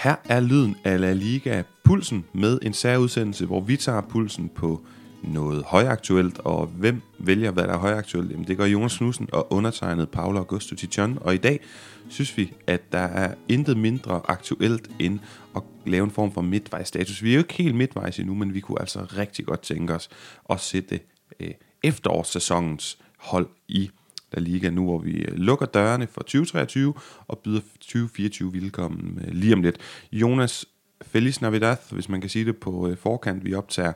Her 0.00 0.16
er 0.24 0.40
lyden 0.40 0.76
af 0.84 1.00
La 1.00 1.12
Liga 1.12 1.62
Pulsen 1.84 2.24
med 2.32 2.58
en 2.62 2.72
særudsendelse, 2.72 3.46
hvor 3.46 3.60
vi 3.60 3.76
tager 3.76 4.00
pulsen 4.00 4.48
på 4.48 4.84
noget 5.22 5.64
højaktuelt, 5.64 6.38
og 6.38 6.66
hvem 6.66 7.02
vælger, 7.18 7.50
hvad 7.50 7.64
der 7.64 7.72
er 7.72 7.78
højaktuelt? 7.78 8.30
Jamen, 8.30 8.46
det 8.46 8.56
gør 8.56 8.64
Jonas 8.64 8.96
Knudsen 8.96 9.28
og 9.32 9.52
undertegnet 9.52 10.08
Paolo 10.08 10.38
Augusto 10.38 10.74
Tichon, 10.74 11.18
og 11.20 11.34
i 11.34 11.36
dag 11.36 11.60
synes 12.08 12.36
vi, 12.36 12.52
at 12.66 12.92
der 12.92 12.98
er 12.98 13.34
intet 13.48 13.76
mindre 13.76 14.20
aktuelt 14.28 14.90
end 14.98 15.18
at 15.56 15.62
lave 15.86 16.04
en 16.04 16.10
form 16.10 16.32
for 16.32 16.40
midtvejsstatus. 16.40 17.22
Vi 17.22 17.30
er 17.30 17.34
jo 17.34 17.40
ikke 17.40 17.54
helt 17.54 17.74
midtvejs 17.74 18.18
endnu, 18.18 18.34
men 18.34 18.54
vi 18.54 18.60
kunne 18.60 18.80
altså 18.80 19.06
rigtig 19.16 19.46
godt 19.46 19.60
tænke 19.60 19.94
os 19.94 20.08
at 20.50 20.60
sætte 20.60 21.00
øh, 21.40 21.50
efterårssæsonens 21.82 22.98
hold 23.16 23.48
i 23.68 23.90
La 24.32 24.40
Liga 24.40 24.70
nu, 24.70 24.84
hvor 24.84 24.98
vi 24.98 25.12
øh, 25.12 25.34
lukker 25.36 25.66
dørene 25.66 26.06
for 26.06 26.20
2023 26.20 26.94
og 27.28 27.38
byder 27.38 27.60
2024 27.80 28.52
velkommen 28.52 29.22
øh, 29.26 29.32
lige 29.32 29.54
om 29.54 29.62
lidt. 29.62 29.78
Jonas, 30.12 30.66
Feliz 31.02 31.40
Navidad, 31.40 31.76
hvis 31.90 32.08
man 32.08 32.20
kan 32.20 32.30
sige 32.30 32.44
det 32.44 32.56
på 32.56 32.88
øh, 32.88 32.96
forkant. 32.96 33.44
Vi 33.44 33.54
optager 33.54 33.92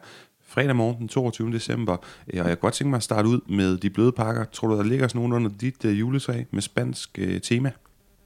fredag 0.47 0.77
morgen 0.77 0.98
den 0.98 1.09
22. 1.09 1.52
december, 1.52 1.92
og 1.92 2.02
jeg 2.34 2.45
kunne 2.45 2.56
godt 2.56 2.75
tænke 2.75 2.91
mig 2.91 2.97
at 2.97 3.02
starte 3.02 3.28
ud 3.28 3.41
med 3.48 3.77
de 3.77 3.91
bløde 3.91 4.12
pakker. 4.12 4.45
Tror 4.45 4.69
du, 4.69 4.77
der 4.77 4.83
ligger 4.83 5.09
sådan 5.09 5.19
nogen 5.19 5.33
under 5.33 5.51
dit 5.61 5.84
juletræ 5.84 6.42
med 6.51 6.62
spansk 6.62 7.19
tema? 7.42 7.70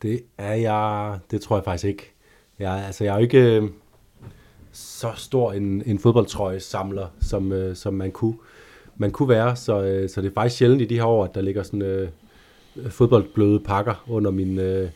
Det 0.02 0.20
er 0.38 0.54
jeg, 0.54 1.18
det 1.30 1.40
tror 1.40 1.56
jeg 1.56 1.64
faktisk 1.64 1.84
ikke. 1.84 2.14
Jeg, 2.58 2.84
altså, 2.86 3.04
jeg 3.04 3.10
er 3.10 3.16
jo 3.16 3.22
ikke 3.22 3.68
så 4.72 5.12
stor 5.16 5.52
en, 5.52 5.82
en 5.86 5.98
fodboldtrøje 5.98 6.60
samler, 6.60 7.06
som, 7.20 7.74
som 7.74 7.94
man 7.94 8.12
kunne 8.12 8.34
man 8.98 9.10
kunne 9.10 9.28
være, 9.28 9.56
så, 9.56 9.82
øh, 9.82 10.08
så 10.08 10.20
det 10.22 10.28
er 10.28 10.34
faktisk 10.34 10.58
sjældent 10.58 10.82
i 10.82 10.84
de 10.84 10.94
her 10.94 11.04
år, 11.04 11.24
at 11.24 11.34
der 11.34 11.40
ligger 11.40 11.62
sådan 11.62 11.82
øh, 11.82 12.08
fodboldbløde 12.88 13.60
pakker 13.60 14.04
under 14.08 14.30
min 14.30 14.58
øh, 14.58 14.90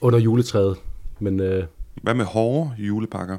under 0.00 0.18
juletræet. 0.18 0.76
Men, 1.18 1.40
øh, 1.40 1.64
Hvad 2.02 2.14
med 2.14 2.24
hårde 2.24 2.70
julepakker? 2.78 3.38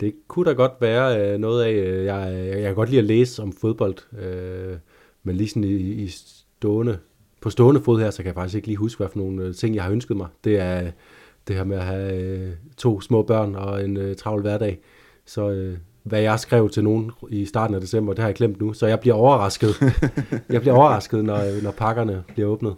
Det 0.00 0.14
kunne 0.28 0.44
da 0.44 0.52
godt 0.52 0.72
være 0.80 1.32
øh, 1.32 1.38
noget 1.38 1.64
af, 1.64 1.72
øh, 1.72 2.04
jeg, 2.04 2.32
jeg, 2.34 2.54
jeg 2.54 2.62
kan 2.62 2.74
godt 2.74 2.88
lide 2.88 3.00
at 3.00 3.04
læse 3.06 3.42
om 3.42 3.52
fodbold, 3.52 4.18
øh, 4.18 4.76
men 5.22 5.36
lige 5.36 5.48
sådan 5.48 5.64
i, 5.64 5.76
i 5.76 6.08
stående, 6.08 6.98
på 7.40 7.50
stående 7.50 7.80
fod 7.80 8.00
her, 8.00 8.10
så 8.10 8.16
kan 8.16 8.26
jeg 8.26 8.34
faktisk 8.34 8.56
ikke 8.56 8.68
lige 8.68 8.76
huske, 8.76 8.98
hvad 8.98 9.08
for 9.08 9.18
nogle 9.18 9.44
øh, 9.44 9.54
ting, 9.54 9.74
jeg 9.74 9.84
har 9.84 9.90
ønsket 9.90 10.16
mig. 10.16 10.26
Det 10.44 10.58
er 10.58 10.90
det 11.48 11.56
her 11.56 11.64
med 11.64 11.76
at 11.76 11.84
have 11.84 12.22
øh, 12.22 12.52
to 12.76 13.00
små 13.00 13.22
børn 13.22 13.54
og 13.54 13.84
en 13.84 13.96
øh, 13.96 14.16
travl 14.16 14.40
hverdag. 14.40 14.78
Så, 15.24 15.50
øh, 15.50 15.78
hvad 16.02 16.20
jeg 16.20 16.40
skrev 16.40 16.70
til 16.70 16.84
nogen 16.84 17.10
i 17.28 17.44
starten 17.44 17.74
af 17.74 17.80
december, 17.80 18.12
det 18.12 18.18
har 18.22 18.28
jeg 18.28 18.34
glemt 18.34 18.60
nu, 18.60 18.72
så 18.72 18.86
jeg 18.86 19.00
bliver 19.00 19.14
overrasket. 19.14 19.74
jeg 20.48 20.60
bliver 20.60 20.74
overrasket, 20.74 21.24
når, 21.24 21.62
når 21.62 21.70
pakkerne 21.70 22.24
bliver 22.34 22.48
åbnet. 22.48 22.76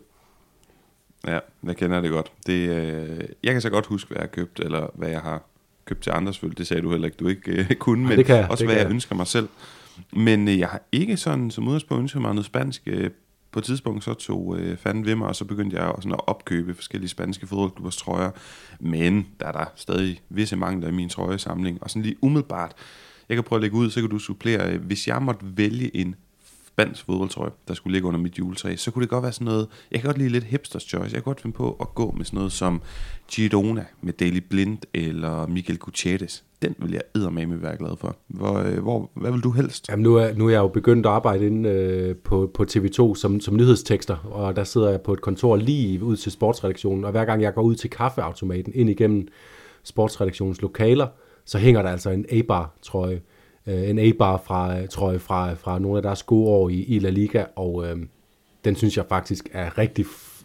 Ja, 1.27 1.39
jeg 1.65 1.77
kender 1.77 2.01
det 2.01 2.11
godt. 2.11 2.33
Det, 2.47 2.69
øh, 2.69 3.21
jeg 3.43 3.53
kan 3.53 3.61
så 3.61 3.71
godt 3.71 3.87
huske, 3.87 4.09
hvad 4.09 4.17
jeg 4.17 4.23
har 4.23 4.35
købt, 4.35 4.61
eller 4.61 4.91
hvad 4.95 5.09
jeg 5.09 5.21
har 5.21 5.43
købt 5.85 6.03
til 6.03 6.11
andre 6.11 6.33
selvfølgelig. 6.33 6.59
Det 6.59 6.67
sagde 6.67 6.83
du 6.83 6.91
heller 6.91 7.07
ikke, 7.07 7.17
du 7.17 7.29
ikke 7.29 7.53
øh, 7.53 7.75
kunne, 7.75 8.09
men 8.09 8.19
det 8.19 8.27
kan 8.27 8.37
jeg, 8.37 8.51
også 8.51 8.63
det 8.63 8.69
hvad 8.69 8.77
jeg, 8.77 8.85
jeg 8.85 8.91
ønsker 8.91 9.15
mig 9.15 9.27
selv. 9.27 9.49
Men 10.13 10.49
øh, 10.49 10.59
jeg 10.59 10.69
har 10.69 10.83
ikke 10.93 11.17
sådan 11.17 11.51
som 11.51 11.69
udgangspunkt 11.69 12.03
ønsket 12.03 12.23
mig 12.23 12.35
noget 12.35 12.47
spansk. 12.47 12.83
Øh, 12.87 13.11
på 13.53 13.59
et 13.59 13.65
tidspunkt 13.65 14.05
så 14.05 14.15
tog 14.15 14.59
øh, 14.59 14.77
fanden 14.77 15.07
ved 15.07 15.15
mig, 15.15 15.29
og 15.29 15.37
så 15.37 15.45
begyndte 15.45 15.77
jeg 15.77 15.93
sådan 15.97 16.13
at 16.13 16.21
opkøbe 16.27 16.75
forskellige 16.75 17.09
spanske 17.09 17.47
fodboldklubbers 17.47 17.97
trøjer. 17.97 18.31
Men 18.81 19.27
der 19.41 19.47
er 19.47 19.53
der 19.53 19.65
stadig 19.75 20.21
visse 20.29 20.57
mangler 20.57 20.89
i 20.89 20.93
min 20.93 21.09
trøjesamling. 21.09 21.83
Og 21.83 21.91
sådan 21.91 22.03
lige 22.03 22.17
umiddelbart, 22.23 22.73
jeg 23.29 23.37
kan 23.37 23.45
prøve 23.45 23.59
at 23.59 23.63
lægge 23.63 23.77
ud, 23.77 23.91
så 23.91 24.01
kan 24.01 24.11
du 24.11 24.19
supplere. 24.19 24.73
Øh, 24.73 24.85
hvis 24.85 25.09
jeg 25.09 25.23
måtte 25.23 25.47
vælge 25.57 25.97
en 25.97 26.15
spansk 26.75 27.05
fodboldtrøje, 27.07 27.51
der 27.69 27.75
skulle 27.75 27.93
ligge 27.93 28.09
under 28.09 28.21
mit 28.21 28.39
juletræ, 28.39 28.77
så 28.77 28.91
kunne 28.91 29.03
det 29.03 29.11
godt 29.11 29.23
være 29.23 29.33
sådan 29.33 29.45
noget, 29.45 29.69
jeg 29.91 30.01
kan 30.01 30.09
godt 30.09 30.19
lide 30.19 30.29
lidt 30.29 30.45
hipsters 30.45 30.83
choice, 30.83 31.05
jeg 31.05 31.13
kan 31.13 31.23
godt 31.23 31.41
finde 31.41 31.57
på 31.57 31.77
at 31.81 31.95
gå 31.95 32.15
med 32.17 32.25
sådan 32.25 32.37
noget 32.37 32.53
som 32.53 32.83
Girona 33.31 33.85
med 34.03 34.13
Daily 34.13 34.39
Blind 34.51 34.79
eller 34.95 35.47
Miguel 35.47 35.79
Gutierrez. 35.79 36.41
Den 36.63 36.75
vil 36.79 36.93
jeg 36.93 37.33
med 37.33 37.57
være 37.57 37.77
glad 37.77 37.97
for. 37.97 38.17
Hvor, 38.27 38.59
øh, 38.59 38.79
hvor, 38.79 39.11
hvad 39.15 39.33
vil 39.33 39.41
du 39.41 39.51
helst? 39.51 39.89
Jamen 39.89 40.03
nu 40.03 40.15
er, 40.15 40.35
nu 40.35 40.47
er 40.47 40.51
jeg 40.51 40.59
jo 40.59 40.69
begyndt 40.69 41.07
at 41.07 41.13
arbejde 41.13 41.47
inde 41.47 41.69
øh, 41.69 42.17
på, 42.17 42.51
på 42.55 42.67
TV2 42.71 43.15
som, 43.15 43.41
som 43.41 43.57
nyhedstekster, 43.57 44.17
og 44.17 44.57
der 44.57 44.65
sidder 44.65 44.91
jeg 44.91 45.01
på 45.01 45.13
et 45.13 45.21
kontor 45.21 45.57
lige 45.57 46.03
ud 46.03 46.17
til 46.17 46.33
sportsredaktionen, 46.33 47.05
og 47.05 47.11
hver 47.11 47.25
gang 47.25 47.43
jeg 47.43 47.55
går 47.55 47.63
ud 47.63 47.75
til 47.75 47.91
kaffeautomaten 47.91 48.73
ind 48.75 48.91
igennem 48.91 49.29
sportsredaktionens 49.85 50.63
lokaler, 50.63 51.07
så 51.45 51.59
hænger 51.59 51.83
der 51.83 51.91
altså 51.91 52.11
en 52.11 52.27
A-bar-trøje. 52.31 53.21
Øh, 53.67 53.91
en 53.91 53.99
A-bar 53.99 54.43
fra, 54.47 54.87
trøje 54.87 55.19
fra, 55.19 55.55
fra 55.55 55.79
nogle 55.79 55.97
af 55.97 56.03
deres 56.03 56.23
gode 56.23 56.49
år 56.49 56.69
i, 56.69 56.83
i 56.83 56.99
La 56.99 57.11
Liga, 57.11 57.45
og 57.57 57.87
øh, 57.87 57.97
den 58.65 58.77
synes 58.77 58.97
jeg 58.97 59.05
faktisk 59.09 59.49
er 59.53 59.79
rigtig, 59.79 60.05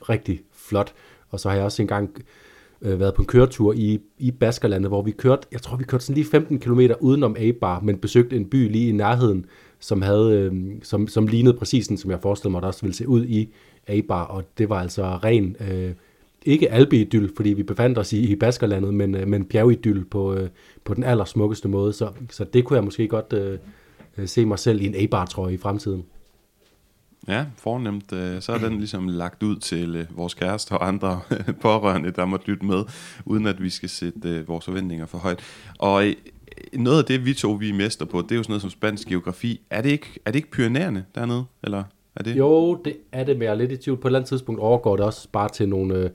rigtig 0.10 0.42
flot. 0.54 0.94
Og 1.30 1.40
så 1.40 1.50
har 1.50 1.56
jeg 1.56 1.66
også 1.66 1.82
engang 1.82 2.24
øh, 2.82 3.00
været 3.00 3.14
på 3.14 3.22
en 3.22 3.28
køretur 3.28 3.74
i, 3.74 4.00
i 4.18 4.32
Baskerlandet, 4.32 4.90
hvor 4.90 5.02
vi 5.02 5.12
kørte, 5.12 5.48
jeg 5.52 5.62
tror 5.62 5.78
vi 5.78 5.84
kørte 5.84 6.04
sådan 6.04 6.16
lige 6.16 6.32
15 6.32 6.60
km 6.60 6.80
udenom 7.00 7.36
A-bar, 7.40 7.80
men 7.80 7.98
besøgte 7.98 8.36
en 8.36 8.50
by 8.50 8.72
lige 8.72 8.90
i 8.90 8.92
nærheden, 8.92 9.46
som, 9.80 10.02
havde, 10.02 10.32
øh, 10.32 10.54
som, 10.84 11.08
som 11.08 11.28
lignede 11.28 11.58
præcis 11.58 11.86
sådan, 11.86 11.98
som 11.98 12.12
jeg 12.12 12.20
forestillede 12.22 12.52
mig, 12.52 12.62
der 12.62 12.68
også 12.68 12.82
ville 12.82 12.96
se 12.96 13.08
ud 13.08 13.26
i 13.26 13.54
A-bar, 13.88 14.24
og 14.24 14.44
det 14.58 14.70
var 14.70 14.80
altså 14.80 15.04
ren 15.04 15.56
øh, 15.72 15.94
ikke 16.46 16.72
alpeidyl, 16.72 17.30
fordi 17.36 17.50
vi 17.50 17.64
befandt 17.64 17.98
os 17.98 18.14
i, 18.14 18.32
i 18.32 18.36
Baskerlandet, 18.36 18.94
men, 18.94 19.16
øh, 19.16 19.28
men 19.28 19.46
bjergidyl 19.46 20.06
på, 20.06 20.34
øh, 20.34 20.50
på 20.84 20.94
den 20.94 21.04
allersmukkeste 21.04 21.68
måde. 21.68 21.94
Så, 21.94 22.10
så 22.30 22.44
det 22.44 22.66
kunne 22.66 22.76
jeg 22.76 22.84
måske 22.84 23.08
godt 23.08 23.34
øh, 23.34 23.60
se 24.26 24.46
mig 24.46 24.60
selv 24.60 24.82
i 24.82 24.86
en 24.86 24.96
A-bar-trøje 24.96 25.54
i 25.54 25.58
fremtiden. 25.58 26.06
Ja, 27.28 27.46
fornemt. 27.58 28.14
Øh, 28.14 28.42
så 28.42 28.52
er 28.52 28.58
den 28.58 28.78
ligesom 28.78 29.08
lagt 29.08 29.44
ud 29.44 29.56
til 29.56 29.96
øh, 29.96 30.18
vores 30.18 30.34
kæreste 30.34 30.72
og 30.72 30.88
andre 30.88 31.20
pårørende, 31.62 32.12
der 32.12 32.26
må 32.26 32.38
lytte 32.46 32.66
med, 32.66 32.84
uden 33.26 33.48
at 33.48 33.64
vi 33.64 33.70
skal 33.70 33.90
sætte 33.90 34.48
vores 34.48 34.66
forventninger 34.66 35.06
for 35.06 35.18
højt. 35.18 35.40
Og 35.80 36.04
noget 36.74 37.00
af 37.00 37.06
det, 37.06 37.26
vi 37.26 37.34
to 37.34 37.52
vi 37.52 37.70
er 37.70 37.74
mester 37.74 38.06
på, 38.06 38.22
det 38.22 38.32
er 38.32 38.36
jo 38.36 38.44
sådan 38.44 38.52
noget 38.52 38.62
som 38.62 38.70
spansk 38.70 39.08
geografi. 39.08 39.62
Er 39.70 39.82
det 39.82 39.90
ikke, 39.90 40.20
er 40.26 40.32
det 40.32 40.40
ikke 40.40 40.52
Pyrenæerne 40.52 41.06
dernede, 41.16 41.46
eller? 41.64 41.84
Er 42.16 42.24
det? 42.24 42.38
Jo, 42.38 42.82
det 42.86 42.98
er 43.12 43.24
det, 43.24 43.36
men 43.38 43.44
jeg 43.44 43.52
er 43.52 43.56
lidt 43.56 43.72
i 43.72 43.78
tvivl. 43.78 43.98
På 43.98 44.08
et 44.08 44.10
eller 44.10 44.20
andet 44.20 44.30
tidspunkt 44.30 44.62
overgår 44.62 44.96
det 44.96 45.06
også 45.06 45.28
bare 45.32 45.50
til 45.50 45.70
nogle, 45.70 46.12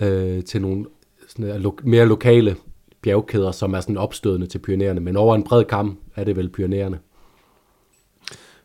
øh, 0.00 0.44
til 0.44 0.62
nogle 0.62 0.86
sådan, 1.28 1.60
lo- 1.60 1.78
mere 1.84 2.06
lokale 2.06 2.56
bjergkæder, 3.02 3.50
som 3.50 3.74
er 3.74 3.80
sådan 3.80 3.96
opstødende 3.96 4.46
til 4.46 4.58
pionererne. 4.58 5.00
Men 5.00 5.16
over 5.16 5.34
en 5.34 5.44
bred 5.44 5.64
kamp 5.64 5.98
er 6.16 6.24
det 6.24 6.36
vel 6.36 6.48
pionererne. 6.48 6.98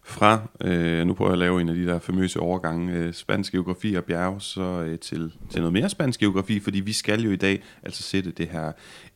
Fra, 0.03 0.39
øh, 0.61 1.07
nu 1.07 1.13
prøver 1.13 1.29
jeg 1.31 1.33
at 1.33 1.39
lave 1.39 1.61
en 1.61 1.69
af 1.69 1.75
de 1.75 1.85
der 1.85 1.99
famøse 1.99 2.39
overgange, 2.39 2.93
øh, 2.93 3.13
spansk 3.13 3.51
geografi 3.51 3.95
og 3.95 4.03
bjerg, 4.03 4.41
så 4.41 4.61
øh, 4.61 4.99
til, 4.99 5.33
til 5.49 5.61
noget 5.61 5.73
mere 5.73 5.89
spansk 5.89 6.19
geografi, 6.19 6.59
fordi 6.59 6.79
vi 6.79 6.93
skal 6.93 7.21
jo 7.21 7.31
i 7.31 7.35
dag 7.35 7.63
altså 7.83 8.03
sætte 8.03 8.31
det 8.31 8.47
her 8.47 8.71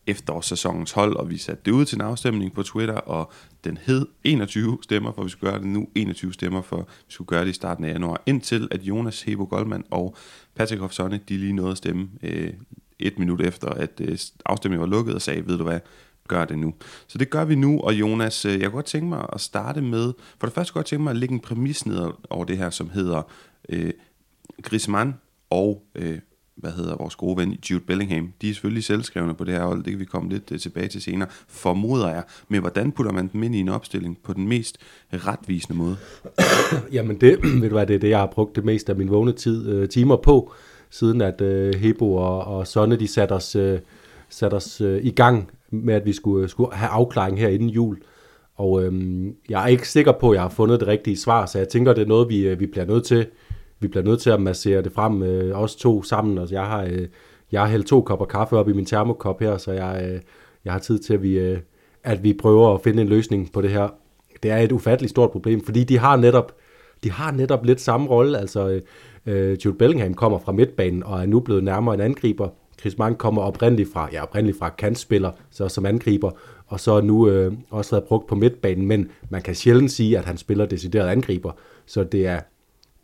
efterårssæsonens 0.08 0.92
hold, 0.92 1.16
og 1.16 1.30
vi 1.30 1.38
satte 1.38 1.62
det 1.66 1.72
ud 1.72 1.86
til 1.86 1.96
en 1.96 2.02
afstemning 2.02 2.54
på 2.54 2.64
Twitter, 2.64 2.94
og 2.96 3.32
den 3.64 3.78
hed 3.82 4.08
21 4.24 4.78
stemmer, 4.82 5.12
for 5.12 5.24
vi 5.24 5.30
skulle 5.30 5.52
gøre 5.52 5.62
det 5.62 5.68
nu, 5.68 5.88
21 5.96 6.34
stemmer, 6.34 6.62
for 6.62 6.78
vi 6.78 7.14
skulle 7.14 7.28
gøre 7.28 7.44
det 7.44 7.50
i 7.50 7.54
starten 7.54 7.86
af 7.86 7.90
januar, 7.94 8.22
indtil 8.26 8.68
at 8.72 8.82
Jonas 8.82 9.22
Hebo 9.22 9.44
Goldman 9.44 9.84
og 9.92 10.16
Patrick 10.56 10.82
Hofsonne, 10.82 11.20
de 11.30 11.38
lige 11.38 11.54
nåede 11.54 11.72
at 11.72 11.78
stemme 11.78 12.10
øh, 12.24 12.54
et 13.00 13.20
minut 13.20 13.42
efter, 13.42 13.68
at 13.68 14.02
øh, 14.02 14.18
afstemningen 14.46 14.92
var 14.92 14.98
lukket, 14.98 15.16
og 15.16 15.22
sagde, 15.22 15.48
ved 15.48 15.58
du 15.58 15.64
hvad, 15.64 15.80
gør 16.28 16.46
det 16.46 16.60
nu. 16.60 16.74
Så 17.08 17.18
det 17.18 17.30
gør 17.30 17.46
vi 17.46 17.56
nu, 17.56 17.80
og 17.80 17.94
Jonas, 17.94 18.46
øh, 18.46 18.52
jeg 18.52 18.62
kunne 18.62 18.72
godt 18.72 18.86
tænke 18.86 19.08
mig 19.08 19.26
at 19.34 19.42
starte 19.42 19.82
med, 19.82 20.14
for 20.40 20.48
det 20.48 20.54
første 20.54 20.74
kunne 20.74 20.80
jeg 20.80 20.84
godt 20.84 20.88
tænke 20.88 21.04
mig 21.04 21.12
at 21.12 21.18
lægge 21.18 21.34
en 21.34 21.40
præmis 21.40 21.86
ned 21.86 22.12
over 22.30 22.46
det 22.46 22.58
her, 22.58 22.70
som 22.70 22.90
hedder 22.90 23.22
øh, 23.70 23.94
Griezmann 24.62 25.14
og 25.50 25.84
øh, 25.96 26.20
hvad 26.56 26.72
hedder 26.72 26.96
vores 26.96 27.16
gode 27.16 27.38
ven 27.38 27.58
Jude 27.72 27.80
Bellingham. 27.80 28.34
De 28.42 28.50
er 28.50 28.54
selvfølgelig 28.54 28.84
selvskrevne 28.84 29.34
på 29.34 29.44
det 29.44 29.54
her 29.54 29.66
hold, 29.66 29.84
det 29.84 29.92
kan 29.92 30.00
vi 30.00 30.06
komme 30.06 30.30
lidt 30.30 30.52
øh, 30.52 30.60
tilbage 30.60 30.88
til 30.88 31.02
senere, 31.02 31.30
formoder 31.48 32.10
jeg. 32.10 32.24
Men 32.50 32.62
hvordan 32.62 32.92
putter 32.92 33.12
man 33.12 33.30
dem 33.34 33.44
ind 33.44 33.56
i 33.56 33.60
en 33.60 33.70
opstilling 33.70 34.18
på 34.24 34.34
den 34.34 34.48
mest 34.48 34.78
retvisende 35.14 35.78
måde? 35.78 35.98
Jamen 36.92 37.22
det, 37.22 37.40
ved 37.62 37.70
du 37.70 37.76
hvad, 37.76 37.88
det 37.88 37.96
er 37.96 38.00
det, 38.00 38.10
jeg 38.10 38.20
har 38.20 38.26
brugt 38.26 38.56
det 38.56 38.66
meste 38.66 38.92
af 38.92 38.98
min 38.98 39.10
vågne 39.10 39.32
tid, 39.32 39.70
øh, 39.70 39.90
timer 39.90 40.16
på, 40.16 40.54
siden 40.90 41.22
at 41.22 41.42
øh, 41.42 41.76
Hebo 41.76 42.16
og, 42.16 42.44
og 42.44 42.68
Sonne, 42.68 42.96
de 42.96 43.08
satte 43.08 43.34
os, 43.34 43.56
øh, 43.56 43.80
satte 44.30 44.56
os 44.56 44.82
øh, 44.82 45.06
i 45.06 45.12
gang 45.12 45.50
med, 45.70 45.94
at 45.94 46.06
vi 46.06 46.14
skulle, 46.14 46.44
øh, 46.44 46.50
skulle 46.50 46.76
have 46.76 46.90
afklaring 46.90 47.40
her 47.40 47.50
inden 47.50 47.70
jul. 47.70 47.98
Og 48.56 48.84
øh, 48.84 49.26
jeg 49.50 49.64
er 49.64 49.68
ikke 49.68 49.90
sikker 49.90 50.12
på, 50.12 50.30
at 50.30 50.36
jeg 50.36 50.42
har 50.42 50.50
fundet 50.50 50.80
det 50.80 50.88
rigtige 50.88 51.18
svar, 51.18 51.46
så 51.46 51.58
jeg 51.58 51.70
tænker, 51.70 51.94
det 51.94 52.02
er 52.02 52.08
noget, 52.08 52.30
vi, 52.30 52.48
øh, 52.48 52.60
vi 52.60 52.66
bliver 52.66 52.86
nødt 52.86 53.04
til 53.04 53.28
vi 53.80 53.88
bliver 53.88 54.04
nødt 54.04 54.22
til 54.22 54.30
at 54.30 54.42
massere 54.42 54.82
det 54.82 54.92
frem, 54.92 55.24
øh, 55.24 55.60
os 55.60 55.76
to 55.76 56.04
sammen. 56.04 56.38
Altså, 56.38 56.56
jeg 56.56 56.66
har, 56.66 56.84
øh, 56.84 57.08
jeg 57.52 57.62
har 57.62 57.68
hældt 57.68 57.88
to 57.88 58.02
kopper 58.02 58.26
kaffe 58.26 58.58
op 58.58 58.70
i 58.70 58.74
min 58.74 58.86
termokop 58.86 59.40
her, 59.40 59.58
så 59.58 59.72
jeg, 59.72 60.10
øh, 60.10 60.22
jeg 60.66 60.74
har 60.74 60.80
tid 60.80 61.00
til, 61.00 61.14
at 61.14 61.24
vi, 61.24 61.40
øh, 61.40 61.60
at 62.04 62.24
vi 62.24 62.34
prøver 62.34 62.74
at 62.74 62.82
finde 62.82 63.02
en 63.02 63.08
løsning 63.08 63.52
på 63.52 63.62
det 63.62 63.70
her. 63.70 63.90
Det 64.44 64.52
er 64.52 64.58
et 64.58 64.72
ufatteligt 64.72 65.10
stort 65.10 65.32
problem, 65.32 65.66
fordi 65.66 65.84
de 65.84 65.98
har 65.98 66.16
netop, 66.16 66.56
de 67.04 67.12
har 67.12 67.32
netop 67.32 67.66
lidt 67.66 67.82
samme 67.82 68.08
rolle. 68.08 68.38
Altså, 68.40 68.70
øh, 68.70 68.82
øh 69.26 69.58
Jude 69.66 69.78
Bellingham 69.78 70.14
kommer 70.14 70.40
fra 70.40 70.52
midtbanen 70.52 71.04
og 71.04 71.22
er 71.22 71.26
nu 71.26 71.40
blevet 71.40 71.64
nærmere 71.64 71.96
en 71.96 72.02
angriber. 72.02 72.50
Chris 72.80 72.98
Mann 72.98 73.16
kommer 73.16 73.42
oprindeligt 73.42 73.94
fra, 73.94 74.10
ja, 74.12 74.24
oprindeligt 74.24 74.60
fra 74.60 74.70
kantspiller, 74.70 75.32
så 75.52 75.70
som 75.70 75.86
angriber, 75.86 76.32
og 76.68 76.80
så 76.80 76.92
er 76.92 77.02
nu 77.02 77.30
øh, 77.30 77.54
også 77.70 77.92
været 77.92 78.04
brugt 78.04 78.28
på 78.28 78.36
midtbanen, 78.36 78.88
men 78.88 79.10
man 79.30 79.42
kan 79.42 79.56
sjældent 79.56 79.92
sige, 79.92 80.18
at 80.18 80.26
han 80.26 80.38
spiller 80.38 80.66
decideret 80.66 81.08
angriber. 81.08 81.52
Så 81.86 82.04
det 82.04 82.28
er, 82.28 82.40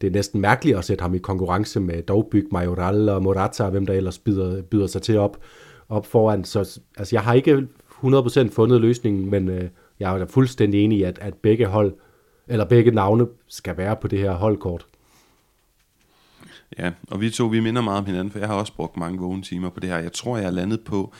det 0.01 0.07
er 0.07 0.11
næsten 0.11 0.41
mærkeligt 0.41 0.77
at 0.77 0.85
sætte 0.85 1.01
ham 1.01 1.15
i 1.15 1.17
konkurrence 1.17 1.79
med 1.79 2.03
Dovbyg, 2.03 2.47
Majoral 2.51 3.09
og 3.09 3.23
Morata, 3.23 3.69
hvem 3.69 3.85
der 3.85 3.93
ellers 3.93 4.19
byder, 4.19 4.61
byder 4.61 4.87
sig 4.87 5.01
til 5.01 5.17
op. 5.17 5.37
op 5.89 6.05
foran. 6.05 6.43
Så 6.43 6.79
altså, 6.97 7.15
jeg 7.15 7.23
har 7.23 7.33
ikke 7.33 7.67
100% 8.03 8.49
fundet 8.51 8.81
løsningen, 8.81 9.29
men 9.29 9.49
øh, 9.49 9.69
jeg 9.99 10.19
er 10.19 10.25
fuldstændig 10.25 10.83
enig 10.83 10.97
i, 10.97 11.03
at, 11.03 11.19
at 11.21 11.33
begge 11.33 11.65
hold, 11.65 11.93
eller 12.47 12.65
begge 12.65 12.91
navne 12.91 13.27
skal 13.47 13.77
være 13.77 13.95
på 13.95 14.07
det 14.07 14.19
her 14.19 14.31
holdkort. 14.31 14.85
Ja, 16.79 16.91
og 17.07 17.21
vi 17.21 17.29
to, 17.29 17.45
vi 17.45 17.59
minder 17.59 17.81
meget 17.81 17.99
om 17.99 18.05
hinanden, 18.05 18.31
for 18.31 18.39
jeg 18.39 18.47
har 18.47 18.55
også 18.55 18.73
brugt 18.73 18.97
mange 18.97 19.19
vågne 19.19 19.41
timer 19.41 19.69
på 19.69 19.79
det 19.79 19.89
her. 19.89 19.97
Jeg 19.97 20.13
tror, 20.13 20.37
jeg 20.37 20.45
er 20.45 20.51
landet 20.51 20.81
på, 20.81 21.13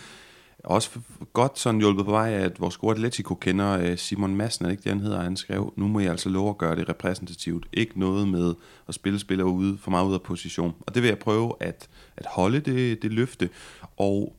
også 0.64 0.90
godt 1.34 1.60
sådan 1.60 1.80
hjulpet 1.80 2.06
på 2.06 2.12
vej, 2.12 2.34
at 2.34 2.62
vores 2.62 2.78
gode 2.78 2.92
Atletico 2.92 3.36
kender 3.36 3.80
øh, 3.80 3.98
Simon 3.98 4.36
Madsen, 4.36 4.66
er 4.66 4.70
det 4.70 4.74
ikke 4.74 4.84
det, 4.84 4.92
han 4.92 5.02
hedder? 5.02 5.22
Han 5.22 5.38
skrev, 5.38 5.74
nu 5.76 5.88
må 5.88 6.00
jeg 6.00 6.12
altså 6.12 6.30
love 6.30 6.50
at 6.50 6.58
gøre 6.58 6.76
det 6.76 6.90
repræsentativt. 6.90 7.68
Ikke 7.74 8.00
noget 8.00 8.28
med 8.28 8.54
at 8.88 8.94
spille 8.94 9.20
spillere 9.20 9.48
ude, 9.48 9.78
for 9.78 9.92
meget 9.92 10.08
ud 10.08 10.14
af 10.14 10.22
position. 10.22 10.74
Og 10.82 10.96
det 10.96 11.04
vil 11.04 11.08
jeg 11.10 11.20
prøve 11.20 11.54
at, 11.60 11.90
at 12.18 12.26
holde 12.26 12.60
det, 12.60 13.02
det 13.02 13.14
løfte. 13.14 13.50
Og 13.98 14.36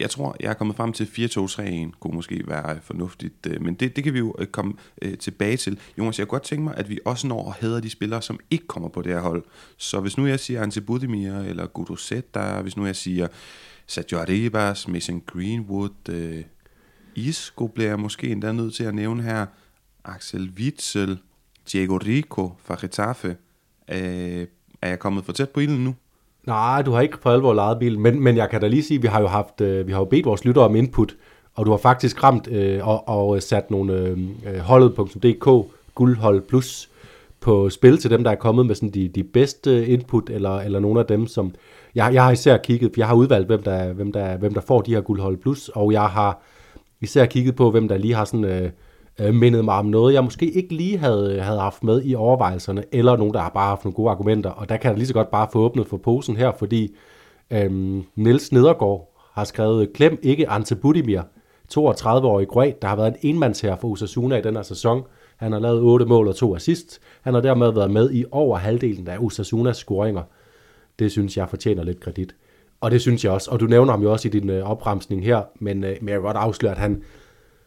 jeg 0.00 0.10
tror, 0.10 0.36
jeg 0.40 0.50
er 0.50 0.54
kommet 0.54 0.76
frem 0.76 0.92
til 0.92 1.04
4-2-3-1, 1.04 1.98
kunne 2.00 2.14
måske 2.14 2.42
være 2.46 2.78
fornuftigt, 2.82 3.46
øh, 3.46 3.62
men 3.62 3.74
det, 3.74 3.96
det 3.96 4.04
kan 4.04 4.14
vi 4.14 4.18
jo 4.18 4.34
øh, 4.38 4.46
komme 4.46 4.74
øh, 5.02 5.18
tilbage 5.18 5.56
til. 5.56 5.78
Jonas, 5.98 6.18
jeg 6.18 6.28
kunne 6.28 6.38
godt 6.38 6.42
tænke 6.42 6.64
mig, 6.64 6.74
at 6.76 6.88
vi 6.88 6.98
også 7.04 7.26
når 7.26 7.50
at 7.50 7.56
hæder 7.60 7.80
de 7.80 7.90
spillere, 7.90 8.22
som 8.22 8.40
ikke 8.50 8.66
kommer 8.66 8.88
på 8.88 9.02
det 9.02 9.12
her 9.12 9.20
hold. 9.20 9.44
Så 9.76 10.00
hvis 10.00 10.18
nu 10.18 10.26
jeg 10.26 10.40
siger 10.40 10.62
Ante 10.62 10.80
Budimir, 10.80 11.32
eller 11.32 11.66
Guduset, 11.66 12.34
der 12.34 12.62
hvis 12.62 12.76
nu 12.76 12.86
jeg 12.86 12.96
siger 12.96 13.28
Sergio 13.86 14.18
Arribas, 14.18 14.88
Mason 14.88 15.22
Greenwood, 15.26 16.08
øh, 16.08 16.44
Isco 17.14 17.66
bliver 17.66 17.88
jeg 17.88 18.00
måske 18.00 18.28
endda 18.28 18.52
nødt 18.52 18.74
til 18.74 18.84
at 18.84 18.94
nævne 18.94 19.22
her, 19.22 19.46
Axel 20.04 20.50
Witzel, 20.58 21.18
Diego 21.72 21.96
Rico 21.96 22.52
fra 22.64 22.76
Getafe. 22.80 23.36
Øh, 23.88 24.46
er 24.82 24.88
jeg 24.88 24.98
kommet 24.98 25.24
for 25.24 25.32
tæt 25.32 25.50
på 25.50 25.60
ilden 25.60 25.84
nu? 25.84 25.94
Nej, 26.46 26.82
du 26.82 26.92
har 26.92 27.00
ikke 27.00 27.20
på 27.20 27.30
alvor 27.30 27.54
lejet 27.54 27.78
bilen, 27.78 28.00
men, 28.00 28.20
men 28.20 28.36
jeg 28.36 28.50
kan 28.50 28.60
da 28.60 28.66
lige 28.66 28.82
sige, 28.82 28.96
at 28.96 29.02
vi 29.02 29.08
har 29.08 29.20
jo 29.20 29.26
haft, 29.26 29.60
øh, 29.60 29.86
vi 29.86 29.92
har 29.92 29.98
jo 29.98 30.04
bedt 30.04 30.26
vores 30.26 30.44
lyttere 30.44 30.64
om 30.64 30.76
input, 30.76 31.16
og 31.54 31.66
du 31.66 31.70
har 31.70 31.78
faktisk 31.78 32.22
ramt 32.22 32.48
øh, 32.48 32.88
og, 32.88 33.08
og 33.08 33.42
sat 33.42 33.70
nogle 33.70 33.92
øh, 33.92 34.18
øh 34.46 34.58
holdet.dk 34.58 35.72
guldhold 35.94 36.42
plus 36.42 36.90
på 37.40 37.70
spil 37.70 37.98
til 37.98 38.10
dem, 38.10 38.24
der 38.24 38.30
er 38.30 38.34
kommet 38.34 38.66
med 38.66 38.74
sådan 38.74 38.90
de, 38.90 39.08
de 39.08 39.24
bedste 39.24 39.86
input, 39.86 40.30
eller, 40.30 40.58
eller 40.58 40.80
nogle 40.80 41.00
af 41.00 41.06
dem, 41.06 41.26
som... 41.26 41.54
Jeg, 41.94 42.14
jeg 42.14 42.24
har 42.24 42.30
især 42.30 42.56
kigget, 42.56 42.90
for 42.94 43.00
jeg 43.00 43.06
har 43.06 43.14
udvalgt, 43.14 43.46
hvem 43.46 43.62
der, 43.62 43.92
hvem 43.92 44.12
der, 44.12 44.36
hvem 44.36 44.54
der 44.54 44.60
får 44.60 44.80
de 44.80 44.94
her 44.94 45.00
guldhold 45.00 45.36
plus, 45.36 45.68
og 45.68 45.92
jeg 45.92 46.06
har 46.06 46.42
især 47.00 47.26
kigget 47.26 47.56
på, 47.56 47.70
hvem 47.70 47.88
der 47.88 47.96
lige 47.96 48.14
har 48.14 48.24
sådan... 48.24 48.44
Øh, 48.44 48.70
øh, 49.20 49.34
mindet 49.34 49.64
mig 49.64 49.74
om 49.74 49.86
noget, 49.86 50.14
jeg 50.14 50.24
måske 50.24 50.50
ikke 50.50 50.74
lige 50.74 50.98
havde, 50.98 51.40
havde 51.40 51.60
haft 51.60 51.84
med 51.84 52.02
i 52.04 52.14
overvejelserne, 52.14 52.84
eller 52.92 53.16
nogen, 53.16 53.34
der 53.34 53.40
har 53.40 53.48
bare 53.48 53.68
haft 53.68 53.84
nogle 53.84 53.94
gode 53.94 54.10
argumenter. 54.10 54.50
Og 54.50 54.68
der 54.68 54.76
kan 54.76 54.90
jeg 54.90 54.98
lige 54.98 55.06
så 55.06 55.14
godt 55.14 55.30
bare 55.30 55.48
få 55.52 55.58
åbnet 55.58 55.86
for 55.86 55.96
posen 55.96 56.36
her, 56.36 56.52
fordi 56.58 56.94
øhm, 57.50 58.04
Niels 58.16 58.52
Nedergaard 58.52 59.12
har 59.32 59.44
skrevet, 59.44 59.92
klem 59.92 60.18
ikke 60.22 60.50
Ante 60.50 60.76
Budimir, 60.76 61.20
32-årig 61.74 62.48
kroat, 62.48 62.82
der 62.82 62.88
har 62.88 62.96
været 62.96 63.08
en 63.08 63.16
enmandsherre 63.22 63.76
for 63.80 63.88
Osasuna 63.88 64.36
i 64.36 64.42
den 64.42 64.56
her 64.56 64.62
sæson. 64.62 65.02
Han 65.36 65.52
har 65.52 65.58
lavet 65.58 65.80
8 65.80 66.06
mål 66.06 66.28
og 66.28 66.36
2 66.36 66.54
assist. 66.54 67.00
Han 67.22 67.34
har 67.34 67.40
dermed 67.40 67.72
været 67.72 67.90
med 67.90 68.10
i 68.12 68.24
over 68.30 68.58
halvdelen 68.58 69.08
af 69.08 69.18
Osasunas 69.18 69.76
scoringer. 69.76 70.22
Det 70.98 71.12
synes 71.12 71.36
jeg 71.36 71.48
fortjener 71.48 71.84
lidt 71.84 72.00
kredit. 72.00 72.34
Og 72.80 72.90
det 72.90 73.00
synes 73.00 73.24
jeg 73.24 73.32
også. 73.32 73.50
Og 73.50 73.60
du 73.60 73.66
nævner 73.66 73.92
ham 73.92 74.02
jo 74.02 74.12
også 74.12 74.28
i 74.28 74.30
din 74.30 74.50
øh, 74.50 74.70
opremsning 74.70 75.24
her, 75.24 75.42
men, 75.60 75.84
øh, 75.84 75.96
men 76.00 76.08
jeg 76.08 76.16
vil 76.16 76.22
godt 76.22 76.36
afsløre, 76.36 76.72
at 76.72 76.78
han, 76.78 77.02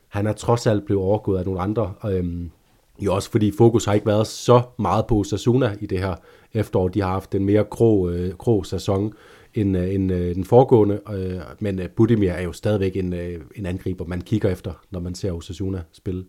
han 0.07 0.27
er 0.27 0.33
trods 0.33 0.67
alt 0.67 0.85
blevet 0.85 1.03
overgået 1.03 1.39
af 1.39 1.45
nogle 1.45 1.61
andre. 1.61 1.93
Øhm, 2.05 2.51
jo 2.99 3.15
også 3.15 3.31
fordi 3.31 3.51
fokus 3.57 3.85
har 3.85 3.93
ikke 3.93 4.07
været 4.07 4.27
så 4.27 4.61
meget 4.79 5.05
på 5.07 5.15
Osasuna 5.15 5.75
i 5.81 5.85
det 5.85 5.99
her 5.99 6.15
efterår. 6.53 6.87
De 6.87 7.01
har 7.01 7.09
haft 7.09 7.35
en 7.35 7.45
mere 7.45 7.63
grå, 7.63 8.09
øh, 8.09 8.33
grå 8.33 8.63
sæson 8.63 9.13
end, 9.53 9.77
øh, 9.77 9.93
end 9.93 10.11
øh, 10.11 10.35
den 10.35 10.45
foregående. 10.45 10.99
Øh, 11.13 11.39
men 11.59 11.79
øh, 11.79 11.89
Budimir 11.89 12.31
er 12.31 12.41
jo 12.41 12.51
stadigvæk 12.51 12.95
en, 12.95 13.13
øh, 13.13 13.41
en 13.55 13.65
angriber, 13.65 14.05
man 14.05 14.21
kigger 14.21 14.49
efter, 14.49 14.71
når 14.91 14.99
man 14.99 15.15
ser 15.15 15.31
Osasuna 15.31 15.81
spille. 15.91 16.25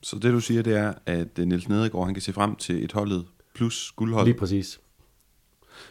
Så 0.00 0.16
det 0.16 0.32
du 0.32 0.40
siger, 0.40 0.62
det 0.62 0.76
er, 0.76 0.92
at 1.06 1.38
øh, 1.38 1.46
Niels 1.46 1.68
Nedergaard 1.68 2.04
han 2.04 2.14
kan 2.14 2.22
se 2.22 2.32
frem 2.32 2.56
til 2.56 2.84
et 2.84 2.92
holdet 2.92 3.26
plus 3.54 3.92
guldhold. 3.96 4.26
Lige 4.26 4.38
præcis. 4.38 4.80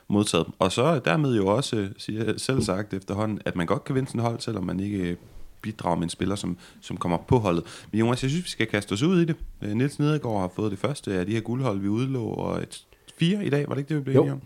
Modtaget. 0.08 0.48
Og 0.60 0.72
så 0.72 1.00
dermed 1.00 1.36
jo 1.36 1.48
også, 1.48 1.90
siger 1.98 2.38
selv 2.38 2.62
sagt 2.62 2.94
efterhånden, 2.94 3.40
at 3.46 3.56
man 3.56 3.66
godt 3.66 3.84
kan 3.84 3.96
vinde 3.96 4.08
sådan 4.08 4.22
hold, 4.22 4.40
selvom 4.40 4.64
man 4.64 4.80
ikke 4.80 5.18
bidrage 5.62 5.96
med 5.96 6.04
en 6.04 6.10
spiller, 6.10 6.36
som, 6.36 6.58
som 6.82 6.98
kommer 6.98 7.18
på 7.18 7.40
holdet. 7.40 7.64
Men 7.92 8.00
Jonas, 8.00 8.24
jeg 8.24 8.30
synes, 8.30 8.46
vi 8.46 8.50
skal 8.50 8.68
kaste 8.68 8.94
os 8.94 9.02
ud 9.02 9.22
i 9.22 9.26
det. 9.26 9.36
Øh, 9.62 9.72
Niels 9.72 10.00
Nedergaard 10.00 10.42
har 10.42 10.52
fået 10.56 10.72
det 10.72 10.80
første 10.80 11.14
af 11.14 11.26
de 11.26 11.32
her 11.32 11.42
guldhold, 11.42 11.80
vi 11.80 11.88
udlå, 11.88 12.24
og 12.24 12.62
et 12.62 12.86
fire 13.18 13.46
i 13.46 13.50
dag, 13.50 13.68
var 13.68 13.74
det 13.74 13.82
ikke 13.82 13.90
det, 13.90 13.98
vi 13.98 14.04
blev 14.04 14.16
enige 14.16 14.34
om? 14.34 14.42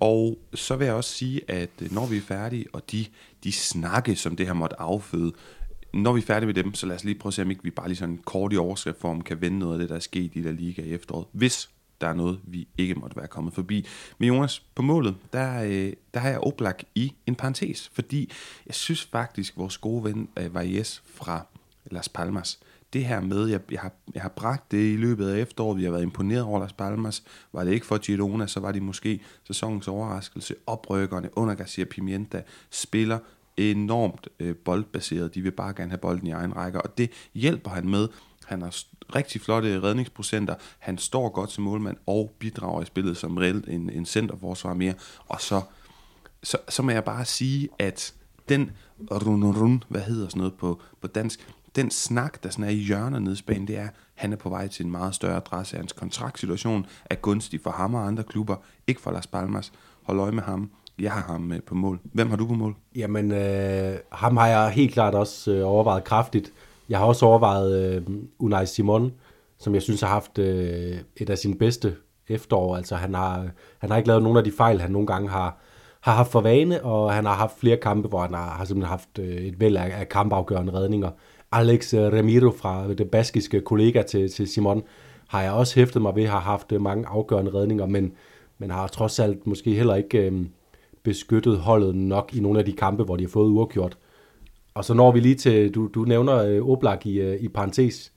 Og 0.00 0.38
så 0.54 0.76
vil 0.76 0.84
jeg 0.84 0.94
også 0.94 1.10
sige, 1.10 1.40
at 1.48 1.70
øh, 1.82 1.92
når 1.92 2.06
vi 2.06 2.16
er 2.16 2.20
færdige, 2.20 2.66
og 2.72 2.82
de, 2.92 3.06
de 3.44 3.52
snakke, 3.52 4.16
som 4.16 4.36
det 4.36 4.46
her 4.46 4.52
måtte 4.52 4.80
afføde, 4.80 5.32
når 5.96 6.12
vi 6.12 6.20
er 6.20 6.24
færdige 6.24 6.46
med 6.46 6.54
dem, 6.54 6.74
så 6.74 6.86
lad 6.86 6.96
os 6.96 7.04
lige 7.04 7.18
prøve 7.18 7.30
at 7.30 7.34
se, 7.34 7.42
om 7.42 7.50
ikke 7.50 7.62
vi 7.62 7.70
bare 7.70 7.88
lige 7.88 7.96
sådan 7.96 8.20
kort 8.24 8.52
i 8.52 8.56
overskriftform 8.56 9.20
kan 9.20 9.40
vende 9.40 9.58
noget 9.58 9.72
af 9.72 9.78
det, 9.78 9.88
der 9.88 9.94
er 9.94 10.00
sket 10.00 10.30
i 10.34 10.42
der 10.42 10.52
liga 10.52 10.82
i 10.82 10.94
efteråret. 10.94 11.26
Hvis 11.32 11.70
der 12.00 12.06
er 12.06 12.14
noget, 12.14 12.40
vi 12.44 12.68
ikke 12.78 12.94
måtte 12.94 13.16
være 13.16 13.26
kommet 13.26 13.54
forbi. 13.54 13.86
Men 14.18 14.28
Jonas, 14.28 14.62
på 14.74 14.82
målet, 14.82 15.16
der, 15.32 15.62
øh, 15.62 15.92
der 16.14 16.20
har 16.20 16.28
jeg 16.28 16.40
Oblak 16.40 16.82
i 16.94 17.12
en 17.26 17.34
parentes, 17.34 17.90
fordi 17.92 18.32
jeg 18.66 18.74
synes 18.74 19.04
faktisk, 19.04 19.56
vores 19.56 19.78
gode 19.78 20.04
ven 20.04 20.28
øh, 20.38 20.54
Valles 20.54 21.02
fra 21.14 21.46
Las 21.90 22.08
Palmas, 22.08 22.58
det 22.92 23.04
her 23.04 23.20
med, 23.20 23.46
jeg, 23.46 23.60
jeg, 23.70 23.80
har, 23.80 23.92
jeg 24.14 24.22
har 24.22 24.28
bragt 24.28 24.70
det 24.70 24.92
i 24.92 24.96
løbet 24.96 25.28
af 25.28 25.40
efteråret, 25.40 25.78
vi 25.78 25.84
har 25.84 25.90
været 25.90 26.02
imponeret 26.02 26.42
over 26.42 26.60
Las 26.60 26.72
Palmas, 26.72 27.22
var 27.52 27.64
det 27.64 27.72
ikke 27.72 27.86
for 27.86 27.98
Girona, 27.98 28.46
så 28.46 28.60
var 28.60 28.72
de 28.72 28.80
måske 28.80 29.20
sæsonens 29.44 29.88
overraskelse, 29.88 30.54
oprykkerne 30.66 31.38
under 31.38 31.54
Garcia 31.54 31.84
Pimienta, 31.84 32.42
spiller 32.70 33.18
enormt 33.56 34.28
øh, 34.40 34.56
boldbaseret, 34.56 35.34
de 35.34 35.42
vil 35.42 35.50
bare 35.50 35.74
gerne 35.74 35.90
have 35.90 35.98
bolden 35.98 36.26
i 36.26 36.30
egen 36.30 36.56
række, 36.56 36.82
og 36.82 36.98
det 36.98 37.10
hjælper 37.34 37.70
han 37.70 37.88
med, 37.88 38.08
han 38.46 38.62
har 38.62 38.76
rigtig 39.14 39.40
flotte 39.40 39.82
redningsprocenter. 39.82 40.54
Han 40.78 40.98
står 40.98 41.28
godt 41.28 41.50
som 41.50 41.64
målmand 41.64 41.96
og 42.06 42.32
bidrager 42.38 42.82
i 42.82 42.84
spillet 42.84 43.16
som 43.16 43.36
reelt 43.36 43.68
en, 43.68 43.90
en 43.90 44.06
centerforsvar 44.06 44.74
mere. 44.74 44.94
Og 45.28 45.40
så, 45.40 45.62
så, 46.42 46.58
så 46.68 46.82
må 46.82 46.90
jeg 46.90 47.04
bare 47.04 47.24
sige, 47.24 47.68
at 47.78 48.14
den 48.48 48.70
run, 49.10 49.56
run, 49.56 49.82
hvad 49.88 50.00
hedder 50.00 50.28
sådan 50.28 50.38
noget 50.38 50.54
på, 50.54 50.80
på 51.00 51.06
dansk, 51.06 51.54
den 51.76 51.90
snak, 51.90 52.42
der 52.42 52.50
sådan 52.50 52.64
er 52.64 52.68
i 52.68 52.74
hjørnet 52.74 53.22
nede 53.22 53.32
i 53.32 53.36
Spanien, 53.36 53.66
det 53.66 53.76
er, 53.76 53.88
at 53.88 53.94
han 54.14 54.32
er 54.32 54.36
på 54.36 54.48
vej 54.48 54.68
til 54.68 54.84
en 54.84 54.90
meget 54.90 55.14
større 55.14 55.36
adresse. 55.36 55.76
Hans 55.76 55.92
kontraktsituation 55.92 56.86
er 57.04 57.14
gunstig 57.14 57.60
for 57.60 57.70
ham 57.70 57.94
og 57.94 58.06
andre 58.06 58.22
klubber, 58.22 58.56
ikke 58.86 59.00
for 59.00 59.10
Las 59.10 59.26
Palmas. 59.26 59.72
Hold 60.02 60.20
øje 60.20 60.32
med 60.32 60.42
ham. 60.42 60.70
Jeg 60.98 61.12
har 61.12 61.32
ham 61.32 61.52
øh, 61.52 61.60
på 61.62 61.74
mål. 61.74 62.00
Hvem 62.04 62.30
har 62.30 62.36
du 62.36 62.46
på 62.46 62.54
mål? 62.54 62.76
Jamen, 62.96 63.32
øh, 63.32 63.96
ham 64.12 64.36
har 64.36 64.46
jeg 64.46 64.70
helt 64.70 64.92
klart 64.92 65.14
også 65.14 65.52
øh, 65.52 65.68
overvejet 65.68 66.04
kraftigt. 66.04 66.52
Jeg 66.88 66.98
har 66.98 67.06
også 67.06 67.26
overvejet 67.26 67.96
øh, 67.96 68.02
Unai 68.38 68.66
Simon, 68.66 69.12
som 69.58 69.74
jeg 69.74 69.82
synes 69.82 70.00
har 70.00 70.08
haft 70.08 70.38
øh, 70.38 70.98
et 71.16 71.30
af 71.30 71.38
sine 71.38 71.54
bedste 71.54 71.96
efterår. 72.28 72.76
Altså 72.76 72.94
han 72.94 73.14
har, 73.14 73.46
han 73.78 73.90
har 73.90 73.96
ikke 73.96 74.08
lavet 74.08 74.22
nogen 74.22 74.38
af 74.38 74.44
de 74.44 74.52
fejl, 74.52 74.80
han 74.80 74.90
nogle 74.90 75.06
gange 75.06 75.28
har, 75.28 75.58
har 76.00 76.14
haft 76.14 76.32
for 76.32 76.40
vane, 76.40 76.84
og 76.84 77.12
han 77.12 77.24
har 77.24 77.34
haft 77.34 77.60
flere 77.60 77.76
kampe, 77.76 78.08
hvor 78.08 78.20
han 78.20 78.34
har, 78.34 78.50
har 78.50 78.64
simpelthen 78.64 78.90
haft 78.90 79.18
øh, 79.18 79.36
et 79.36 79.60
væld 79.60 79.76
af, 79.76 80.00
af 80.00 80.08
kampafgørende 80.08 80.72
redninger. 80.72 81.10
Alex 81.52 81.94
øh, 81.94 82.12
Ramiro 82.12 82.50
fra 82.50 82.94
det 82.94 83.10
baskiske 83.10 83.60
kollega 83.60 84.02
til, 84.02 84.32
til 84.32 84.48
Simon 84.48 84.82
har 85.28 85.42
jeg 85.42 85.52
også 85.52 85.74
hæftet 85.74 86.02
mig 86.02 86.16
ved, 86.16 86.26
har 86.26 86.40
haft 86.40 86.72
øh, 86.72 86.80
mange 86.80 87.06
afgørende 87.06 87.54
redninger, 87.54 87.86
men, 87.86 88.12
men 88.58 88.70
har 88.70 88.86
trods 88.86 89.18
alt 89.18 89.46
måske 89.46 89.74
heller 89.74 89.94
ikke 89.94 90.18
øh, 90.18 90.46
beskyttet 91.06 91.58
holdet 91.58 91.94
nok 91.94 92.30
i 92.34 92.40
nogle 92.40 92.58
af 92.58 92.64
de 92.64 92.72
kampe, 92.72 93.02
hvor 93.02 93.16
de 93.16 93.24
har 93.24 93.28
fået 93.28 93.50
uafgjort. 93.50 93.98
Og 94.74 94.84
så 94.84 94.94
når 94.94 95.12
vi 95.12 95.20
lige 95.20 95.34
til, 95.34 95.74
du, 95.74 95.88
du 95.94 96.04
nævner 96.04 96.36
øh, 96.36 96.68
Oblak 96.68 97.06
i, 97.06 97.20
øh, 97.20 97.40
i 97.40 97.48
parentes. 97.48 98.12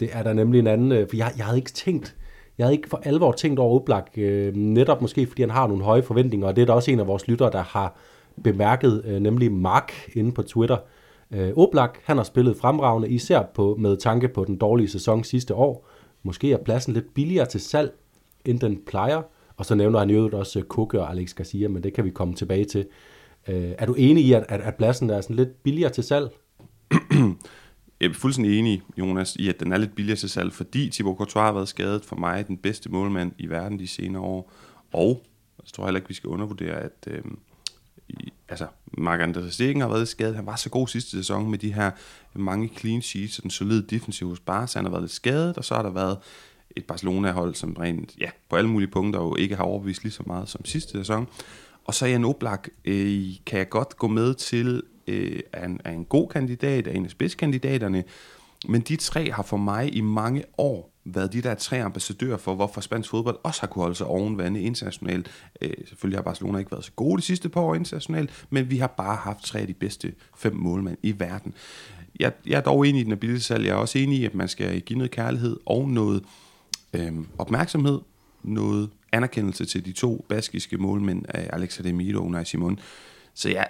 Det 0.00 0.08
er 0.12 0.22
der 0.22 0.32
nemlig 0.32 0.58
en 0.58 0.66
anden, 0.66 0.92
øh, 0.92 1.08
for 1.08 1.16
jeg, 1.16 1.32
jeg 1.36 1.44
havde 1.44 1.58
ikke 1.58 1.72
tænkt, 1.72 2.16
jeg 2.58 2.66
havde 2.66 2.74
ikke 2.74 2.88
for 2.88 3.00
alvor 3.02 3.32
tænkt 3.32 3.58
over 3.58 3.80
Oblak, 3.80 4.10
øh, 4.16 4.56
netop 4.56 5.02
måske 5.02 5.26
fordi 5.26 5.42
han 5.42 5.50
har 5.50 5.66
nogle 5.66 5.84
høje 5.84 6.02
forventninger, 6.02 6.46
og 6.46 6.56
det 6.56 6.62
er 6.62 6.66
der 6.66 6.72
også 6.72 6.90
en 6.90 7.00
af 7.00 7.06
vores 7.06 7.28
lyttere, 7.28 7.50
der 7.52 7.62
har 7.62 7.96
bemærket, 8.44 9.02
øh, 9.04 9.20
nemlig 9.20 9.52
Mark 9.52 9.92
inde 10.14 10.32
på 10.32 10.42
Twitter. 10.42 10.76
Øh, 11.30 11.52
Oblak, 11.56 11.98
han 12.04 12.16
har 12.16 12.24
spillet 12.24 12.56
fremragende, 12.56 13.08
især 13.08 13.42
på, 13.54 13.76
med 13.78 13.96
tanke 13.96 14.28
på 14.28 14.44
den 14.44 14.56
dårlige 14.56 14.88
sæson 14.88 15.24
sidste 15.24 15.54
år. 15.54 15.88
Måske 16.22 16.52
er 16.52 16.58
pladsen 16.64 16.92
lidt 16.94 17.14
billigere 17.14 17.46
til 17.46 17.60
salg, 17.60 17.92
end 18.44 18.60
den 18.60 18.82
plejer. 18.86 19.22
Og 19.56 19.66
så 19.66 19.74
nævner 19.74 19.98
han 19.98 20.10
jo 20.10 20.30
også 20.32 20.58
øh, 20.58 20.64
Koke 20.64 21.00
og 21.00 21.10
Alex 21.10 21.34
Garcia, 21.34 21.68
men 21.68 21.82
det 21.82 21.92
kan 21.92 22.04
vi 22.04 22.10
komme 22.10 22.34
tilbage 22.34 22.64
til. 22.64 22.86
Øh, 23.48 23.72
er 23.78 23.86
du 23.86 23.94
enig 23.94 24.24
i, 24.24 24.32
at, 24.32 24.44
at, 24.48 24.60
at 24.60 24.74
pladsen 24.74 25.10
er 25.10 25.20
sådan 25.20 25.36
lidt 25.36 25.62
billigere 25.62 25.92
til 25.92 26.04
salg? 26.04 26.28
Jeg 28.00 28.10
er 28.10 28.14
fuldstændig 28.14 28.58
enig, 28.58 28.82
Jonas, 28.98 29.36
i 29.36 29.48
at 29.48 29.60
den 29.60 29.72
er 29.72 29.78
lidt 29.78 29.94
billigere 29.94 30.18
til 30.18 30.30
salg, 30.30 30.52
fordi 30.52 30.90
Thibaut 30.90 31.16
Courtois 31.16 31.44
har 31.44 31.52
været 31.52 31.68
skadet 31.68 32.04
for 32.04 32.16
mig 32.16 32.46
den 32.46 32.56
bedste 32.56 32.88
målmand 32.88 33.32
i 33.38 33.46
verden 33.46 33.78
de 33.78 33.88
senere 33.88 34.22
år. 34.22 34.52
Og 34.92 35.24
jeg 35.62 35.72
tror 35.72 35.84
heller 35.84 35.98
ikke, 35.98 36.08
vi 36.08 36.14
skal 36.14 36.28
undervurdere, 36.28 36.74
at 36.74 37.06
øh, 37.06 37.22
i, 38.08 38.32
altså, 38.48 38.66
Mark 38.98 39.20
Andreas 39.20 39.54
Stegen 39.54 39.80
har 39.80 39.88
været 39.88 40.08
skadet. 40.08 40.36
Han 40.36 40.46
var 40.46 40.56
så 40.56 40.70
god 40.70 40.88
sidste 40.88 41.10
sæson 41.10 41.50
med 41.50 41.58
de 41.58 41.72
her 41.72 41.90
mange 42.34 42.70
clean 42.78 43.02
sheets 43.02 43.38
og 43.38 43.42
den 43.42 43.50
solide 43.50 43.82
defensiv 43.82 44.28
hos 44.28 44.40
Barca. 44.40 44.78
Han 44.78 44.84
har 44.84 44.90
været 44.90 45.02
lidt 45.02 45.12
skadet, 45.12 45.58
og 45.58 45.64
så 45.64 45.74
har 45.74 45.82
der 45.82 45.90
været 45.90 46.18
et 46.76 46.84
Barcelona-hold, 46.84 47.54
som 47.54 47.72
rent, 47.72 48.14
ja, 48.20 48.30
på 48.50 48.56
alle 48.56 48.70
mulige 48.70 48.90
punkter 48.90 49.20
jo 49.20 49.36
ikke 49.36 49.56
har 49.56 49.64
overbevist 49.64 50.02
lige 50.02 50.12
så 50.12 50.22
meget 50.26 50.48
som 50.48 50.64
sidste 50.64 50.98
sæson. 50.98 51.28
Og 51.84 51.94
så 51.94 52.06
Jan 52.06 52.24
Oblak 52.24 52.68
øh, 52.84 53.24
kan 53.46 53.58
jeg 53.58 53.68
godt 53.68 53.96
gå 53.96 54.08
med 54.08 54.34
til, 54.34 54.82
øh, 55.06 55.40
er, 55.52 55.64
en, 55.64 55.80
er 55.84 55.90
en 55.90 56.04
god 56.04 56.28
kandidat, 56.28 56.86
er 56.86 56.92
en 56.92 57.04
af 57.04 57.10
spidskandidaterne, 57.10 58.04
men 58.68 58.80
de 58.80 58.96
tre 58.96 59.30
har 59.30 59.42
for 59.42 59.56
mig 59.56 59.96
i 59.96 60.00
mange 60.00 60.44
år 60.58 60.90
været 61.04 61.32
de 61.32 61.42
der 61.42 61.54
tre 61.54 61.82
ambassadører 61.82 62.36
for, 62.36 62.54
hvorfor 62.54 62.80
spansk 62.80 63.10
fodbold 63.10 63.38
også 63.42 63.60
har 63.60 63.66
kunne 63.66 63.82
holde 63.82 63.94
sig 63.94 64.06
oven 64.06 64.38
vande 64.38 64.62
internationalt. 64.62 65.30
Øh, 65.62 65.70
selvfølgelig 65.86 66.18
har 66.18 66.22
Barcelona 66.22 66.58
ikke 66.58 66.70
været 66.70 66.84
så 66.84 66.92
gode 66.96 67.16
de 67.16 67.22
sidste 67.22 67.48
par 67.48 67.60
år 67.60 67.74
internationalt, 67.74 68.46
men 68.50 68.70
vi 68.70 68.78
har 68.78 68.86
bare 68.86 69.16
haft 69.16 69.44
tre 69.44 69.58
af 69.58 69.66
de 69.66 69.74
bedste 69.74 70.14
fem 70.36 70.56
målmænd 70.56 70.96
i 71.02 71.18
verden. 71.18 71.54
Jeg, 72.20 72.32
jeg 72.46 72.56
er 72.56 72.60
dog 72.60 72.88
enig 72.88 73.00
i 73.00 73.04
den 73.04 73.12
ability 73.12 73.46
salg. 73.46 73.64
Jeg 73.64 73.72
er 73.72 73.76
også 73.76 73.98
enig 73.98 74.18
i, 74.18 74.24
at 74.24 74.34
man 74.34 74.48
skal 74.48 74.80
give 74.80 74.98
noget 74.98 75.10
kærlighed 75.10 75.56
og 75.66 75.88
noget 75.88 76.16
øh, 76.20 76.43
øh, 76.94 77.12
opmærksomhed, 77.38 78.00
noget 78.42 78.90
anerkendelse 79.12 79.64
til 79.64 79.84
de 79.84 79.92
to 79.92 80.24
baskiske 80.28 80.76
målmænd, 80.76 81.24
af 81.28 81.50
Alex 81.52 81.80
Ademiro 81.80 82.18
og 82.18 82.26
Unai 82.26 82.44
Simon. 82.44 82.78
Så 83.34 83.48
ja, 83.48 83.62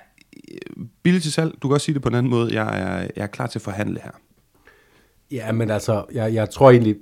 øh, 0.50 0.86
billigt 1.02 1.22
til 1.22 1.32
salg. 1.32 1.54
Du 1.62 1.68
kan 1.68 1.74
også 1.74 1.84
sige 1.84 1.94
det 1.94 2.02
på 2.02 2.08
en 2.08 2.14
anden 2.14 2.30
måde. 2.30 2.54
Jeg 2.54 2.80
er, 2.80 2.98
jeg 3.16 3.22
er 3.22 3.26
klar 3.26 3.46
til 3.46 3.58
at 3.58 3.62
forhandle 3.62 4.00
her. 4.04 4.10
Ja, 5.30 5.52
men 5.52 5.70
altså, 5.70 6.04
jeg, 6.12 6.34
jeg 6.34 6.50
tror 6.50 6.70
egentlig, 6.70 6.96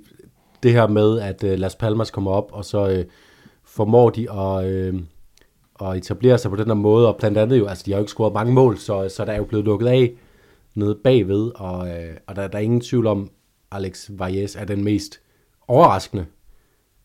det 0.63 0.71
her 0.71 0.87
med, 0.87 1.19
at 1.19 1.43
uh, 1.43 1.49
Las 1.49 1.75
Palmas 1.75 2.11
kommer 2.11 2.31
op, 2.31 2.49
og 2.51 2.65
så 2.65 2.99
uh, 2.99 3.05
formår 3.63 4.09
de 4.09 4.31
at, 4.31 4.93
uh, 4.93 4.99
at 5.89 5.97
etablere 5.97 6.37
sig 6.37 6.51
på 6.51 6.57
den 6.57 6.67
her 6.67 6.73
måde, 6.73 7.07
og 7.07 7.17
blandt 7.17 7.37
andet 7.37 7.59
jo, 7.59 7.65
altså 7.65 7.83
de 7.85 7.91
har 7.91 7.97
jo 7.97 8.03
ikke 8.03 8.11
scoret 8.11 8.33
mange 8.33 8.53
mål, 8.53 8.77
så, 8.77 9.09
så 9.09 9.25
der 9.25 9.31
er 9.31 9.37
jo 9.37 9.43
blevet 9.43 9.65
lukket 9.65 9.87
af 9.87 10.11
nede 10.75 10.95
bagved, 11.03 11.51
og, 11.55 11.77
uh, 11.77 12.15
og 12.27 12.35
der, 12.35 12.47
der 12.47 12.57
er 12.57 12.63
ingen 12.63 12.81
tvivl 12.81 13.07
om, 13.07 13.29
Alex 13.71 14.09
Valles 14.09 14.55
er 14.55 14.65
den 14.65 14.83
mest 14.83 15.19
overraskende 15.67 16.25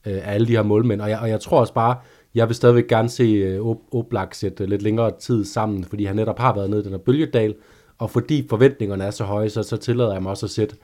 øh, 0.06 0.14
af 0.14 0.34
alle 0.34 0.46
de 0.46 0.52
her 0.52 0.62
målmænd, 0.62 1.00
og 1.00 1.10
jeg, 1.10 1.18
og 1.18 1.28
jeg 1.28 1.40
tror 1.40 1.60
også 1.60 1.74
bare, 1.74 1.96
jeg 2.34 2.48
vil 2.48 2.56
stadigvæk 2.56 2.88
gerne 2.88 3.08
se 3.08 3.22
øh, 3.22 3.66
Oblak 3.92 4.34
sætte 4.34 4.66
lidt 4.66 4.82
længere 4.82 5.10
tid 5.20 5.44
sammen, 5.44 5.84
fordi 5.84 6.04
han 6.04 6.16
netop 6.16 6.38
har 6.38 6.54
været 6.54 6.70
nede 6.70 6.80
i 6.80 6.84
den 6.84 6.92
her 6.92 6.98
bølgedal, 6.98 7.54
og 7.98 8.10
fordi 8.10 8.46
forventningerne 8.48 9.04
er 9.04 9.10
så 9.10 9.24
høje, 9.24 9.50
så, 9.50 9.62
så 9.62 9.76
tillader 9.76 10.12
jeg 10.12 10.22
mig 10.22 10.30
også 10.30 10.46
at 10.46 10.50
sætte 10.50 10.76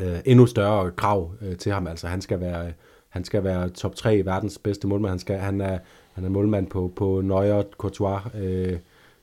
øh, 0.00 0.18
endnu 0.24 0.46
større 0.46 0.90
krav 0.90 1.30
øh, 1.42 1.56
til 1.56 1.72
ham. 1.72 1.86
Altså 1.86 2.06
han 2.06 2.20
skal 2.20 2.40
være 2.40 2.66
øh, 2.66 2.72
han 3.08 3.24
skal 3.24 3.44
være 3.44 3.68
top 3.68 3.94
3 3.94 4.16
i 4.16 4.26
verdens 4.26 4.58
bedste 4.58 4.86
målmand. 4.86 5.10
Han 5.10 5.18
skal 5.18 5.38
han 5.38 5.60
er 5.60 5.78
han 6.12 6.24
er 6.24 6.28
målmand 6.28 6.66
på 6.66 6.92
på 6.96 7.20
Neuer 7.24 7.62
Courtois 7.78 8.22
øh, 8.34 8.78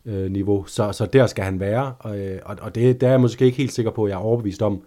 øh, 0.05 0.31
niveau. 0.31 0.65
Så 0.65 0.91
så 0.91 1.05
der 1.05 1.27
skal 1.27 1.43
han 1.43 1.59
være 1.59 1.93
og, 1.99 2.19
øh, 2.19 2.39
og, 2.45 2.57
og 2.61 2.75
det 2.75 3.01
der 3.01 3.07
er 3.07 3.11
jeg 3.11 3.21
måske 3.21 3.45
ikke 3.45 3.57
helt 3.57 3.73
sikker 3.73 3.91
på. 3.91 4.07
Jeg 4.07 4.13
er 4.13 4.19
overbevist 4.19 4.61
om 4.61 4.81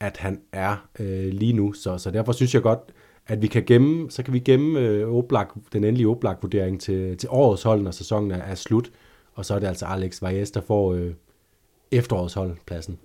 at 0.00 0.16
han 0.16 0.40
er 0.52 0.88
øh, 1.00 1.32
lige 1.32 1.52
nu. 1.52 1.72
Så 1.72 1.98
så 1.98 2.10
derfor 2.10 2.32
synes 2.32 2.54
jeg 2.54 2.62
godt 2.62 2.80
at 3.26 3.42
vi 3.42 3.46
kan 3.46 3.64
gemme, 3.64 4.10
så 4.10 4.22
kan 4.22 4.34
vi 4.34 4.38
gemme 4.38 4.80
øh, 4.80 5.08
Oblak, 5.08 5.54
den 5.72 5.84
endelige 5.84 6.08
Oblak-vurdering 6.08 6.80
til, 6.80 7.16
til 7.16 7.28
årets 7.32 7.62
hold, 7.62 7.82
når 7.82 7.90
sæsonen 7.90 8.30
er, 8.30 8.36
er 8.36 8.54
slut. 8.54 8.90
Og 9.34 9.44
så 9.44 9.54
er 9.54 9.58
det 9.58 9.66
altså 9.66 9.86
Alex 9.86 10.22
Valles, 10.22 10.50
der 10.50 10.60
får 10.60 10.94
øh, 10.94 11.14
efterårets 11.90 12.34
holdpladsen. 12.34 12.98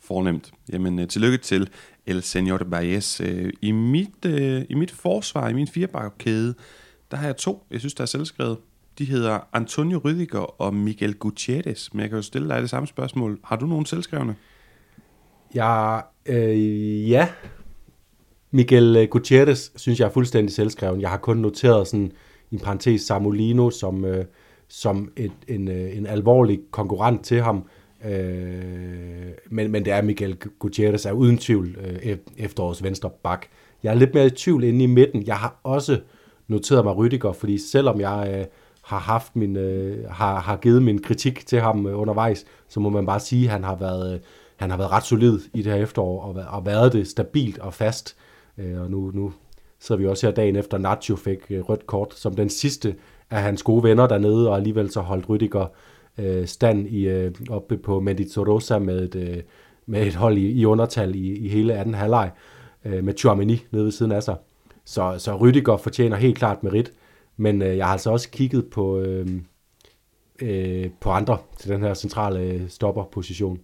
Fornemt. 0.00 0.52
Jamen, 0.72 0.98
øh, 0.98 1.08
tillykke 1.08 1.38
til 1.38 1.68
El 2.06 2.22
Senor 2.22 2.56
de 2.56 3.00
Øh, 3.20 3.52
I 3.62 3.72
mit, 3.72 4.24
øh, 4.26 4.64
I 4.68 4.74
mit 4.74 4.90
forsvar, 4.90 5.48
i 5.48 5.52
min 5.52 5.68
firebackkæde, 5.68 6.54
der 7.10 7.16
har 7.16 7.26
jeg 7.26 7.36
to, 7.36 7.66
jeg 7.70 7.80
synes, 7.80 7.94
der 7.94 8.02
er 8.02 8.06
selvskrevet. 8.06 8.58
De 8.98 9.04
hedder 9.04 9.38
Antonio 9.52 9.98
Rydiger 9.98 10.60
og 10.60 10.74
Miguel 10.74 11.14
Gutierrez, 11.14 11.92
men 11.92 12.00
jeg 12.00 12.08
kan 12.08 12.16
jo 12.16 12.22
stille 12.22 12.48
dig 12.48 12.62
det 12.62 12.70
samme 12.70 12.86
spørgsmål. 12.86 13.40
Har 13.44 13.56
du 13.56 13.66
nogen 13.66 13.86
selvskrevne? 13.86 14.36
Ja, 15.54 16.00
øh, 16.26 17.10
ja. 17.10 17.28
Miguel 18.50 18.96
øh, 18.96 19.08
Gutierrez 19.08 19.70
synes 19.76 20.00
jeg 20.00 20.06
er 20.06 20.10
fuldstændig 20.10 20.54
selvskreven. 20.54 21.00
Jeg 21.00 21.10
har 21.10 21.16
kun 21.16 21.36
noteret 21.36 21.88
sådan 21.88 22.12
en 22.52 22.58
parentes 22.58 23.02
Samolino 23.02 23.70
som, 23.70 24.04
øh, 24.04 24.24
som 24.68 25.12
et, 25.16 25.32
en, 25.48 25.68
øh, 25.68 25.96
en 25.96 26.06
alvorlig 26.06 26.60
konkurrent 26.70 27.24
til 27.24 27.42
ham. 27.42 27.64
Øh, 28.04 29.32
men, 29.50 29.70
men 29.70 29.84
det 29.84 29.92
er 29.92 30.02
Miguel 30.02 30.36
Gutierrez 30.58 31.06
er 31.06 31.12
uden 31.12 31.38
tvivl 31.38 31.76
øh, 31.80 32.16
efterårets 32.36 32.82
venstre 32.82 33.10
bak. 33.22 33.46
Jeg 33.82 33.90
er 33.90 33.94
lidt 33.94 34.14
mere 34.14 34.26
i 34.26 34.30
tvivl 34.30 34.64
inde 34.64 34.84
i 34.84 34.86
midten. 34.86 35.26
Jeg 35.26 35.36
har 35.36 35.60
også 35.62 36.00
noteret 36.48 36.84
mig 36.84 36.96
Rydiger, 36.96 37.32
fordi 37.32 37.58
selvom 37.58 38.00
jeg 38.00 38.34
øh, 38.38 38.46
har 38.82 38.98
haft 38.98 39.36
min 39.36 39.56
øh, 39.56 40.10
har, 40.10 40.40
har 40.40 40.56
givet 40.56 40.82
min 40.82 41.02
kritik 41.02 41.46
til 41.46 41.60
ham 41.60 41.86
øh, 41.86 42.00
undervejs, 42.00 42.44
så 42.68 42.80
må 42.80 42.88
man 42.88 43.06
bare 43.06 43.20
sige, 43.20 43.44
at 43.44 43.50
han 43.50 43.64
har 43.64 43.76
været 43.76 44.14
øh, 44.14 44.20
han 44.62 44.70
har 44.70 44.76
været 44.76 44.90
ret 44.90 45.04
solid 45.04 45.38
i 45.54 45.62
det 45.62 45.72
her 45.72 45.82
efterår 45.82 46.22
og, 46.22 46.44
og 46.48 46.66
været 46.66 46.92
det 46.92 47.08
stabilt 47.08 47.58
og 47.58 47.74
fast. 47.74 48.16
Øh, 48.58 48.80
og 48.80 48.90
nu 48.90 49.10
nu 49.14 49.32
sidder 49.80 50.00
vi 50.00 50.06
også 50.06 50.26
her 50.26 50.34
dagen 50.34 50.56
efter 50.56 50.78
Nacho 50.78 51.16
fik 51.16 51.38
øh, 51.50 51.60
rødt 51.60 51.86
kort 51.86 52.14
som 52.14 52.34
den 52.34 52.48
sidste 52.48 52.94
af 53.30 53.42
hans 53.42 53.62
gode 53.62 53.82
venner 53.82 54.06
dernede, 54.06 54.48
og 54.48 54.56
alligevel 54.56 54.90
så 54.90 55.00
holdt 55.00 55.28
Rydiger 55.28 55.66
øh, 56.18 56.46
stand 56.46 56.88
i, 56.88 57.08
øh, 57.08 57.34
oppe 57.50 57.78
på 57.78 58.00
Meditorosa 58.00 58.78
med 58.78 59.02
et, 59.02 59.14
øh, 59.14 59.42
med 59.86 60.06
et 60.06 60.14
hold 60.14 60.38
i, 60.38 60.50
i 60.50 60.64
undertal 60.64 61.14
i, 61.14 61.36
i 61.36 61.48
hele 61.48 61.74
anden 61.74 61.94
halvleg 61.94 62.30
øh, 62.84 63.04
med 63.04 63.14
Chouameni 63.18 63.64
nede 63.70 63.84
ved 63.84 63.92
siden 63.92 64.12
af 64.12 64.22
sig. 64.22 64.36
Så, 64.84 65.14
så 65.18 65.36
Rydiger 65.36 65.76
fortjener 65.76 66.16
helt 66.16 66.38
klart 66.38 66.62
merit, 66.62 66.92
men 67.36 67.62
øh, 67.62 67.76
jeg 67.76 67.86
har 67.86 67.92
altså 67.92 68.10
også 68.10 68.30
kigget 68.30 68.66
på, 68.70 68.98
øh, 68.98 69.26
øh, 70.42 70.90
på 71.00 71.10
andre 71.10 71.38
til 71.58 71.70
den 71.70 71.82
her 71.82 71.94
centrale 71.94 72.40
øh, 72.40 72.68
stopperposition. 72.68 73.60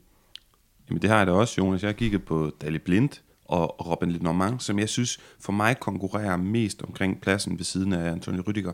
Jamen 0.91 1.03
det 1.03 1.11
har 1.11 1.19
jeg 1.19 1.27
da 1.27 1.33
også, 1.33 1.55
Jonas. 1.59 1.83
Jeg 1.83 1.89
har 1.89 1.93
kigget 1.93 2.25
på 2.25 2.51
Dali 2.61 2.79
Blind 2.79 3.11
og 3.45 3.87
Robin 3.91 4.11
Lenormand, 4.11 4.61
som 4.61 4.79
jeg 4.79 4.89
synes 4.89 5.19
for 5.41 5.53
mig 5.53 5.81
konkurrerer 5.81 6.37
mest 6.37 6.83
omkring 6.83 7.21
pladsen 7.21 7.59
ved 7.59 7.65
siden 7.65 7.93
af 7.93 8.11
Antonio 8.11 8.43
Rüdiger. 8.43 8.73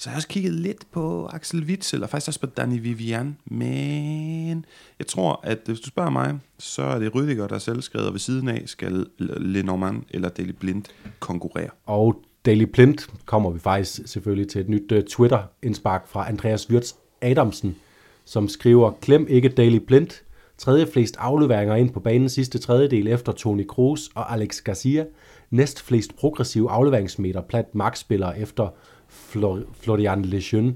Så 0.00 0.10
jeg 0.10 0.12
har 0.12 0.18
også 0.18 0.28
kigget 0.28 0.52
lidt 0.52 0.90
på 0.92 1.26
Axel 1.26 1.64
Witzel, 1.64 2.02
og 2.02 2.10
faktisk 2.10 2.28
også 2.28 2.40
på 2.40 2.46
Danny 2.46 2.80
Vivian, 2.80 3.36
men 3.44 4.64
jeg 4.98 5.06
tror, 5.06 5.40
at 5.42 5.58
hvis 5.66 5.80
du 5.80 5.88
spørger 5.88 6.10
mig, 6.10 6.38
så 6.58 6.82
er 6.82 6.98
det 6.98 7.10
Rüdiger, 7.10 7.46
der 7.46 7.48
selv 7.48 7.60
selvskrevet, 7.60 8.12
ved 8.12 8.18
siden 8.18 8.48
af 8.48 8.62
skal 8.66 9.06
Lenormand 9.18 10.02
eller 10.10 10.28
Daily 10.28 10.50
Blind 10.50 10.84
konkurrere. 11.20 11.70
Og 11.86 12.22
Daily 12.46 12.62
Blind 12.62 12.98
kommer 13.24 13.50
vi 13.50 13.58
faktisk 13.58 14.00
selvfølgelig 14.04 14.48
til 14.48 14.60
et 14.60 14.68
nyt 14.68 14.92
øh, 14.92 15.02
Twitter-indspark 15.04 16.08
fra 16.08 16.28
Andreas 16.28 16.70
Wirtz 16.70 16.92
Adamsen, 17.20 17.76
som 18.24 18.48
skriver, 18.48 18.90
klem 19.00 19.26
ikke 19.28 19.48
Daily 19.48 19.78
Blind, 19.78 20.10
tredje 20.58 20.86
flest 20.86 21.16
afleveringer 21.18 21.74
ind 21.74 21.90
på 21.90 22.00
banen 22.00 22.28
sidste 22.28 22.58
tredjedel 22.58 23.08
efter 23.08 23.32
Toni 23.32 23.62
Kroos 23.62 24.10
og 24.14 24.32
Alex 24.32 24.62
Garcia, 24.62 25.06
næst 25.50 25.82
flest 25.82 26.16
progressive 26.16 26.70
afleveringsmeter 26.70 27.40
plat 27.40 27.74
markspillere 27.74 28.38
efter 28.38 28.68
Flor- 29.08 29.66
Florian 29.80 30.22
Lejeune. 30.22 30.74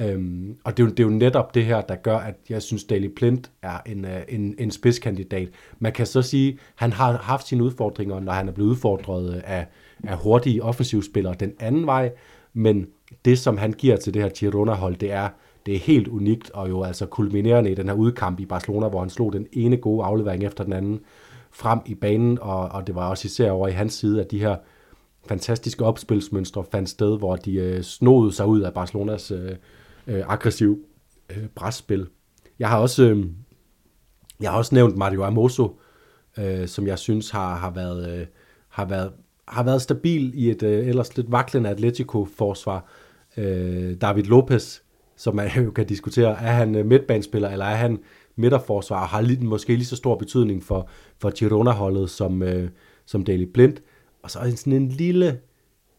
Øhm, 0.00 0.56
og 0.64 0.76
det 0.76 0.82
er, 0.82 0.86
jo, 0.86 0.90
det 0.90 1.00
er 1.00 1.04
jo 1.04 1.10
netop 1.10 1.54
det 1.54 1.64
her, 1.64 1.80
der 1.80 1.96
gør, 1.96 2.16
at 2.16 2.34
jeg 2.48 2.62
synes, 2.62 2.84
Daley 2.84 3.08
Plint 3.16 3.50
er 3.62 3.78
en, 3.86 4.04
øh, 4.04 4.22
en, 4.28 4.54
en 4.58 4.70
spidskandidat. 4.70 5.48
Man 5.78 5.92
kan 5.92 6.06
så 6.06 6.22
sige, 6.22 6.52
at 6.52 6.58
han 6.74 6.92
har 6.92 7.16
haft 7.16 7.48
sine 7.48 7.64
udfordringer, 7.64 8.20
når 8.20 8.32
han 8.32 8.48
er 8.48 8.52
blevet 8.52 8.70
udfordret 8.70 9.42
af, 9.44 9.66
af 10.04 10.16
hurtige 10.16 10.62
offensivspillere 10.62 11.34
den 11.40 11.52
anden 11.60 11.86
vej, 11.86 12.12
men 12.52 12.86
det, 13.24 13.38
som 13.38 13.58
han 13.58 13.72
giver 13.72 13.96
til 13.96 14.14
det 14.14 14.22
her 14.22 14.28
Girona-hold, 14.28 14.96
det 14.96 15.12
er, 15.12 15.28
det 15.66 15.74
er 15.74 15.78
helt 15.78 16.08
unikt, 16.08 16.50
og 16.50 16.68
jo 16.68 16.82
altså 16.82 17.06
kulminerende 17.06 17.70
i 17.70 17.74
den 17.74 17.88
her 17.88 17.94
udkamp 17.94 18.40
i 18.40 18.46
Barcelona, 18.46 18.88
hvor 18.88 19.00
han 19.00 19.10
slog 19.10 19.32
den 19.32 19.46
ene 19.52 19.76
gode 19.76 20.04
aflevering 20.04 20.44
efter 20.44 20.64
den 20.64 20.72
anden 20.72 21.00
frem 21.50 21.80
i 21.86 21.94
banen, 21.94 22.38
og, 22.40 22.68
og 22.68 22.86
det 22.86 22.94
var 22.94 23.10
også 23.10 23.26
især 23.26 23.50
over 23.50 23.68
i 23.68 23.72
hans 23.72 23.94
side, 23.94 24.20
at 24.20 24.30
de 24.30 24.40
her 24.40 24.56
fantastiske 25.28 25.84
opspilsmønstre 25.84 26.64
fandt 26.72 26.88
sted, 26.88 27.18
hvor 27.18 27.36
de 27.36 27.54
øh, 27.54 27.82
snodede 27.82 28.32
sig 28.32 28.46
ud 28.46 28.60
af 28.60 28.74
Barcelonas 28.74 29.30
øh, 29.30 29.50
øh, 30.06 30.22
aggressiv 30.26 30.78
øh, 31.30 31.46
brætspil. 31.54 32.06
Jeg 32.58 32.68
har 32.68 32.78
også 32.78 33.02
øh, 33.04 33.26
jeg 34.40 34.50
har 34.50 34.58
også 34.58 34.74
nævnt 34.74 34.96
Mario 34.96 35.24
Amoso, 35.24 35.80
øh, 36.38 36.68
som 36.68 36.86
jeg 36.86 36.98
synes 36.98 37.30
har, 37.30 37.56
har 37.56 37.70
været 37.70 38.18
øh, 38.20 38.26
har 38.68 38.84
været 38.84 39.12
har 39.48 39.62
været 39.62 39.82
stabil 39.82 40.32
i 40.34 40.50
et 40.50 40.62
øh, 40.62 40.86
ellers 40.88 41.16
lidt 41.16 41.32
vaklende 41.32 41.70
Atletico-forsvar. 41.70 42.84
Øh, 43.36 43.94
David 44.00 44.22
Lopez, 44.22 44.80
som 45.16 45.36
man 45.36 45.50
jo 45.56 45.70
kan 45.70 45.86
diskutere, 45.86 46.30
er 46.30 46.52
han 46.52 46.74
øh, 46.74 46.86
midtbanespiller, 46.86 47.48
eller 47.48 47.64
er 47.64 47.74
han 47.74 47.98
midterforsvar, 48.36 49.02
og 49.02 49.08
har 49.08 49.20
lige, 49.20 49.46
måske 49.46 49.74
lige 49.74 49.84
så 49.84 49.96
stor 49.96 50.14
betydning 50.14 50.64
for, 50.64 50.88
for 51.18 51.30
Girona-holdet 51.30 52.10
som, 52.10 52.42
øh, 52.42 52.68
som 53.06 53.24
Daily 53.24 53.44
Blind. 53.44 53.76
Og 54.22 54.30
så 54.30 54.38
sådan 54.56 54.72
en 54.72 54.88
lille 54.88 55.38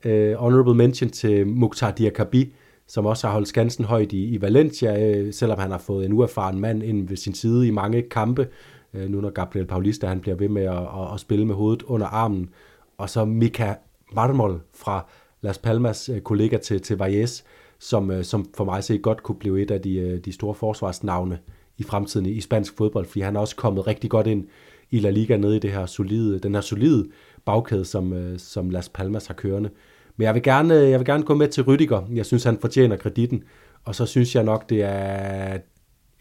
øh, 0.05 0.33
honorable 0.33 0.75
mention 0.75 1.09
til 1.09 1.47
Mukhtar 1.47 1.91
Diakabi, 1.91 2.53
som 2.87 3.05
også 3.05 3.27
har 3.27 3.33
holdt 3.33 3.47
skansen 3.47 3.85
højt 3.85 4.11
i, 4.11 4.25
i 4.25 4.41
Valencia, 4.41 5.09
øh, 5.09 5.33
selvom 5.33 5.59
han 5.59 5.71
har 5.71 5.77
fået 5.77 6.05
en 6.05 6.13
uerfaren 6.13 6.59
mand 6.59 6.83
ind 6.83 7.07
ved 7.07 7.17
sin 7.17 7.33
side 7.33 7.67
i 7.67 7.71
mange 7.71 8.01
kampe, 8.01 8.47
øh, 8.93 9.09
nu 9.09 9.21
når 9.21 9.29
Gabriel 9.29 9.65
Paulista 9.65 10.07
han 10.07 10.19
bliver 10.19 10.35
ved 10.35 10.49
med 10.49 10.63
at, 10.63 10.77
at, 10.77 11.13
at 11.13 11.19
spille 11.19 11.45
med 11.45 11.55
hovedet 11.55 11.83
under 11.83 12.07
armen. 12.07 12.49
Og 12.97 13.09
så 13.09 13.25
Mika 13.25 13.73
Marmol 14.13 14.61
fra 14.75 15.05
Las 15.41 15.57
Palmas 15.57 16.09
øh, 16.09 16.21
kollega 16.21 16.57
til, 16.57 16.81
til 16.81 16.97
Valles, 16.97 17.43
som, 17.79 18.11
øh, 18.11 18.23
som 18.23 18.49
for 18.57 18.65
mig 18.65 18.83
set 18.83 19.01
godt 19.01 19.23
kunne 19.23 19.39
blive 19.39 19.61
et 19.61 19.71
af 19.71 19.81
de, 19.81 19.95
øh, 19.95 20.19
de 20.19 20.31
store 20.31 20.55
forsvarsnavne 20.55 21.39
i 21.77 21.83
fremtiden 21.83 22.25
i, 22.25 22.41
spansk 22.41 22.77
fodbold, 22.77 23.05
fordi 23.05 23.21
han 23.21 23.35
er 23.35 23.39
også 23.39 23.55
kommet 23.55 23.87
rigtig 23.87 24.09
godt 24.09 24.27
ind 24.27 24.47
i 24.91 24.99
La 24.99 25.09
Liga 25.09 25.37
nede 25.37 25.55
i 25.55 25.59
det 25.59 25.71
her 25.71 25.85
solide, 25.85 26.39
den 26.39 26.53
her 26.53 26.61
solide 26.61 27.05
bagkæde, 27.45 27.85
som, 27.85 28.13
øh, 28.13 28.39
som 28.39 28.69
Las 28.69 28.89
Palmas 28.89 29.27
har 29.27 29.33
kørende. 29.33 29.69
Men 30.17 30.25
jeg 30.25 30.33
vil, 30.33 30.43
gerne, 30.43 30.73
jeg 30.73 30.99
vil 30.99 31.05
gerne 31.05 31.23
gå 31.23 31.35
med 31.35 31.47
til 31.47 31.63
Rydiger. 31.63 32.07
Jeg 32.13 32.25
synes, 32.25 32.43
han 32.43 32.57
fortjener 32.61 32.95
kreditten. 32.95 33.43
Og 33.83 33.95
så 33.95 34.05
synes 34.05 34.35
jeg 34.35 34.43
nok, 34.43 34.69
det 34.69 34.83
er... 34.83 35.57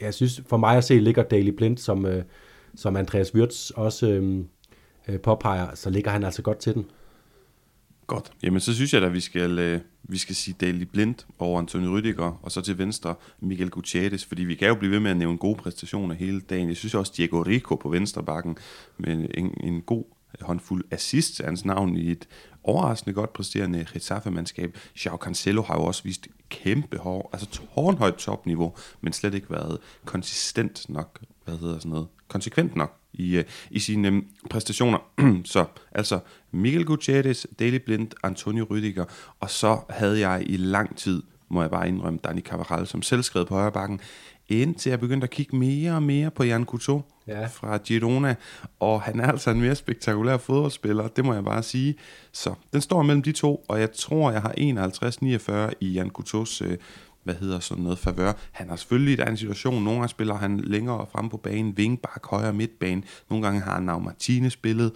Jeg 0.00 0.14
synes, 0.14 0.42
for 0.46 0.56
mig 0.56 0.76
at 0.76 0.84
se, 0.84 0.98
ligger 0.98 1.22
Daily 1.22 1.48
Blind, 1.48 1.78
som, 1.78 2.06
som 2.74 2.96
Andreas 2.96 3.34
Wirtz 3.34 3.70
også 3.70 4.08
øh, 4.08 4.44
øh, 5.08 5.20
påpeger, 5.20 5.66
så 5.74 5.90
ligger 5.90 6.10
han 6.10 6.24
altså 6.24 6.42
godt 6.42 6.58
til 6.58 6.74
den. 6.74 6.86
Godt. 8.06 8.32
Jamen, 8.42 8.60
så 8.60 8.74
synes 8.74 8.94
jeg 8.94 9.02
at 9.02 9.12
vi 9.12 9.20
skal, 9.20 9.58
øh, 9.58 9.80
vi 10.02 10.18
skal 10.18 10.34
sige 10.34 10.56
Daily 10.60 10.82
Blind 10.82 11.14
over 11.38 11.58
Antonio 11.58 11.96
Rydiger, 11.96 12.40
og 12.42 12.52
så 12.52 12.60
til 12.60 12.78
venstre 12.78 13.14
Miguel 13.40 13.70
Gutierrez, 13.70 14.24
fordi 14.24 14.44
vi 14.44 14.54
kan 14.54 14.68
jo 14.68 14.74
blive 14.74 14.92
ved 14.92 15.00
med 15.00 15.10
at 15.10 15.16
nævne 15.16 15.38
gode 15.38 15.56
præstationer 15.56 16.14
hele 16.14 16.40
dagen. 16.40 16.68
Jeg 16.68 16.76
synes 16.76 16.94
også 16.94 17.12
Diego 17.16 17.42
Rico 17.42 17.74
på 17.74 17.88
venstre 17.88 18.22
bakken 18.22 18.56
med 18.98 19.26
en, 19.34 19.54
en 19.60 19.80
god 19.82 20.04
håndfuld 20.40 20.84
assist 20.90 21.42
hans 21.44 21.64
navn 21.64 21.96
i 21.96 22.10
et 22.10 22.28
overraskende 22.64 23.14
godt 23.14 23.32
præsterende 23.32 23.86
Getafe-mandskab. 23.92 24.78
Joao 25.04 25.16
Cancelo 25.16 25.62
har 25.62 25.74
jo 25.74 25.84
også 25.84 26.02
vist 26.02 26.28
kæmpe 26.48 26.98
hår, 26.98 27.30
altså 27.32 27.48
tårnhøjt 27.48 28.14
topniveau, 28.14 28.74
men 29.00 29.12
slet 29.12 29.34
ikke 29.34 29.50
været 29.50 29.78
konsistent 30.04 30.88
nok, 30.88 31.20
hvad 31.44 31.58
hedder 31.58 31.78
sådan 31.78 31.90
noget, 31.90 32.06
konsekvent 32.28 32.76
nok 32.76 33.00
i, 33.16 33.38
uh, 33.38 33.44
i 33.70 33.78
sine 33.78 34.08
um, 34.08 34.26
præstationer. 34.50 34.98
så 35.44 35.64
altså 35.92 36.18
Miguel 36.52 36.84
Gutierrez, 36.84 37.44
Daily 37.58 37.76
Blind, 37.76 38.08
Antonio 38.22 38.64
Rüdiger, 38.64 39.04
og 39.40 39.50
så 39.50 39.78
havde 39.90 40.28
jeg 40.28 40.42
i 40.46 40.56
lang 40.56 40.96
tid, 40.96 41.22
må 41.48 41.60
jeg 41.60 41.70
bare 41.70 41.88
indrømme, 41.88 42.18
Dani 42.24 42.40
Cavaral 42.40 42.86
som 42.86 43.02
selvskrevet 43.02 43.48
på 43.48 43.54
højre 43.54 43.72
bakken, 43.72 44.00
indtil 44.48 44.90
jeg 44.90 45.00
begyndte 45.00 45.24
at 45.24 45.30
kigge 45.30 45.56
mere 45.56 45.92
og 45.92 46.02
mere 46.02 46.30
på 46.30 46.44
Jan 46.44 46.64
Couto 46.64 47.02
ja. 47.26 47.46
fra 47.46 47.76
Girona, 47.76 48.34
og 48.80 49.02
han 49.02 49.20
er 49.20 49.26
altså 49.26 49.50
en 49.50 49.60
mere 49.60 49.74
spektakulær 49.74 50.36
fodboldspiller, 50.36 51.08
det 51.08 51.24
må 51.24 51.34
jeg 51.34 51.44
bare 51.44 51.62
sige. 51.62 51.94
Så 52.32 52.54
den 52.72 52.80
står 52.80 53.02
mellem 53.02 53.22
de 53.22 53.32
to, 53.32 53.64
og 53.68 53.80
jeg 53.80 53.92
tror, 53.92 54.30
jeg 54.30 54.42
har 54.42 54.54
51-49 55.70 55.72
i 55.80 55.92
Jan 55.92 56.10
Coutos 56.10 56.62
øh, 56.62 56.78
hvad 57.26 57.34
hedder 57.34 57.60
sådan 57.60 57.82
noget 57.82 57.98
favør. 57.98 58.32
Han 58.52 58.68
har 58.68 58.76
selvfølgelig 58.76 59.18
i 59.18 59.30
en 59.30 59.36
situation, 59.36 59.82
nogle 59.82 59.98
gange 59.98 60.08
spiller 60.08 60.34
han 60.34 60.60
længere 60.60 61.06
frem 61.12 61.28
på 61.28 61.36
banen, 61.36 61.76
vingbak, 61.76 62.26
højre 62.26 62.52
midtbane, 62.52 63.02
nogle 63.30 63.46
gange 63.46 63.60
har 63.60 63.74
han 63.74 63.84
Martine 63.84 64.50
spillet, 64.50 64.92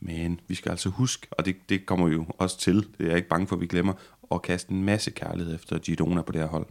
men 0.00 0.40
vi 0.48 0.54
skal 0.54 0.70
altså 0.70 0.88
huske, 0.88 1.26
og 1.30 1.46
det, 1.46 1.56
det 1.68 1.86
kommer 1.86 2.08
jo 2.08 2.24
også 2.38 2.58
til, 2.58 2.74
det 2.76 2.86
er 3.00 3.06
jeg 3.06 3.16
ikke 3.16 3.28
bange 3.28 3.46
for, 3.46 3.56
at 3.56 3.60
vi 3.60 3.66
glemmer, 3.66 3.92
at 4.32 4.42
kaste 4.42 4.72
en 4.72 4.84
masse 4.84 5.10
kærlighed 5.10 5.54
efter 5.54 5.78
Girona 5.78 6.22
på 6.22 6.32
det 6.32 6.40
her 6.40 6.48
hold. 6.48 6.66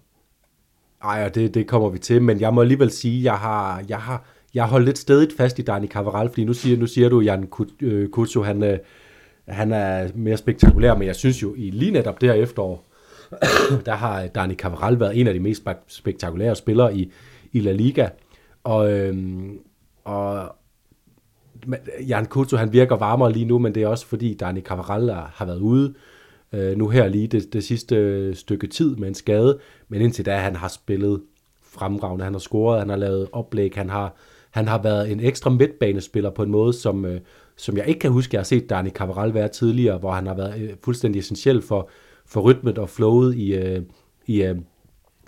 Ej, 1.04 1.26
og 1.26 1.36
det, 1.36 1.54
det 1.54 1.68
kommer 1.68 1.90
vi 1.90 2.00
til, 2.00 2.22
men 2.22 2.40
jeg 2.40 2.54
må 2.54 2.62
alligevel 2.62 2.92
sige, 2.92 3.24
jeg 3.24 3.38
har, 3.38 3.84
jeg 3.90 4.02
har, 4.02 4.26
jeg 4.54 4.64
har 4.64 4.70
holdt 4.70 4.86
lidt 4.86 4.98
stedigt 4.98 5.38
fast 5.38 5.60
i 5.60 5.62
Dani 5.62 5.88
Cavaral, 5.88 6.30
fordi 6.30 6.44
nu 6.44 6.54
siger, 6.54 6.78
nu 6.78 6.88
siger 6.88 7.10
du, 7.10 7.22
Jan 7.22 7.50
øh, 7.82 8.10
Kutsu, 8.10 8.42
han, 8.42 8.64
øh, 8.64 8.80
han 9.48 9.72
er 9.72 10.10
mere 10.16 10.38
spektakulær, 10.38 10.96
men 10.96 11.08
jeg 11.08 11.16
synes 11.16 11.42
jo, 11.42 11.56
i 11.58 11.70
lige 11.70 11.92
netop 11.92 12.22
det 12.22 12.30
her 12.30 12.36
efterår, 12.36 12.95
der 13.86 13.94
har 13.94 14.28
Dani 14.28 14.56
Cavaral 14.56 15.00
været 15.00 15.20
en 15.20 15.28
af 15.28 15.34
de 15.34 15.40
mest 15.40 15.64
spektakulære 15.88 16.56
spillere 16.56 16.98
i, 16.98 17.12
i 17.52 17.60
La 17.60 17.72
Liga. 17.72 18.10
Og, 18.64 18.92
øhm, 18.92 19.60
og 20.04 20.56
Jan 22.08 22.26
Kuto, 22.26 22.58
han 22.58 22.74
virker 22.74 22.96
varmere 22.96 23.32
lige 23.32 23.46
nu, 23.46 23.60
men 23.60 23.76
det 23.76 23.84
er 23.84 23.88
også 23.88 24.06
fordi 24.08 24.34
Dani 24.34 24.62
Cavaral 24.62 25.10
har 25.10 25.46
været 25.46 25.60
ude 25.60 25.94
øh, 26.54 26.78
nu 26.78 26.90
her 26.90 27.08
lige 27.08 27.28
det, 27.28 27.54
det 27.54 27.64
sidste 27.64 28.36
stykke 28.36 28.68
tid 28.68 28.96
med 28.96 29.08
en 29.08 29.16
skade. 29.16 29.60
Men 29.90 30.02
indtil 30.02 30.26
da, 30.26 30.38
han 30.38 30.56
har 30.56 30.68
spillet 30.68 31.22
fremragende. 31.64 32.24
Han 32.24 32.34
har 32.34 32.40
scoret, 32.40 32.80
han 32.80 32.90
har 32.90 32.96
lavet 32.96 33.28
oplæg, 33.32 33.72
han 33.76 33.90
har, 33.90 34.16
han 34.52 34.68
har 34.68 34.82
været 34.82 35.12
en 35.12 35.20
ekstra 35.20 35.50
midtbanespiller 35.50 36.30
på 36.30 36.44
en 36.44 36.52
måde, 36.52 36.74
som, 36.74 37.06
øh, 37.06 37.20
som 37.56 37.78
jeg 37.78 37.88
ikke 37.88 38.00
kan 38.00 38.12
huske, 38.12 38.36
jeg 38.36 38.40
har 38.40 38.46
set 38.46 38.70
Dani 38.70 38.90
Cavaral 38.90 39.34
være 39.34 39.48
tidligere, 39.48 39.98
hvor 39.98 40.12
han 40.12 40.28
har 40.28 40.36
været 40.36 40.62
øh, 40.62 40.70
fuldstændig 40.84 41.20
essentiel 41.20 41.62
for, 41.62 41.90
for 42.26 42.42
rytmet 42.42 42.78
og 42.78 42.90
flowet 42.90 43.36
i, 43.36 43.56
øh, 43.56 43.82
i 44.26 44.44
øh, 44.44 44.56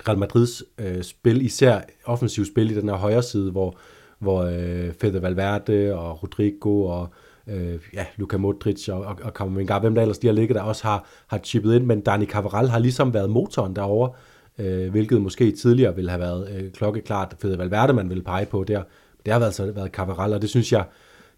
Real 0.07 0.17
Madrids 0.17 0.63
øh, 0.77 1.03
spil, 1.03 1.45
især 1.45 1.81
offensiv 2.05 2.45
spil 2.45 2.71
i 2.71 2.75
den 2.75 2.89
her 2.89 2.95
højre 2.95 3.23
side, 3.23 3.51
hvor, 3.51 3.77
hvor 4.19 4.43
øh, 4.43 4.93
Fede 5.01 5.21
Valverde 5.21 5.95
og 5.95 6.23
Rodrigo 6.23 6.83
og 6.85 7.09
øh, 7.47 7.79
ja, 7.93 8.05
Luka 8.15 8.37
Modric 8.37 8.89
og, 8.89 9.01
og, 9.01 9.17
og 9.23 9.33
Kamavinga, 9.33 9.79
hvem 9.79 9.95
der 9.95 10.01
ellers 10.01 10.17
de 10.17 10.27
har 10.27 10.33
ligget 10.33 10.55
der, 10.55 10.61
også 10.61 10.83
har, 10.83 11.05
har 11.27 11.37
chippet 11.43 11.75
ind, 11.75 11.85
men 11.85 12.01
Dani 12.01 12.25
Cavaral 12.25 12.67
har 12.67 12.79
ligesom 12.79 13.13
været 13.13 13.29
motoren 13.29 13.75
derovre, 13.75 14.11
øh, 14.59 14.91
hvilket 14.91 15.21
måske 15.21 15.51
tidligere 15.51 15.95
ville 15.95 16.09
have 16.09 16.21
været 16.21 16.49
øh, 16.55 16.71
klokkeklart 16.71 17.35
Fede 17.41 17.57
Valverde, 17.57 17.93
man 17.93 18.09
ville 18.09 18.23
pege 18.23 18.45
på 18.45 18.63
der. 18.63 18.83
Det 19.25 19.33
har 19.33 19.39
altså 19.39 19.71
været 19.71 19.91
Cavaral, 19.91 20.33
og 20.33 20.41
det 20.41 20.49
synes 20.49 20.71
jeg 20.71 20.85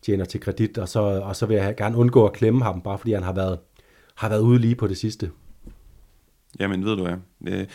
tjener 0.01 0.25
til 0.25 0.39
kredit, 0.39 0.77
og 0.77 0.89
så, 0.89 0.99
og 0.99 1.35
så 1.35 1.45
vil 1.45 1.57
jeg 1.57 1.75
gerne 1.75 1.97
undgå 1.97 2.25
at 2.25 2.33
klemme 2.33 2.63
ham, 2.63 2.81
bare 2.81 2.97
fordi 2.97 3.13
han 3.13 3.23
har 3.23 3.33
været, 3.33 3.59
har 4.15 4.29
været 4.29 4.41
ude 4.41 4.59
lige 4.59 4.75
på 4.75 4.87
det 4.87 4.97
sidste. 4.97 5.31
Jamen, 6.59 6.85
ved 6.85 6.95
du 6.95 7.03
hvad? 7.03 7.17
Øh, 7.47 7.67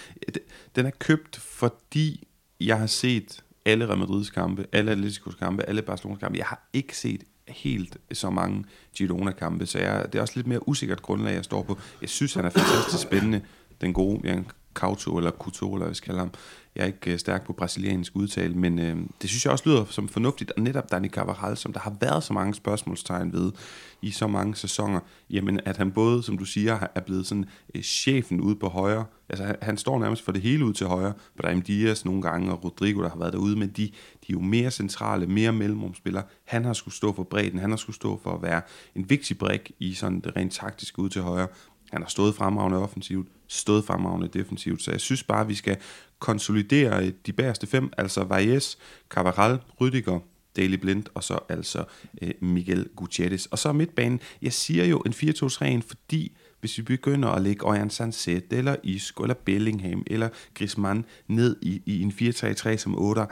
den 0.76 0.86
er 0.86 0.90
købt, 0.90 1.36
fordi 1.36 2.28
jeg 2.60 2.78
har 2.78 2.86
set 2.86 3.44
alle 3.64 3.86
Real 3.86 3.98
Madrids 3.98 4.30
kampe, 4.30 4.66
alle 4.72 4.90
Atleticos 4.90 5.34
kampe, 5.34 5.62
alle 5.62 5.82
Barcelonas 5.82 6.20
kampe. 6.20 6.38
Jeg 6.38 6.46
har 6.46 6.68
ikke 6.72 6.96
set 6.96 7.24
helt 7.48 7.96
så 8.12 8.30
mange 8.30 8.64
Girona-kampe, 8.96 9.66
så 9.66 9.78
jeg, 9.78 10.06
det 10.12 10.18
er 10.18 10.22
også 10.22 10.32
lidt 10.36 10.46
mere 10.46 10.68
usikkert 10.68 11.02
grundlag, 11.02 11.34
jeg 11.34 11.44
står 11.44 11.62
på. 11.62 11.78
Jeg 12.00 12.08
synes, 12.08 12.34
han 12.34 12.44
er 12.44 12.50
fantastisk 12.50 13.02
spændende, 13.02 13.40
den 13.80 13.92
gode 13.92 14.20
Jan 14.24 14.46
Kauto, 14.74 15.16
eller 15.16 15.30
Couto, 15.30 15.74
eller 15.74 15.84
hvad 15.84 15.88
vi 15.88 15.94
skal 15.94 16.06
kalde 16.06 16.18
ham. 16.18 16.32
Jeg 16.76 16.82
er 16.82 16.86
ikke 16.86 17.12
øh, 17.12 17.18
stærk 17.18 17.46
på 17.46 17.52
brasiliansk 17.52 18.16
udtale, 18.16 18.54
men 18.54 18.78
øh, 18.78 18.96
det 19.22 19.30
synes 19.30 19.44
jeg 19.44 19.52
også 19.52 19.68
lyder 19.68 19.84
som 19.84 20.08
fornuftigt, 20.08 20.50
og 20.50 20.62
netop 20.62 20.90
Dani 20.90 21.08
Carvajal, 21.08 21.56
som 21.56 21.72
der 21.72 21.80
har 21.80 21.96
været 22.00 22.24
så 22.24 22.32
mange 22.32 22.54
spørgsmålstegn 22.54 23.32
ved 23.32 23.52
i 24.02 24.10
så 24.10 24.26
mange 24.26 24.56
sæsoner, 24.56 25.00
jamen 25.30 25.60
at 25.64 25.76
han 25.76 25.92
både, 25.92 26.22
som 26.22 26.38
du 26.38 26.44
siger, 26.44 26.86
er 26.94 27.00
blevet 27.00 27.26
sådan 27.26 27.44
øh, 27.74 27.82
chefen 27.82 28.40
ude 28.40 28.56
på 28.56 28.68
højre, 28.68 29.04
altså 29.28 29.44
han, 29.44 29.56
han 29.62 29.76
står 29.76 29.98
nærmest 29.98 30.24
for 30.24 30.32
det 30.32 30.42
hele 30.42 30.64
ud 30.64 30.72
til 30.72 30.86
højre, 30.86 31.12
Brahim 31.40 31.62
Diaz 31.62 32.04
nogle 32.04 32.22
gange, 32.22 32.52
og 32.52 32.64
Rodrigo, 32.64 33.02
der 33.02 33.10
har 33.10 33.18
været 33.18 33.32
derude, 33.32 33.56
men 33.56 33.68
de, 33.68 33.82
de 33.82 33.90
er 34.28 34.32
jo 34.32 34.40
mere 34.40 34.70
centrale, 34.70 35.26
mere 35.26 35.52
mellemrumspillere. 35.52 36.24
Han 36.44 36.64
har 36.64 36.72
skulle 36.72 36.94
stå 36.94 37.12
for 37.12 37.22
bredden, 37.22 37.58
han 37.58 37.70
har 37.70 37.76
skulle 37.76 37.96
stå 37.96 38.20
for 38.22 38.34
at 38.34 38.42
være 38.42 38.62
en 38.94 39.10
vigtig 39.10 39.38
brik 39.38 39.72
i 39.78 39.94
sådan 39.94 40.20
det 40.20 40.36
rent 40.36 40.52
taktiske 40.52 40.98
ud 40.98 41.08
til 41.08 41.22
højre, 41.22 41.48
han 41.94 42.02
har 42.02 42.08
stået 42.08 42.34
fremragende 42.34 42.78
offensivt, 42.78 43.28
stået 43.48 43.84
fremragende 43.84 44.28
defensivt, 44.28 44.82
så 44.82 44.90
jeg 44.90 45.00
synes 45.00 45.22
bare, 45.22 45.40
at 45.40 45.48
vi 45.48 45.54
skal 45.54 45.76
konsolidere 46.18 47.10
de 47.10 47.32
bagerste 47.32 47.66
fem, 47.66 47.92
altså 47.98 48.24
Valles, 48.24 48.78
Cavaral, 49.10 49.58
Rydiger, 49.80 50.20
Daily 50.56 50.76
Blind, 50.76 51.04
og 51.14 51.24
så 51.24 51.38
altså 51.48 51.84
øh, 52.22 52.30
Miguel 52.40 52.88
Gutierrez. 52.96 53.46
Og 53.46 53.58
så 53.58 53.72
midtbanen, 53.72 54.20
jeg 54.42 54.52
siger 54.52 54.84
jo 54.84 54.98
en 54.98 55.12
4-2-3, 55.12 55.80
fordi 55.86 56.36
hvis 56.60 56.78
vi 56.78 56.82
begynder 56.82 57.28
at 57.28 57.42
lægge 57.42 57.66
Ojan 57.66 57.90
Sanset, 57.90 58.44
eller 58.50 58.76
Isco, 58.82 59.22
eller 59.22 59.34
Bellingham, 59.34 60.02
eller 60.06 60.28
Griezmann 60.54 61.04
ned 61.28 61.56
i, 61.62 61.82
i 61.86 62.02
en 62.02 62.12
4-3-3 62.20 62.76
som 62.76 62.98
8, 62.98 63.26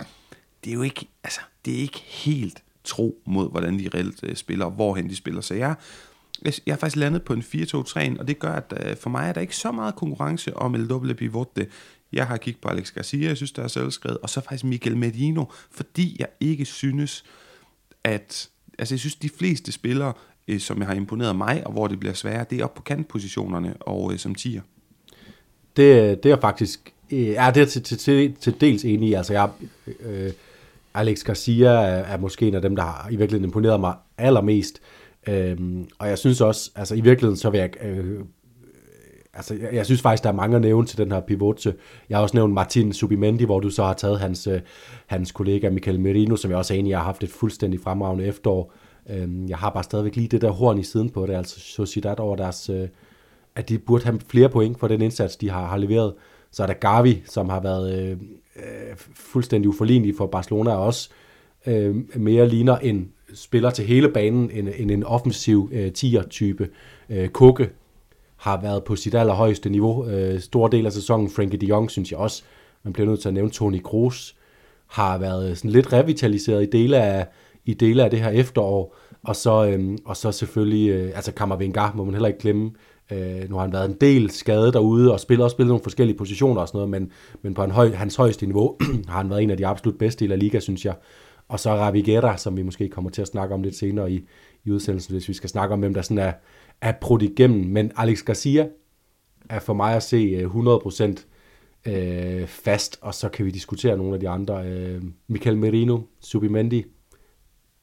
det 0.65 0.71
er 0.71 0.75
jo 0.75 0.83
ikke, 0.83 1.09
altså, 1.25 1.41
det 1.65 1.75
er 1.75 1.79
ikke 1.79 2.03
helt 2.07 2.63
tro 2.85 3.23
mod, 3.27 3.51
hvordan 3.51 3.79
de 3.79 3.89
reelt 3.95 4.21
øh, 4.23 4.37
spiller, 4.37 4.65
og 4.65 4.73
hvorhen 4.73 5.09
de 5.09 5.17
spiller. 5.17 5.41
Så 5.41 5.55
jeg 5.55 5.75
jeg 6.45 6.73
er 6.73 6.77
faktisk 6.77 6.97
landet 6.97 7.23
på 7.23 7.33
en 7.33 7.41
4-2-3, 7.41 8.19
og 8.19 8.29
det 8.29 8.39
gør, 8.39 8.53
at 8.53 8.73
øh, 8.87 8.97
for 8.97 9.11
mig 9.11 9.29
er 9.29 9.33
der 9.33 9.41
ikke 9.41 9.57
så 9.57 9.73
meget 9.73 9.97
konkurrence 9.97 10.57
om 10.57 10.75
El 10.75 10.87
Doble 10.89 11.15
Pivote. 11.15 11.67
Jeg 12.13 12.27
har 12.27 12.37
kigget 12.37 12.61
på 12.61 12.69
Alex 12.69 12.93
Garcia, 12.93 13.29
jeg 13.29 13.37
synes, 13.37 13.53
der 13.53 13.63
er 13.63 13.69
selvskrevet, 13.69 14.19
og 14.19 14.31
så 14.31 14.41
faktisk 14.41 14.65
Michael 14.65 14.97
Medino, 14.97 15.45
fordi 15.71 16.17
jeg 16.19 16.29
ikke 16.41 16.65
synes, 16.65 17.25
at... 18.05 18.49
Altså, 18.79 18.95
jeg 18.95 19.01
synes, 19.01 19.15
de 19.15 19.29
fleste 19.29 19.73
spillere, 19.73 20.13
øh, 20.49 20.61
som 20.61 20.79
jeg 20.79 20.87
har 20.87 20.95
imponeret 20.95 21.37
mig, 21.37 21.67
og 21.67 21.73
hvor 21.73 21.87
det 21.87 22.01
bliver 22.01 22.15
sværere, 22.15 22.47
det 22.51 22.61
er 22.61 22.65
op 22.65 22.75
på 22.75 22.83
kantpositionerne 22.83 23.77
og 23.81 24.13
øh, 24.13 24.19
som 24.19 24.35
tiger. 24.35 24.61
Det, 25.77 26.23
det 26.23 26.31
er 26.31 26.41
faktisk... 26.41 26.93
Øh, 27.11 27.29
ja, 27.29 27.51
det 27.55 27.63
er 27.63 27.67
til, 27.67 27.83
til, 27.83 27.99
til, 27.99 28.35
til 28.41 28.61
dels 28.61 28.85
enig 28.85 29.09
i. 29.09 29.13
Altså, 29.13 29.33
jeg, 29.33 29.51
øh, 30.01 30.33
Alex 30.95 31.25
Garcia 31.25 31.69
er, 31.69 32.05
er 32.05 32.17
måske 32.17 32.49
en 32.49 32.55
af 32.55 32.63
dem, 32.63 32.77
der 32.77 32.83
har 32.83 33.09
i 33.11 33.17
virkeligheden 33.17 33.45
imponeret 33.45 33.81
mig 33.81 33.95
allermest. 34.19 34.81
Øhm, 35.29 35.89
og 35.99 36.09
jeg 36.09 36.19
synes 36.19 36.41
også, 36.41 36.71
altså 36.75 36.95
i 36.95 37.01
virkeligheden, 37.01 37.37
så 37.37 37.51
vil 37.51 37.61
jeg, 37.61 37.85
øh, 37.85 38.21
altså 39.35 39.55
jeg, 39.55 39.75
jeg 39.75 39.87
synes 39.87 40.03
faktisk, 40.03 40.23
der 40.23 40.31
er 40.31 40.35
mange 40.35 40.57
at 40.57 40.63
nævne 40.63 40.87
til 40.87 40.99
den 40.99 41.13
her 41.13 41.21
pivot. 41.21 41.67
Jeg 42.09 42.17
har 42.17 42.23
også 42.23 42.37
nævnt 42.37 42.55
Martin 42.55 42.93
Subimendi, 42.93 43.45
hvor 43.45 43.61
du 43.61 43.71
så 43.71 43.85
har 43.85 43.95
taget 43.95 44.21
hans, 44.21 44.47
øh, 44.47 44.61
hans 45.07 45.33
kollega 45.33 45.71
Michael 45.71 46.01
Merino, 46.01 46.37
som 46.37 46.51
jeg 46.51 46.59
også 46.59 46.75
er 46.75 46.79
enig 46.79 46.91
i, 46.91 46.93
har 46.93 47.03
haft 47.03 47.25
et 47.25 47.31
fuldstændig 47.31 47.81
fremragende 47.81 48.25
efterår. 48.25 48.73
Øhm, 49.11 49.49
jeg 49.49 49.59
har 49.59 49.71
bare 49.71 49.83
stadigvæk 49.83 50.17
lige 50.17 50.29
det 50.29 50.41
der 50.41 50.51
horn 50.51 50.79
i 50.79 50.83
siden 50.83 51.11
på 51.11 51.27
det, 51.27 51.35
altså 51.35 51.61
Sociedad 51.61 52.21
over 52.21 52.37
deres, 52.37 52.71
øh, 52.71 52.89
at 53.57 53.69
de 53.69 53.79
burde 53.79 54.05
have 54.05 54.21
flere 54.29 54.49
point 54.49 54.79
for 54.79 54.89
den 54.89 55.03
indsats, 55.03 55.37
de 55.37 55.51
har, 55.51 55.67
har 55.67 55.77
leveret. 55.77 56.15
Så 56.51 56.63
er 56.63 56.67
der 56.67 56.75
Gavi, 56.75 57.23
som 57.27 57.49
har 57.49 57.61
været 57.61 57.99
øh, 57.99 58.11
øh 58.57 58.97
fuldstændig 59.15 59.69
uforlignelig 59.69 60.15
for 60.17 60.27
Barcelona, 60.27 60.71
og 60.71 60.85
også 60.85 61.11
øh, 61.67 61.97
mere 62.17 62.49
ligner 62.49 62.79
en 62.79 63.09
spiller 63.35 63.71
til 63.71 63.85
hele 63.85 64.09
banen 64.09 64.51
end, 64.51 64.69
end 64.77 64.91
en 64.91 65.05
offensiv 65.05 65.71
øh, 65.73 65.93
tier-type. 65.93 66.69
Øh, 67.11 67.29
Kukke 67.29 67.71
har 68.43 68.61
været 68.61 68.85
på 68.85 68.97
sit 68.97 69.15
allerhøjeste 69.15 69.71
niveau. 69.71 70.07
Øh, 70.09 70.41
stor 70.41 70.69
del 70.69 70.87
af 70.87 70.93
sæsonen, 70.93 71.31
Frankie 71.31 71.59
de 71.59 71.67
Jong, 71.67 71.91
synes 71.91 72.11
jeg 72.11 72.19
også, 72.19 72.43
man 72.83 72.93
bliver 72.93 73.09
nødt 73.09 73.21
til 73.21 73.29
at 73.29 73.35
nævne, 73.35 73.51
Toni 73.51 73.79
Kroos 73.79 74.37
har 74.87 75.19
været 75.19 75.51
øh, 75.51 75.57
sådan 75.57 75.71
lidt 75.71 75.93
revitaliseret 75.93 76.63
i 76.63 76.67
dele 76.67 76.97
af, 76.97 77.27
i 77.65 77.75
dele 77.75 78.05
af 78.05 78.11
det 78.11 78.21
her 78.21 78.31
efterår, 78.31 78.97
og 79.23 79.37
så, 79.37 79.67
øh, 79.67 79.99
og 80.05 80.17
så 80.17 80.33
selvfølgelig, 80.33 80.91
øh, 80.91 81.13
altså 81.15 81.33
Kammervenga 81.33 81.89
må 81.95 82.05
man 82.05 82.15
heller 82.15 82.29
ikke 82.29 82.41
glemme, 82.41 82.71
Øh, 83.11 83.51
nu 83.51 83.55
har 83.57 83.63
han 83.63 83.73
været 83.73 83.91
en 83.91 83.97
del 84.01 84.31
skadet 84.31 84.75
derude, 84.75 85.13
og 85.13 85.21
spillet 85.21 85.45
også 85.45 85.55
spillet 85.55 85.69
nogle 85.69 85.83
forskellige 85.83 86.17
positioner 86.17 86.61
og 86.61 86.69
sådan 86.69 86.79
noget, 86.79 86.91
men, 86.91 87.11
men 87.43 87.55
på 87.55 87.65
en 87.65 87.71
høj, 87.71 87.91
hans 87.91 88.17
højeste 88.17 88.47
niveau 88.47 88.77
har 89.09 89.17
han 89.17 89.31
været 89.31 89.43
en 89.43 89.51
af 89.51 89.57
de 89.57 89.67
absolut 89.67 89.99
bedste 89.99 90.25
i 90.25 90.29
La 90.29 90.35
Liga, 90.35 90.61
synes 90.61 90.85
jeg. 90.85 90.95
Og 91.49 91.61
så 91.61 91.75
Ravigera, 91.75 92.37
som 92.37 92.57
vi 92.57 92.63
måske 92.63 92.89
kommer 92.89 93.11
til 93.11 93.23
at 93.23 93.29
snakke 93.29 93.55
om 93.55 93.63
lidt 93.63 93.77
senere 93.77 94.13
i, 94.13 94.25
i 94.65 94.71
udsendelsen, 94.71 95.15
hvis 95.15 95.29
vi 95.29 95.35
skal 95.35 95.51
snakke 95.51 95.73
om, 95.73 95.81
hvem 95.81 95.95
der 95.95 96.03
sådan 96.03 96.19
er, 96.19 96.33
er 96.83 96.93
brudt 96.93 97.23
igennem. 97.23 97.67
Men 97.67 97.93
Alex 97.97 98.23
Garcia 98.23 98.69
er 99.49 99.61
for 99.61 99.75
mig 99.75 99.97
at 99.97 100.03
se 100.03 100.17
øh, 100.17 100.51
100% 101.87 101.91
øh, 101.91 102.47
fast, 102.47 102.99
og 103.01 103.15
så 103.15 103.29
kan 103.29 103.47
vi 103.47 103.51
diskutere 103.51 103.97
nogle 103.97 104.15
af 104.15 104.21
de 104.21 104.29
andre. 104.29 104.67
Øh, 104.67 105.03
Michael 105.27 105.59
Merino, 105.59 106.01
Subimendi, 106.21 106.85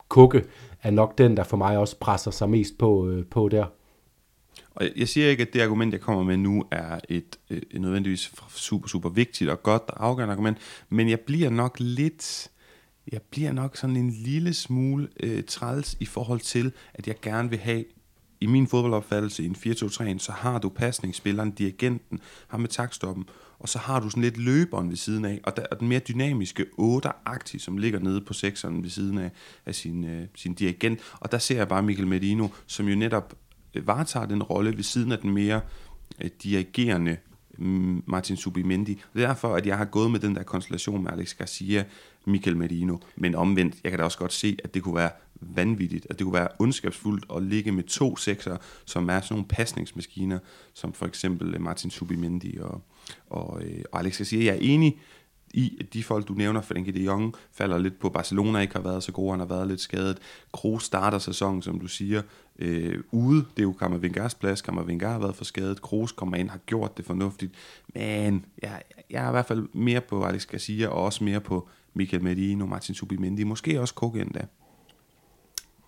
Kukke 0.10 0.46
er 0.82 0.92
nok 0.92 1.18
den, 1.18 1.38
der 1.38 1.44
for 1.44 1.58
mig 1.58 1.78
også 1.78 2.00
presser 2.00 2.32
sig 2.32 2.50
mest 2.50 2.78
på, 2.78 3.10
øh, 3.10 3.26
på 3.26 3.50
der. 3.50 3.66
Og 4.72 4.86
jeg 4.96 5.08
siger 5.08 5.30
ikke, 5.30 5.42
at 5.42 5.54
det 5.54 5.62
argument, 5.62 5.94
jeg 5.94 6.02
kommer 6.02 6.24
med 6.24 6.38
nu, 6.38 6.64
er 6.72 7.00
et, 7.10 7.40
øh, 7.50 7.62
et 7.72 7.82
nødvendigvis 7.82 8.32
super, 8.50 8.88
super 8.88 9.10
vigtigt 9.10 9.50
og 9.50 9.64
godt 9.64 9.84
og 9.88 10.06
afgørende 10.06 10.34
argument, 10.34 10.58
men 10.90 11.10
jeg 11.10 11.20
bliver 11.20 11.50
nok 11.50 11.76
lidt, 11.80 12.52
jeg 13.12 13.22
bliver 13.22 13.52
nok 13.52 13.78
sådan 13.78 13.96
en 13.96 14.10
lille 14.10 14.54
smule 14.54 15.08
øh, 15.20 15.44
træls 15.44 15.98
i 16.00 16.06
forhold 16.06 16.40
til, 16.40 16.72
at 16.94 17.08
jeg 17.08 17.16
gerne 17.22 17.50
vil 17.50 17.60
have 17.60 17.84
i 18.42 18.46
min 18.46 18.68
fodboldopfattelse 18.68 19.44
i 19.44 19.46
en 19.46 19.56
4-2-3, 19.56 20.18
så 20.18 20.32
har 20.32 20.60
du 20.60 20.70
pasningsspilleren, 20.70 21.52
dirigenten, 21.52 22.20
ham 22.48 22.60
med 22.60 22.70
takstoppen, 22.70 23.26
og 23.60 23.70
så 23.70 23.80
har 23.80 24.00
du 24.00 24.10
sådan 24.10 24.24
lidt 24.24 24.38
løberen 24.38 24.90
ved 24.90 24.98
siden 24.98 25.26
af, 25.26 25.40
og, 25.44 25.58
der, 25.58 25.66
og 25.72 25.80
den 25.80 25.88
mere 25.88 26.00
dynamiske 26.00 26.66
8 26.78 27.10
som 27.58 27.78
ligger 27.78 28.00
nede 28.00 28.22
på 28.22 28.34
6'eren 28.34 28.82
ved 28.82 28.90
siden 28.90 29.18
af, 29.18 29.32
af 29.66 29.76
sin, 29.76 30.06
øh, 30.06 30.28
sin 30.36 30.54
dirigent. 30.54 31.00
Og 31.20 31.32
der 31.32 31.38
ser 31.38 31.58
jeg 31.58 31.68
bare 31.68 31.84
Michael 31.84 32.08
Medino, 32.08 32.48
som 32.68 32.88
jo 32.88 32.96
netop 32.96 33.36
øh, 33.74 33.88
varetager 33.88 34.26
den 34.26 34.44
rolle 34.44 34.78
ved 34.78 34.84
siden 34.84 35.12
af 35.12 35.20
den 35.20 35.32
mere 35.34 35.62
øh, 36.22 36.30
dirigerende 36.44 37.18
mm, 37.58 38.04
Martin 38.08 38.38
Subimendi. 38.38 39.02
Det 39.14 39.24
er 39.24 39.28
derfor, 39.28 39.56
at 39.56 39.66
jeg 39.66 39.78
har 39.78 39.86
gået 39.86 40.12
med 40.12 40.20
den 40.20 40.36
der 40.36 40.44
konstellation 40.44 41.04
med 41.04 41.12
Alex 41.12 41.34
Garcia, 41.34 41.84
Michael 42.26 42.58
Merino. 42.58 42.98
Men 43.16 43.36
omvendt, 43.36 43.76
jeg 43.84 43.92
kan 43.92 44.00
da 44.00 44.06
også 44.06 44.18
godt 44.18 44.34
se, 44.34 44.58
at 44.64 44.74
det 44.74 44.84
kunne 44.84 44.96
være 44.96 45.12
vanvittigt, 45.42 46.08
at 46.10 46.20
det 46.20 46.26
kunne 46.26 46.34
være 46.34 46.48
ondskabsfuldt 46.60 47.26
at 47.36 47.44
ligge 47.44 47.72
med 47.72 47.84
to 47.84 48.18
sekser, 48.18 48.58
som 48.86 49.10
er 49.10 49.22
sådan 49.22 49.34
nogle 49.34 49.48
pasningsmaskiner, 49.48 50.40
som 50.74 50.94
for 50.94 51.06
eksempel 51.06 51.56
øh, 51.56 51.62
Martin 51.62 51.92
Subimendi 51.92 52.58
og, 52.62 52.82
og, 53.30 53.62
øh, 53.64 53.84
og 53.92 54.00
Alex 54.00 54.18
Garcia. 54.18 54.44
Jeg 54.44 54.56
er 54.56 54.60
enig 54.62 55.00
i, 55.54 55.78
at 55.80 55.94
de 55.94 56.04
folk, 56.04 56.28
du 56.28 56.34
nævner, 56.34 56.62
Frenkie 56.62 56.94
de 56.94 57.04
Jong, 57.04 57.36
falder 57.52 57.78
lidt 57.78 58.00
på. 58.00 58.10
Barcelona 58.10 58.60
ikke 58.60 58.74
har 58.74 58.82
været 58.82 59.04
så 59.04 59.12
gode, 59.12 59.32
han 59.32 59.40
har 59.40 59.48
været 59.48 59.68
lidt 59.68 59.82
skadet. 59.82 60.18
Kroos 60.54 60.84
starter 60.84 61.20
sæsonen, 61.20 61.62
som 61.62 61.80
du 61.80 61.88
siger, 61.88 62.22
øh, 62.60 63.04
ude. 63.12 63.38
Det 63.38 63.60
er 63.60 63.64
jo 63.64 63.74
Kammervingars 63.74 64.36
plads. 64.36 64.62
Kammervingar 64.62 65.12
har 65.12 65.20
været 65.20 65.36
for 65.36 65.46
skadet. 65.46 65.82
Kroos 65.82 66.12
kommer 66.12 66.38
ind, 66.38 66.50
har 66.50 66.60
gjort 66.66 66.98
det 66.98 67.06
fornuftigt. 67.06 67.54
Men 67.96 68.46
jeg, 68.62 68.82
jeg 69.10 69.26
er 69.26 69.28
i 69.28 69.32
hvert 69.32 69.46
fald 69.46 69.68
mere 69.74 70.02
på 70.02 70.24
Alex 70.24 70.46
Garcia, 70.46 70.88
og 70.88 71.04
også 71.04 71.24
mere 71.24 71.42
på 71.42 71.70
Michael 71.94 72.24
Medino, 72.24 72.66
Martin 72.66 72.96
Subimendi, 72.96 73.44
måske 73.44 73.82
også 73.82 73.94
Koke 73.94 74.22
endda. 74.22 74.46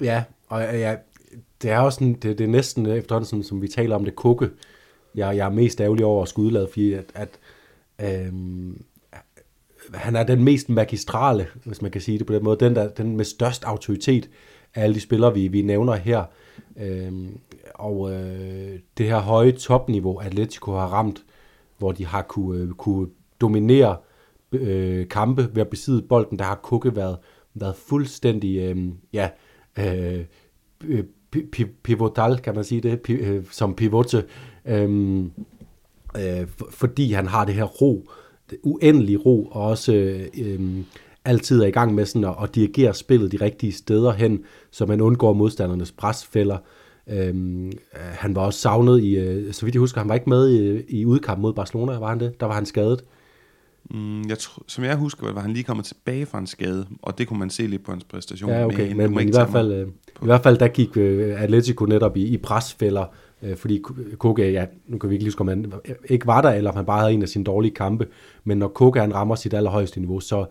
Ja, 0.02 0.24
og 0.48 0.62
ja, 0.62 0.96
det 1.62 1.72
er 1.72 1.80
også 1.80 1.96
sådan, 1.96 2.14
det, 2.14 2.38
det 2.38 2.44
er 2.44 2.48
næsten 2.48 2.86
øh, 2.86 2.98
efterhånden, 2.98 3.28
som, 3.28 3.44
som 3.44 3.62
vi 3.62 3.68
taler 3.68 3.96
om 3.96 4.06
det, 4.06 4.16
Koke. 4.16 4.50
Jeg, 5.16 5.38
jeg 5.38 5.46
er 5.46 5.50
mest 5.50 5.82
ærgerlig 5.82 6.06
over 6.06 6.24
at 6.24 6.30
skulle 6.30 6.48
udlade, 6.48 6.68
fordi 6.72 6.94
at, 6.94 7.06
at 7.16 7.40
øhm, 8.02 8.84
han 9.94 10.16
er 10.16 10.24
den 10.24 10.44
mest 10.44 10.70
magistrale, 10.70 11.48
hvis 11.66 11.82
man 11.82 11.92
kan 11.92 12.02
sige 12.02 12.20
det 12.20 12.28
på 12.28 12.34
den 12.34 12.44
måde, 12.44 12.66
den, 12.66 12.76
der, 12.76 12.90
den 12.90 13.18
med 13.18 13.26
størst 13.26 13.64
autoritet 13.64 14.30
af 14.76 14.84
alle 14.84 14.96
de 14.96 15.00
spillere, 15.00 15.34
vi, 15.34 15.48
vi 15.48 15.62
nævner 15.62 15.96
her. 15.96 16.24
Øhm, 16.78 17.40
og 17.76 18.12
øh, 18.12 18.80
det 18.98 19.06
her 19.06 19.20
høje 19.20 19.52
topniveau, 19.52 20.20
Atletico 20.20 20.72
har 20.72 20.88
ramt, 20.88 21.24
hvor 21.78 21.92
de 21.92 22.06
har 22.06 22.22
kunne, 22.22 22.62
øh, 22.62 22.70
kunne 22.70 23.08
dominere 23.42 23.92
øh, 23.92 24.11
Øh, 24.52 25.08
kampe 25.08 25.50
ved 25.54 25.62
at 25.62 25.70
besidde 25.70 26.02
bolden, 26.02 26.40
der 26.40 26.46
har 26.46 26.60
Kukke 26.64 26.96
været, 26.96 27.18
været 27.54 27.76
fuldstændig, 27.76 28.58
øh, 28.58 28.78
ja, 29.14 29.30
øh, 29.80 30.26
øh 30.84 31.04
pivotal, 31.84 32.38
kan 32.38 32.56
man 32.56 32.64
sige 32.64 32.82
det, 32.82 33.10
øh, 33.10 33.44
som 33.52 33.76
pivote, 33.76 34.24
øh, 34.66 35.20
øh, 36.18 36.48
fordi 36.70 37.12
han 37.12 37.28
har 37.28 37.46
det 37.46 37.56
her 37.56 37.64
ro, 37.64 38.10
uendelig 38.64 39.26
ro, 39.26 39.46
og 39.52 39.62
også 39.62 39.94
øh, 40.38 40.60
altid 41.26 41.62
er 41.62 41.68
i 41.68 41.72
gang 41.72 41.96
med 41.96 42.06
sådan 42.06 42.24
at, 42.24 42.36
at 42.44 42.56
dirigere 42.56 42.94
spillet 42.94 43.32
de 43.32 43.38
rigtige 43.38 43.72
steder 43.72 44.12
hen, 44.12 44.44
så 44.72 44.86
man 44.86 45.02
undgår 45.02 45.34
modstandernes 45.34 45.92
presfælder. 45.92 46.58
Øhm, 47.08 47.72
han 47.94 48.36
var 48.36 48.42
også 48.42 48.60
savnet 48.60 49.04
i, 49.04 49.16
øh, 49.16 49.54
så 49.54 49.66
vidt 49.66 49.76
jeg 49.76 49.80
husker, 49.80 50.02
han 50.02 50.10
var 50.10 50.16
ikke 50.16 50.30
med 50.30 50.50
i, 50.50 50.84
i 51.00 51.06
udkamp 51.06 51.42
mod 51.42 51.54
Barcelona, 51.54 52.00
var 52.00 52.10
han 52.10 52.20
det? 52.20 52.40
Der 52.40 52.46
var 52.46 52.54
han 52.54 52.66
skadet. 52.66 53.04
Mm, 53.94 54.30
jeg 54.30 54.38
tro, 54.38 54.64
som 54.68 54.84
jeg 54.84 54.96
husker, 54.96 55.34
var 55.34 55.42
han 55.42 55.54
lige 55.54 55.64
kommet 55.64 55.86
tilbage 55.86 56.26
fra 56.26 56.40
en 56.40 56.48
skade, 56.48 56.88
og 57.02 57.18
det 57.18 57.28
kunne 57.28 57.40
man 57.40 57.50
se 57.50 57.68
lidt 57.68 57.84
på 57.84 57.92
hans 57.92 58.04
præstation. 58.04 58.50
Ja, 58.50 58.66
okay, 58.66 58.88
men, 58.88 58.98
men, 58.98 59.16
men 59.16 59.28
i, 59.28 59.32
hvert 59.32 59.50
fald, 59.50 59.72
øh, 59.72 59.88
i 60.22 60.26
hvert 60.26 60.44
fald 60.44 60.58
der 60.58 60.68
gik 60.68 60.98
øh, 60.98 61.42
Atletico 61.42 61.86
netop 61.86 62.18
i, 62.18 62.24
i 62.24 62.38
presfælder, 62.38 63.06
øh, 63.44 63.58
fordi 63.58 63.82
Koke, 64.18 64.52
ja, 64.52 64.66
nu 64.88 64.98
kan 64.98 65.10
vi 65.10 65.16
ikke 65.16 65.24
lige 65.24 65.30
huske, 65.30 65.42
om 65.42 65.48
han 65.48 65.74
ikke 66.10 66.28
var 66.28 66.42
der, 66.42 66.50
eller 66.50 66.70
om 66.70 66.76
han 66.76 66.86
bare 66.86 67.00
havde 67.00 67.14
en 67.14 67.22
af 67.22 67.30
sine 67.30 67.44
dårlige 67.44 67.74
kampe, 67.74 68.08
men 68.44 68.58
når 68.58 68.68
Koke 68.68 69.00
han 69.00 69.16
rammer 69.16 69.36
sit 69.36 69.54
allerhøjeste 69.54 70.00
niveau, 70.00 70.20
så, 70.20 70.46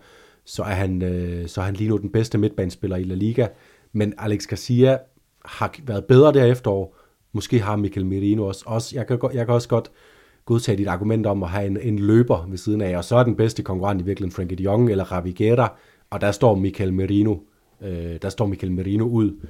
så, 0.45 0.63
er 0.63 0.73
han, 0.73 1.01
øh, 1.01 1.47
så 1.47 1.61
er 1.61 1.65
han 1.65 1.73
lige 1.73 1.89
nu 1.89 1.97
den 1.97 2.09
bedste 2.09 2.37
midtbanespiller 2.37 2.97
i 2.97 3.03
La 3.03 3.15
Liga, 3.15 3.47
men 3.93 4.13
Alex 4.17 4.47
Garcia 4.47 4.97
har 5.45 5.75
været 5.83 6.05
bedre 6.05 6.33
der 6.33 6.45
efterår, 6.45 6.97
måske 7.33 7.59
har 7.59 7.75
Michael 7.75 8.05
Merino 8.05 8.47
også, 8.47 8.63
også 8.65 8.95
jeg, 8.95 9.07
kan, 9.07 9.19
jeg 9.33 9.45
kan 9.45 9.55
også 9.55 9.67
godt 9.67 9.91
godtage 10.45 10.77
dit 10.77 10.87
argument 10.87 11.25
om 11.25 11.43
at 11.43 11.49
have 11.49 11.67
en, 11.67 11.77
en 11.81 11.99
løber 11.99 12.45
ved 12.47 12.57
siden 12.57 12.81
af, 12.81 12.97
og 12.97 13.03
så 13.03 13.15
er 13.15 13.23
den 13.23 13.35
bedste 13.35 13.63
konkurrent 13.63 14.01
i 14.01 14.03
virkeligheden 14.03 14.35
Frankie 14.35 14.57
de 14.57 14.63
Jong 14.63 14.91
eller 14.91 15.11
Ravi 15.11 15.33
Guerra, 15.37 15.73
og 16.09 16.21
der 16.21 16.31
står 16.31 16.55
Michael 16.55 16.93
Merino, 16.93 17.35
øh, 17.81 18.17
der 18.21 18.29
står 18.29 18.45
Michael 18.45 18.71
Merino 18.71 19.05
ud. 19.05 19.47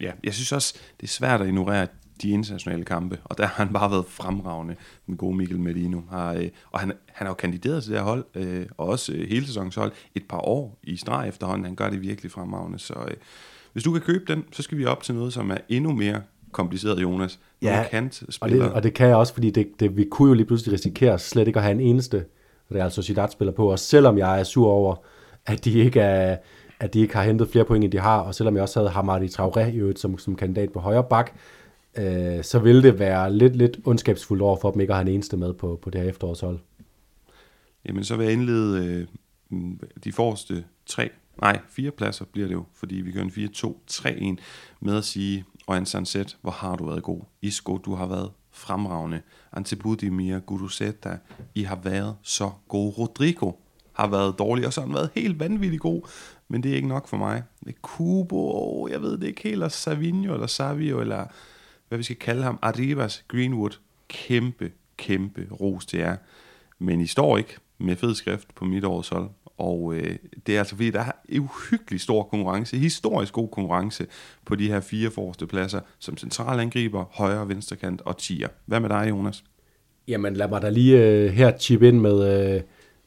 Ja, 0.00 0.12
jeg 0.24 0.34
synes 0.34 0.52
også, 0.52 0.74
det 1.00 1.06
er 1.06 1.10
svært 1.10 1.40
at 1.40 1.46
ignorere 1.46 1.86
de 2.22 2.30
internationale 2.30 2.84
kampe, 2.84 3.18
og 3.24 3.38
der 3.38 3.46
har 3.46 3.64
han 3.64 3.72
bare 3.72 3.90
været 3.90 4.06
fremragende, 4.08 4.76
den 5.06 5.16
gode 5.16 5.36
Michael 5.36 5.60
Merino. 5.60 6.00
Har, 6.10 6.32
øh, 6.32 6.48
og 6.70 6.80
han, 6.80 6.92
han 7.12 7.26
har 7.26 7.30
jo 7.30 7.34
kandideret 7.34 7.82
til 7.82 7.92
det 7.92 8.00
her 8.00 8.06
hold, 8.06 8.24
øh, 8.34 8.66
og 8.76 8.86
også 8.86 9.12
øh, 9.12 9.28
hele 9.28 9.46
sæsonens 9.46 9.74
hold, 9.74 9.92
et 10.14 10.28
par 10.28 10.38
år 10.38 10.78
i 10.82 10.96
streg 10.96 11.28
efterhånden. 11.28 11.64
Han 11.64 11.74
gør 11.74 11.90
det 11.90 12.02
virkelig 12.02 12.30
fremragende, 12.30 12.78
så 12.78 12.94
øh, 13.08 13.16
hvis 13.72 13.84
du 13.84 13.92
kan 13.92 14.00
købe 14.00 14.32
den, 14.32 14.44
så 14.52 14.62
skal 14.62 14.78
vi 14.78 14.84
op 14.84 15.02
til 15.02 15.14
noget, 15.14 15.32
som 15.32 15.50
er 15.50 15.58
endnu 15.68 15.92
mere 15.92 16.22
kompliceret, 16.54 17.02
Jonas. 17.02 17.38
Ja, 17.62 17.84
og 18.40 18.50
det, 18.50 18.72
og 18.72 18.82
det 18.82 18.94
kan 18.94 19.08
jeg 19.08 19.16
også, 19.16 19.34
fordi 19.34 19.50
det, 19.50 19.68
det, 19.80 19.96
vi 19.96 20.04
kunne 20.10 20.28
jo 20.28 20.34
lige 20.34 20.46
pludselig 20.46 20.72
risikere 20.72 21.18
slet 21.18 21.46
ikke 21.46 21.58
at 21.58 21.62
have 21.62 21.74
en 21.74 21.80
eneste 21.80 22.24
Real 22.74 22.90
Sociedad-spiller 22.90 23.52
på, 23.52 23.70
og 23.70 23.78
selvom 23.78 24.18
jeg 24.18 24.40
er 24.40 24.44
sur 24.44 24.68
over, 24.68 24.96
at 25.46 25.64
de 25.64 25.72
ikke 25.72 26.00
er, 26.00 26.36
at 26.80 26.94
de 26.94 27.00
ikke 27.00 27.16
har 27.16 27.22
hentet 27.22 27.48
flere 27.48 27.64
point, 27.64 27.84
end 27.84 27.92
de 27.92 27.98
har, 27.98 28.18
og 28.20 28.34
selvom 28.34 28.54
jeg 28.54 28.62
også 28.62 28.80
havde 28.80 28.90
Hamadi 28.90 29.26
Traoré 29.26 29.60
i 29.60 29.76
øvrigt 29.76 29.98
som, 29.98 30.18
som 30.18 30.36
kandidat 30.36 30.72
på 30.72 30.80
højre 30.80 31.04
bak, 31.04 31.32
øh, 31.98 32.44
så 32.44 32.58
ville 32.58 32.82
det 32.82 32.98
være 32.98 33.32
lidt, 33.32 33.56
lidt 33.56 33.78
ondskabsfuldt 33.84 34.42
over 34.42 34.56
for 34.56 34.70
dem 34.70 34.80
ikke 34.80 34.92
at 34.92 34.96
have 34.96 35.08
en 35.08 35.14
eneste 35.14 35.36
med 35.36 35.54
på, 35.54 35.78
på 35.82 35.90
det 35.90 36.00
her 36.00 36.08
efterårshold. 36.08 36.58
Jamen, 37.86 38.04
så 38.04 38.16
vil 38.16 38.24
jeg 38.24 38.32
indlede 38.32 38.86
øh, 38.86 39.06
de 40.04 40.12
forreste 40.12 40.64
tre, 40.86 41.10
nej, 41.40 41.60
fire 41.68 41.90
pladser 41.90 42.24
bliver 42.32 42.46
det 42.48 42.54
jo, 42.54 42.64
fordi 42.74 42.94
vi 42.94 43.12
gør 43.12 43.22
en 43.22 43.28
4-2-3-1 43.28 44.36
med 44.80 44.96
at 44.96 45.04
sige, 45.04 45.44
og 45.66 45.76
en 45.76 45.86
sunset, 45.86 46.36
hvor 46.42 46.50
har 46.50 46.76
du 46.76 46.86
været 46.86 47.02
god. 47.02 47.20
Isco, 47.42 47.78
du 47.78 47.94
har 47.94 48.06
været 48.06 48.30
fremragende. 48.50 49.20
Antibudi 49.52 50.08
Mia 50.08 50.38
Guduseta, 50.38 51.18
I 51.54 51.62
har 51.62 51.76
været 51.76 52.16
så 52.22 52.50
god. 52.68 52.98
Rodrigo 52.98 53.52
har 53.92 54.06
været 54.06 54.38
dårlig, 54.38 54.66
og 54.66 54.72
så 54.72 54.80
har 54.80 54.86
han 54.86 54.94
været 54.94 55.10
helt 55.14 55.40
vanvittig 55.40 55.80
god. 55.80 56.08
Men 56.48 56.62
det 56.62 56.72
er 56.72 56.76
ikke 56.76 56.88
nok 56.88 57.08
for 57.08 57.16
mig. 57.16 57.42
Det 57.60 57.68
er 57.68 57.78
Kubo, 57.82 58.88
jeg 58.88 59.02
ved 59.02 59.18
det 59.18 59.26
ikke 59.26 59.42
helt, 59.42 59.52
eller 59.52 59.68
Savinho, 59.68 60.34
eller 60.34 60.46
Savio, 60.46 61.00
eller 61.00 61.26
hvad 61.88 61.98
vi 61.98 62.04
skal 62.04 62.16
kalde 62.16 62.42
ham. 62.42 62.58
Arribas, 62.62 63.24
Greenwood. 63.28 63.78
Kæmpe, 64.08 64.72
kæmpe 64.96 65.48
ros 65.60 65.86
til 65.86 65.98
jer. 65.98 66.16
Men 66.78 67.00
I 67.00 67.06
står 67.06 67.38
ikke 67.38 67.56
med 67.78 67.96
fed 67.96 68.14
skrift 68.14 68.54
på 68.54 68.64
mit 68.64 68.84
års 68.84 69.08
hold. 69.08 69.30
Og 69.58 69.94
øh, 69.94 70.16
det 70.46 70.54
er 70.54 70.58
altså 70.58 70.76
fordi, 70.76 70.90
der 70.90 71.00
er 71.00 71.38
uhyggelig 71.40 72.00
stor 72.00 72.22
konkurrence, 72.22 72.76
historisk 72.76 73.32
god 73.32 73.48
konkurrence 73.48 74.06
på 74.46 74.54
de 74.54 74.68
her 74.68 74.80
fire 74.80 75.10
forreste 75.10 75.46
pladser, 75.46 75.80
som 75.98 76.16
centralangriber, 76.16 77.04
højre 77.10 77.40
og 77.40 77.48
venstre 77.48 77.76
kant 77.76 78.00
og 78.00 78.18
tier. 78.18 78.48
Hvad 78.66 78.80
med 78.80 78.88
dig, 78.88 79.06
Jonas? 79.10 79.44
Jamen 80.08 80.36
lad 80.36 80.48
mig 80.48 80.62
da 80.62 80.68
lige 80.68 81.02
øh, 81.02 81.30
her 81.30 81.58
chip 81.58 81.82
ind 81.82 82.00
med, 82.00 82.54
øh, 82.54 82.62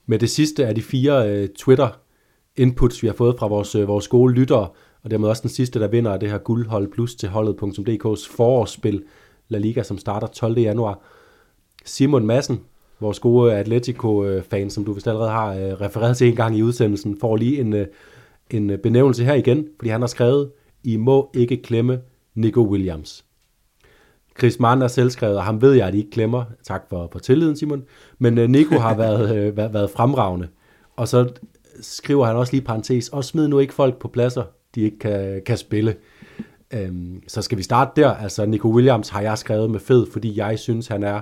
med 0.05 0.19
det 0.19 0.29
sidste 0.29 0.67
af 0.67 0.75
de 0.75 0.81
fire 0.81 1.29
øh, 1.29 1.49
Twitter-inputs, 1.49 3.01
vi 3.01 3.07
har 3.07 3.13
fået 3.13 3.35
fra 3.39 3.47
vores, 3.47 3.75
øh, 3.75 3.87
vores 3.87 4.07
gode 4.07 4.33
lyttere, 4.33 4.69
og 5.03 5.11
dermed 5.11 5.29
også 5.29 5.41
den 5.41 5.49
sidste, 5.49 5.79
der 5.79 5.87
vinder 5.87 6.17
det 6.17 6.31
her 6.31 6.37
guldhold 6.37 6.91
plus 6.91 7.15
til 7.15 7.29
holdet.dk's 7.29 8.35
forårsspil 8.35 9.03
La 9.47 9.57
Liga, 9.57 9.83
som 9.83 9.97
starter 9.97 10.27
12. 10.27 10.59
januar. 10.59 11.01
Simon 11.85 12.25
Madsen, 12.25 12.61
vores 12.99 13.19
gode 13.19 13.53
Atletico-fan, 13.53 14.69
som 14.69 14.85
du 14.85 14.93
vist 14.93 15.07
allerede 15.07 15.29
har 15.29 15.53
øh, 15.53 15.73
refereret 15.81 16.17
til 16.17 16.27
en 16.27 16.35
gang 16.35 16.57
i 16.57 16.63
udsendelsen, 16.63 17.19
får 17.19 17.35
lige 17.35 17.59
en, 17.59 17.73
øh, 17.73 17.87
en 18.49 18.69
øh, 18.69 18.79
benævnelse 18.79 19.23
her 19.23 19.33
igen, 19.33 19.67
fordi 19.79 19.89
han 19.89 20.01
har 20.01 20.07
skrevet, 20.07 20.51
I 20.83 20.97
må 20.97 21.31
ikke 21.33 21.57
klemme 21.57 21.99
Nico 22.35 22.61
Williams. 22.61 23.25
Chris 24.39 24.59
Mann 24.59 24.81
er 24.81 24.87
selvskrevet, 24.87 25.37
og 25.37 25.43
ham 25.43 25.61
ved 25.61 25.73
jeg, 25.73 25.87
at 25.87 25.95
I 25.95 25.97
ikke 25.97 26.11
glemmer. 26.11 26.43
Tak 26.63 26.85
for, 26.89 27.09
for 27.11 27.19
tilliden, 27.19 27.55
Simon. 27.55 27.83
Men 28.19 28.51
Nico 28.51 28.77
har 28.77 28.95
været, 29.03 29.57
været, 29.57 29.73
været 29.73 29.89
fremragende. 29.89 30.47
Og 30.95 31.07
så 31.07 31.29
skriver 31.81 32.25
han 32.25 32.35
også 32.35 32.53
lige 32.53 32.61
parentes, 32.61 33.09
og 33.09 33.23
smid 33.23 33.47
nu 33.47 33.59
ikke 33.59 33.73
folk 33.73 33.99
på 33.99 34.07
pladser, 34.07 34.43
de 34.75 34.81
ikke 34.81 34.99
kan, 34.99 35.41
kan 35.45 35.57
spille. 35.57 35.95
Um, 36.89 37.23
så 37.27 37.41
skal 37.41 37.57
vi 37.57 37.63
starte 37.63 38.01
der. 38.01 38.09
Altså, 38.09 38.45
Nico 38.45 38.69
Williams 38.69 39.09
har 39.09 39.21
jeg 39.21 39.37
skrevet 39.37 39.69
med 39.69 39.79
fed, 39.79 40.07
fordi 40.11 40.37
jeg 40.37 40.59
synes, 40.59 40.87
han 40.87 41.03
er... 41.03 41.21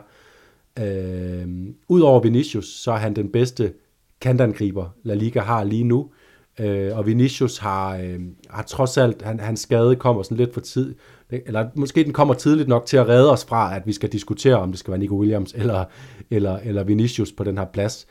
Øh, 0.80 1.48
Udover 1.90 2.20
Vinicius, 2.20 2.66
så 2.66 2.92
er 2.92 2.98
han 2.98 3.16
den 3.16 3.32
bedste 3.32 3.74
kantangriber, 4.22 4.90
La 5.04 5.14
Liga 5.14 5.40
har 5.40 5.64
lige 5.64 5.84
nu. 5.84 6.10
Øh, 6.60 6.98
og 6.98 7.06
Vinicius 7.06 7.58
har, 7.58 7.98
øh, 7.98 8.20
har 8.50 8.64
trods 8.64 8.98
alt, 8.98 9.22
han, 9.22 9.40
hans 9.40 9.60
skade 9.60 9.96
kommer 9.96 10.24
sådan 10.24 10.38
lidt 10.38 10.54
for 10.54 10.62
tid, 10.62 10.96
eller 11.30 11.70
måske 11.76 12.04
den 12.04 12.14
kommer 12.14 12.34
tidligt 12.34 12.68
nok 12.68 12.86
til 12.86 12.98
at 12.98 13.08
redde 13.08 13.32
os 13.32 13.46
fra, 13.46 13.76
at 13.76 13.82
vi 13.86 13.94
skal 13.94 14.12
diskutere, 14.12 14.56
om 14.56 14.72
det 14.72 14.80
skal 14.80 14.92
være 14.92 15.00
Nico 15.00 15.16
Williams 15.16 15.54
eller, 15.54 15.86
eller, 16.32 16.58
eller 16.58 16.84
Vinicius 16.84 17.32
på 17.32 17.44
den 17.44 17.58
her 17.58 17.66
plads. 17.66 18.08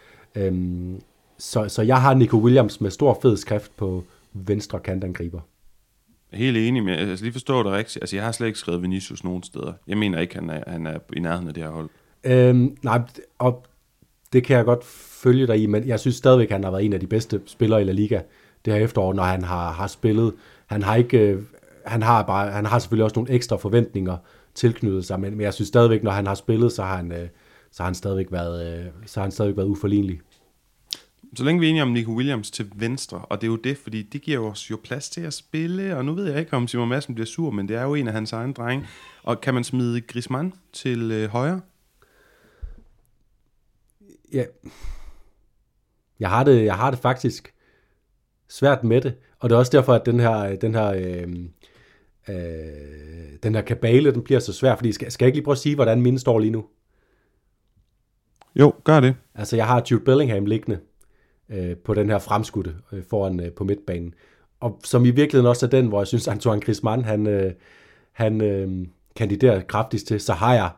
Um, 0.48 1.00
så, 1.38 1.68
så 1.68 1.82
jeg 1.82 2.02
har 2.02 2.14
Nico 2.14 2.36
Williams 2.36 2.80
med 2.80 2.90
stor 2.90 3.18
fed 3.22 3.36
skrift 3.36 3.76
på 3.76 4.04
venstre 4.32 4.80
kantangriber. 4.80 5.40
Helt 6.32 6.56
enig 6.56 6.84
med, 6.84 6.92
altså 6.92 7.24
lige 7.24 7.32
forstår 7.32 7.62
det 7.62 7.72
rigtigt. 7.72 8.02
Altså 8.02 8.16
jeg 8.16 8.24
har 8.24 8.32
slet 8.32 8.46
ikke 8.46 8.58
skrevet 8.58 8.82
Vinicius 8.82 9.24
nogen 9.24 9.42
steder. 9.42 9.72
Jeg 9.86 9.98
mener 9.98 10.20
ikke, 10.20 10.34
han 10.34 10.50
er, 10.50 10.62
han 10.66 10.86
er 10.86 10.98
i 11.16 11.20
nærheden 11.20 11.48
af 11.48 11.54
det 11.54 11.62
her 11.62 11.70
hold. 11.70 11.88
Øhm, 12.24 12.76
nej, 12.82 13.00
og 13.38 13.66
det 14.32 14.44
kan 14.44 14.56
jeg 14.56 14.64
godt 14.64 14.84
følge 14.84 15.46
dig 15.46 15.62
i, 15.62 15.66
men 15.66 15.88
jeg 15.88 16.00
synes 16.00 16.16
stadigvæk, 16.16 16.46
at 16.46 16.52
han 16.52 16.64
har 16.64 16.70
været 16.70 16.84
en 16.84 16.92
af 16.92 17.00
de 17.00 17.06
bedste 17.06 17.40
spillere 17.46 17.80
i 17.80 17.84
La 17.84 17.92
Liga 17.92 18.20
det 18.64 18.72
her 18.72 18.80
efterår, 18.80 19.12
når 19.12 19.22
han 19.22 19.44
har, 19.44 19.72
har 19.72 19.86
spillet. 19.86 20.32
Han 20.66 20.82
har 20.82 20.96
ikke, 20.96 21.18
øh, 21.18 21.42
han 21.86 22.02
har 22.02 22.22
bare, 22.22 22.50
han 22.50 22.66
har 22.66 22.78
selvfølgelig 22.78 23.04
også 23.04 23.16
nogle 23.16 23.30
ekstra 23.30 23.56
forventninger 23.56 24.16
tilknyttet 24.54 25.04
sig, 25.04 25.20
men, 25.20 25.30
men 25.30 25.40
jeg 25.40 25.54
synes 25.54 25.68
stadigvæk, 25.68 26.02
når 26.02 26.10
han 26.10 26.26
har 26.26 26.34
spillet, 26.34 26.72
så 26.72 26.82
har 26.82 26.96
han, 26.96 27.12
øh, 27.12 27.28
så 27.72 27.82
har 27.82 27.84
han 27.84 27.94
stadigvæk 27.94 28.32
været, 28.32 28.78
øh, 28.78 28.86
så 29.06 29.20
har 29.20 29.24
han 29.24 29.32
stadigvæk 29.32 29.56
været 29.56 29.68
uforlignelig. 29.68 30.20
Så 31.36 31.44
længe 31.44 31.60
vi 31.60 31.66
er 31.66 31.70
enige 31.70 31.82
om 31.82 31.88
Nico 31.88 32.12
Williams 32.12 32.50
til 32.50 32.70
venstre, 32.74 33.18
og 33.18 33.40
det 33.40 33.46
er 33.46 33.50
jo 33.50 33.56
det, 33.56 33.78
fordi 33.78 34.02
det 34.02 34.22
giver 34.22 34.38
os 34.38 34.70
jo 34.70 34.78
plads 34.84 35.10
til 35.10 35.20
at 35.20 35.34
spille, 35.34 35.96
og 35.96 36.04
nu 36.04 36.12
ved 36.12 36.30
jeg 36.30 36.40
ikke, 36.40 36.56
om 36.56 36.68
Simon 36.68 36.88
Madsen 36.88 37.14
bliver 37.14 37.26
sur, 37.26 37.50
men 37.50 37.68
det 37.68 37.76
er 37.76 37.82
jo 37.82 37.94
en 37.94 38.08
af 38.08 38.12
hans 38.12 38.32
egne 38.32 38.52
drenge. 38.52 38.86
Og 39.22 39.40
kan 39.40 39.54
man 39.54 39.64
smide 39.64 40.00
Griezmann 40.00 40.52
til 40.72 41.10
øh, 41.10 41.28
højre? 41.28 41.60
Ja. 44.32 44.44
Jeg 46.20 46.28
har, 46.28 46.44
det, 46.44 46.64
jeg 46.64 46.76
har 46.76 46.90
det 46.90 47.00
faktisk 47.00 47.54
svært 48.48 48.84
med 48.84 49.00
det, 49.00 49.14
og 49.38 49.50
det 49.50 49.54
er 49.54 49.58
også 49.58 49.72
derfor, 49.72 49.94
at 49.94 50.06
den 50.06 50.20
her, 50.20 50.56
den 50.56 50.74
her, 50.74 50.86
øh, 50.86 51.28
øh, 52.28 53.38
den 53.42 53.54
her 53.54 53.62
kabale, 53.62 54.12
den 54.12 54.22
bliver 54.22 54.40
så 54.40 54.52
svær, 54.52 54.76
fordi 54.76 54.92
skal, 54.92 55.10
skal 55.12 55.24
jeg 55.24 55.28
ikke 55.28 55.36
lige 55.36 55.44
prøve 55.44 55.52
at 55.52 55.58
sige, 55.58 55.74
hvordan 55.74 56.02
mine 56.02 56.18
står 56.18 56.38
lige 56.38 56.50
nu? 56.50 56.64
Jo, 58.56 58.72
gør 58.84 59.00
det. 59.00 59.16
Altså, 59.34 59.56
jeg 59.56 59.66
har 59.66 59.82
Jude 59.90 60.04
Bellingham 60.04 60.46
liggende 60.46 60.80
øh, 61.48 61.76
på 61.76 61.94
den 61.94 62.10
her 62.10 62.18
fremskudte 62.18 62.74
øh, 62.92 63.02
foran 63.10 63.40
øh, 63.40 63.52
på 63.52 63.64
midtbanen. 63.64 64.14
Og 64.60 64.80
som 64.84 65.04
i 65.04 65.10
virkeligheden 65.10 65.48
også 65.48 65.66
er 65.66 65.70
den, 65.70 65.86
hvor 65.86 66.00
jeg 66.00 66.06
synes, 66.06 66.28
Antoine 66.34 66.60
Griezmann, 66.60 67.04
han, 67.04 67.26
øh, 67.26 67.52
han 68.12 68.40
øh, 68.40 68.86
kandiderer 69.16 69.60
kraftigst 69.60 70.06
til, 70.06 70.20
så 70.20 70.32
har 70.32 70.54
jeg 70.54 70.70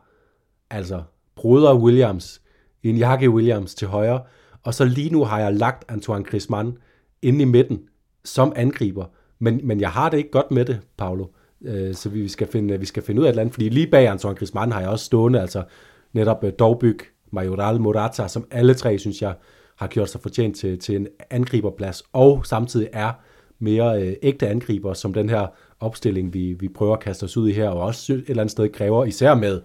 altså 0.70 1.02
Bruder 1.34 1.74
Williams, 1.74 2.42
Iñaki 2.86 3.28
Williams 3.28 3.74
til 3.74 3.88
højre, 3.88 4.20
og 4.62 4.74
så 4.74 4.84
lige 4.84 5.10
nu 5.10 5.24
har 5.24 5.40
jeg 5.40 5.54
lagt 5.54 5.84
Antoine 5.88 6.24
Griezmann 6.24 6.78
inde 7.22 7.42
i 7.42 7.44
midten 7.44 7.80
som 8.24 8.52
angriber, 8.56 9.04
men, 9.38 9.60
men 9.64 9.80
jeg 9.80 9.90
har 9.90 10.08
det 10.08 10.18
ikke 10.18 10.30
godt 10.30 10.50
med 10.50 10.64
det, 10.64 10.80
Paolo. 10.98 11.26
Øh, 11.64 11.94
så 11.94 12.08
vi 12.08 12.28
skal, 12.28 12.46
finde, 12.46 12.80
vi 12.80 12.86
skal 12.86 13.02
finde 13.02 13.20
ud 13.20 13.26
af 13.26 13.28
et 13.28 13.32
eller 13.32 13.40
andet, 13.40 13.54
fordi 13.54 13.68
lige 13.68 13.86
bag 13.86 14.08
Antoine 14.08 14.36
Griezmann 14.36 14.72
har 14.72 14.80
jeg 14.80 14.88
også 14.88 15.04
stående, 15.04 15.40
altså 15.40 15.64
netop 16.12 16.44
øh, 16.44 16.52
Dovbyg, 16.58 16.98
Majoral, 17.30 17.80
Morata, 17.80 18.28
som 18.28 18.46
alle 18.50 18.74
tre, 18.74 18.98
synes 18.98 19.22
jeg, 19.22 19.34
har 19.76 19.86
gjort 19.86 20.10
sig 20.10 20.20
fortjent 20.20 20.56
til, 20.56 20.78
til 20.78 20.96
en 20.96 21.08
angriberplads, 21.30 22.02
og 22.12 22.46
samtidig 22.46 22.88
er 22.92 23.12
mere 23.58 24.02
øh, 24.02 24.14
ægte 24.22 24.48
angriber, 24.48 24.94
som 24.94 25.14
den 25.14 25.28
her 25.28 25.46
opstilling, 25.80 26.34
vi, 26.34 26.52
vi 26.52 26.68
prøver 26.68 26.92
at 26.92 27.00
kaste 27.00 27.24
os 27.24 27.36
ud 27.36 27.48
i 27.48 27.52
her, 27.52 27.68
og 27.68 27.80
også 27.80 28.12
et 28.12 28.24
eller 28.28 28.42
andet 28.42 28.50
sted 28.50 28.68
kræver, 28.68 29.04
især 29.04 29.34
med, 29.34 29.60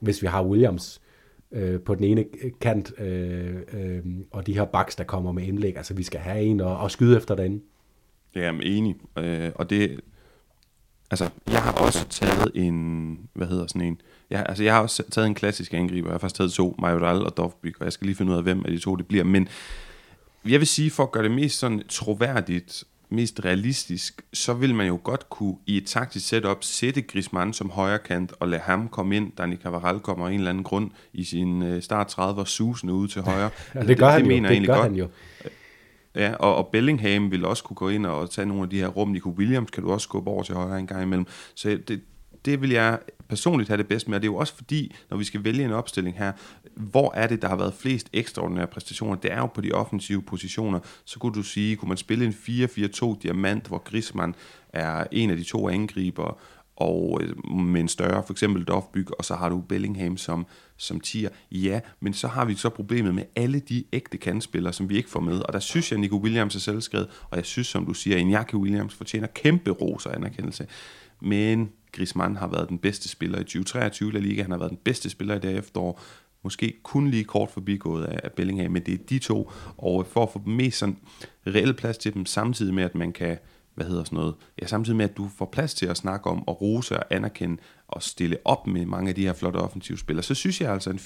hvis 0.00 0.22
vi 0.22 0.26
har 0.26 0.44
Williams 0.44 1.00
øh, 1.52 1.80
på 1.80 1.94
den 1.94 2.04
ene 2.04 2.24
kant, 2.60 2.92
øh, 2.98 3.56
øh, 3.72 4.02
og 4.30 4.46
de 4.46 4.54
her 4.54 4.64
baks, 4.64 4.96
der 4.96 5.04
kommer 5.04 5.32
med 5.32 5.42
indlæg, 5.42 5.76
altså 5.76 5.94
vi 5.94 6.02
skal 6.02 6.20
have 6.20 6.42
en 6.42 6.60
og, 6.60 6.76
og 6.76 6.90
skyde 6.90 7.16
efter 7.16 7.34
den. 7.34 7.62
Ja, 8.34 8.40
jeg 8.40 8.54
er 8.54 8.60
enig, 8.62 8.96
øh, 9.18 9.50
og 9.54 9.70
det, 9.70 10.00
altså, 11.10 11.30
jeg 11.50 11.62
har 11.62 11.72
også 11.72 12.08
taget 12.08 12.50
en, 12.54 13.18
hvad 13.32 13.46
hedder 13.46 13.66
sådan 13.66 13.82
en, 13.82 14.00
jeg, 14.30 14.46
altså, 14.48 14.64
jeg 14.64 14.74
har 14.74 14.82
også 14.82 15.02
taget 15.10 15.26
en 15.26 15.34
klassisk 15.34 15.74
angriber, 15.74 16.08
jeg 16.08 16.14
har 16.14 16.18
faktisk 16.18 16.36
taget 16.36 16.52
to, 16.52 16.74
Majoral 16.78 17.24
og 17.24 17.36
Dovbyk, 17.36 17.78
og 17.80 17.84
jeg 17.84 17.92
skal 17.92 18.06
lige 18.06 18.16
finde 18.16 18.32
ud 18.32 18.36
af, 18.36 18.42
hvem 18.42 18.64
af 18.64 18.70
de 18.70 18.78
to 18.78 18.96
det 18.96 19.06
bliver, 19.06 19.24
men 19.24 19.48
jeg 20.48 20.60
vil 20.60 20.66
sige, 20.66 20.90
for 20.90 21.02
at 21.02 21.12
gøre 21.12 21.24
det 21.24 21.30
mest 21.30 21.58
sådan 21.58 21.82
troværdigt, 21.88 22.84
mest 23.14 23.44
realistisk, 23.44 24.22
så 24.32 24.54
vil 24.54 24.74
man 24.74 24.86
jo 24.86 25.00
godt 25.04 25.30
kunne 25.30 25.56
i 25.66 25.76
et 25.76 25.86
taktisk 25.86 26.28
setup 26.28 26.64
sætte 26.64 27.02
Griezmann 27.02 27.52
som 27.52 27.70
højre 27.70 27.98
kant 27.98 28.32
og 28.40 28.48
lade 28.48 28.62
ham 28.62 28.88
komme 28.88 29.16
ind. 29.16 29.32
Dani 29.38 29.56
Cavaral 29.56 30.00
kommer 30.00 30.26
af 30.26 30.30
en 30.30 30.38
eller 30.38 30.50
anden 30.50 30.64
grund 30.64 30.90
i 31.12 31.24
sin 31.24 31.62
øh, 31.62 31.82
start 31.82 32.18
30'er 32.18 32.44
susende 32.44 32.94
ud 32.94 33.08
til 33.08 33.22
højre. 33.22 33.50
ja, 33.74 33.80
det 33.80 33.98
gør 33.98 34.06
det, 34.06 34.12
han 34.12 34.24
det 34.24 34.30
jo. 34.30 34.34
Mener 34.34 34.48
det 34.48 34.66
gør 34.66 34.74
godt. 34.74 34.86
han 34.86 34.94
jo. 34.94 35.08
Ja, 36.14 36.34
og, 36.34 36.56
og 36.56 36.68
Bellingham 36.72 37.30
vil 37.30 37.44
også 37.44 37.64
kunne 37.64 37.76
gå 37.76 37.88
ind 37.88 38.06
og 38.06 38.30
tage 38.30 38.46
nogle 38.46 38.62
af 38.62 38.70
de 38.70 38.78
her 38.78 38.88
rum. 38.88 39.08
Nico 39.08 39.28
Williams 39.28 39.70
kan 39.70 39.82
du 39.82 39.92
også 39.92 40.04
skubbe 40.04 40.30
over 40.30 40.42
til 40.42 40.54
højre 40.54 40.78
en 40.78 40.86
gang 40.86 41.02
imellem. 41.02 41.26
Så 41.54 41.78
det, 41.88 42.00
det 42.44 42.60
vil 42.60 42.70
jeg 42.70 42.98
personligt 43.28 43.68
have 43.68 43.78
det 43.78 43.88
bedst 43.88 44.08
med, 44.08 44.16
og 44.16 44.22
det 44.22 44.28
er 44.28 44.32
jo 44.32 44.36
også 44.36 44.56
fordi, 44.56 44.94
når 45.10 45.16
vi 45.16 45.24
skal 45.24 45.44
vælge 45.44 45.64
en 45.64 45.72
opstilling 45.72 46.18
her, 46.18 46.32
hvor 46.76 47.12
er 47.14 47.26
det, 47.26 47.42
der 47.42 47.48
har 47.48 47.56
været 47.56 47.74
flest 47.74 48.08
ekstraordinære 48.12 48.66
præstationer? 48.66 49.14
Det 49.14 49.32
er 49.32 49.38
jo 49.38 49.46
på 49.46 49.60
de 49.60 49.72
offensive 49.72 50.22
positioner. 50.22 50.80
Så 51.04 51.18
kunne 51.18 51.34
du 51.34 51.42
sige, 51.42 51.76
kunne 51.76 51.88
man 51.88 51.96
spille 51.96 52.24
en 52.24 52.32
4-4-2 52.32 53.22
diamant, 53.22 53.66
hvor 53.66 53.78
Griezmann 53.78 54.34
er 54.68 55.04
en 55.12 55.30
af 55.30 55.36
de 55.36 55.44
to 55.44 55.68
angriber, 55.68 56.38
og 56.76 57.20
øh, 57.22 57.50
med 57.54 57.80
en 57.80 57.88
større, 57.88 58.22
for 58.26 58.32
eksempel 58.32 58.64
Dovbyg, 58.64 59.06
og 59.18 59.24
så 59.24 59.34
har 59.34 59.48
du 59.48 59.60
Bellingham 59.60 60.16
som, 60.16 60.46
som 60.76 61.00
tier. 61.00 61.28
Ja, 61.52 61.80
men 62.00 62.14
så 62.14 62.28
har 62.28 62.44
vi 62.44 62.54
så 62.54 62.68
problemet 62.68 63.14
med 63.14 63.24
alle 63.36 63.60
de 63.60 63.84
ægte 63.92 64.16
kandspillere, 64.18 64.72
som 64.72 64.88
vi 64.88 64.96
ikke 64.96 65.10
får 65.10 65.20
med, 65.20 65.40
og 65.40 65.52
der 65.52 65.58
synes 65.58 65.90
jeg, 65.90 66.00
Nico 66.00 66.16
Williams 66.16 66.54
er 66.54 66.60
selvskrevet, 66.60 67.08
og 67.30 67.36
jeg 67.36 67.44
synes, 67.44 67.66
som 67.66 67.86
du 67.86 67.94
siger, 67.94 68.18
Iñaki 68.18 68.54
Williams 68.54 68.94
fortjener 68.94 69.26
kæmpe 69.26 69.70
ros 69.70 70.06
og 70.06 70.16
anerkendelse. 70.16 70.66
Men 71.20 71.70
Griezmann 71.94 72.36
har 72.36 72.46
været 72.46 72.68
den 72.68 72.78
bedste 72.78 73.08
spiller 73.08 73.38
i 73.38 73.44
2023 73.44 74.12
La 74.12 74.18
Liga, 74.18 74.42
han 74.42 74.50
har 74.50 74.58
været 74.58 74.70
den 74.70 74.80
bedste 74.84 75.10
spiller 75.10 75.34
i 75.34 75.38
det 75.38 75.56
efterår, 75.56 76.00
måske 76.42 76.74
kun 76.82 77.10
lige 77.10 77.24
kort 77.24 77.50
forbigået 77.50 78.04
af, 78.04 78.32
Bellingham, 78.32 78.72
men 78.72 78.82
det 78.86 78.94
er 78.94 79.04
de 79.08 79.18
to, 79.18 79.50
og 79.76 80.06
for 80.06 80.22
at 80.22 80.32
få 80.32 80.42
mest 80.46 80.78
sådan 80.78 80.96
reel 81.46 81.74
plads 81.74 81.98
til 81.98 82.14
dem, 82.14 82.26
samtidig 82.26 82.74
med, 82.74 82.84
at 82.84 82.94
man 82.94 83.12
kan, 83.12 83.38
hvad 83.74 83.86
hedder 83.86 84.04
sådan 84.04 84.16
noget, 84.16 84.34
ja, 84.62 84.66
samtidig 84.66 84.96
med, 84.96 85.04
at 85.04 85.16
du 85.16 85.28
får 85.38 85.48
plads 85.52 85.74
til 85.74 85.86
at 85.86 85.96
snakke 85.96 86.30
om, 86.30 86.48
og 86.48 86.60
rose 86.62 86.98
og 86.98 87.04
anerkende, 87.10 87.56
og 87.88 88.02
stille 88.02 88.36
op 88.44 88.66
med 88.66 88.86
mange 88.86 89.08
af 89.08 89.14
de 89.14 89.22
her 89.22 89.32
flotte 89.32 89.56
offensive 89.56 89.98
spillere, 89.98 90.22
så 90.22 90.34
synes 90.34 90.60
jeg 90.60 90.72
altså 90.72 90.90
en 90.90 90.98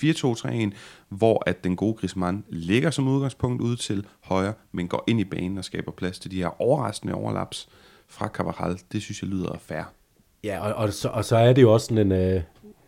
4-2-3-1, 0.72 0.76
hvor 1.08 1.42
at 1.46 1.64
den 1.64 1.76
gode 1.76 1.94
Griezmann 1.94 2.44
ligger 2.48 2.90
som 2.90 3.08
udgangspunkt 3.08 3.62
ud 3.62 3.76
til 3.76 4.06
højre, 4.20 4.54
men 4.72 4.88
går 4.88 5.04
ind 5.06 5.20
i 5.20 5.24
banen 5.24 5.58
og 5.58 5.64
skaber 5.64 5.92
plads 5.92 6.18
til 6.18 6.30
de 6.30 6.36
her 6.36 6.62
overraskende 6.62 7.14
overlaps 7.14 7.68
fra 8.08 8.28
Cavaral, 8.28 8.78
det 8.92 9.02
synes 9.02 9.22
jeg 9.22 9.30
lyder 9.30 9.58
fair. 9.58 9.97
Ja, 10.44 10.68
og, 10.68 10.74
og, 10.74 10.92
så, 10.92 11.08
og 11.08 11.24
så 11.24 11.36
er 11.36 11.52
det 11.52 11.62
jo 11.62 11.72
også 11.72 11.86
sådan 11.86 12.12
en 12.12 12.12
øh, 12.12 12.42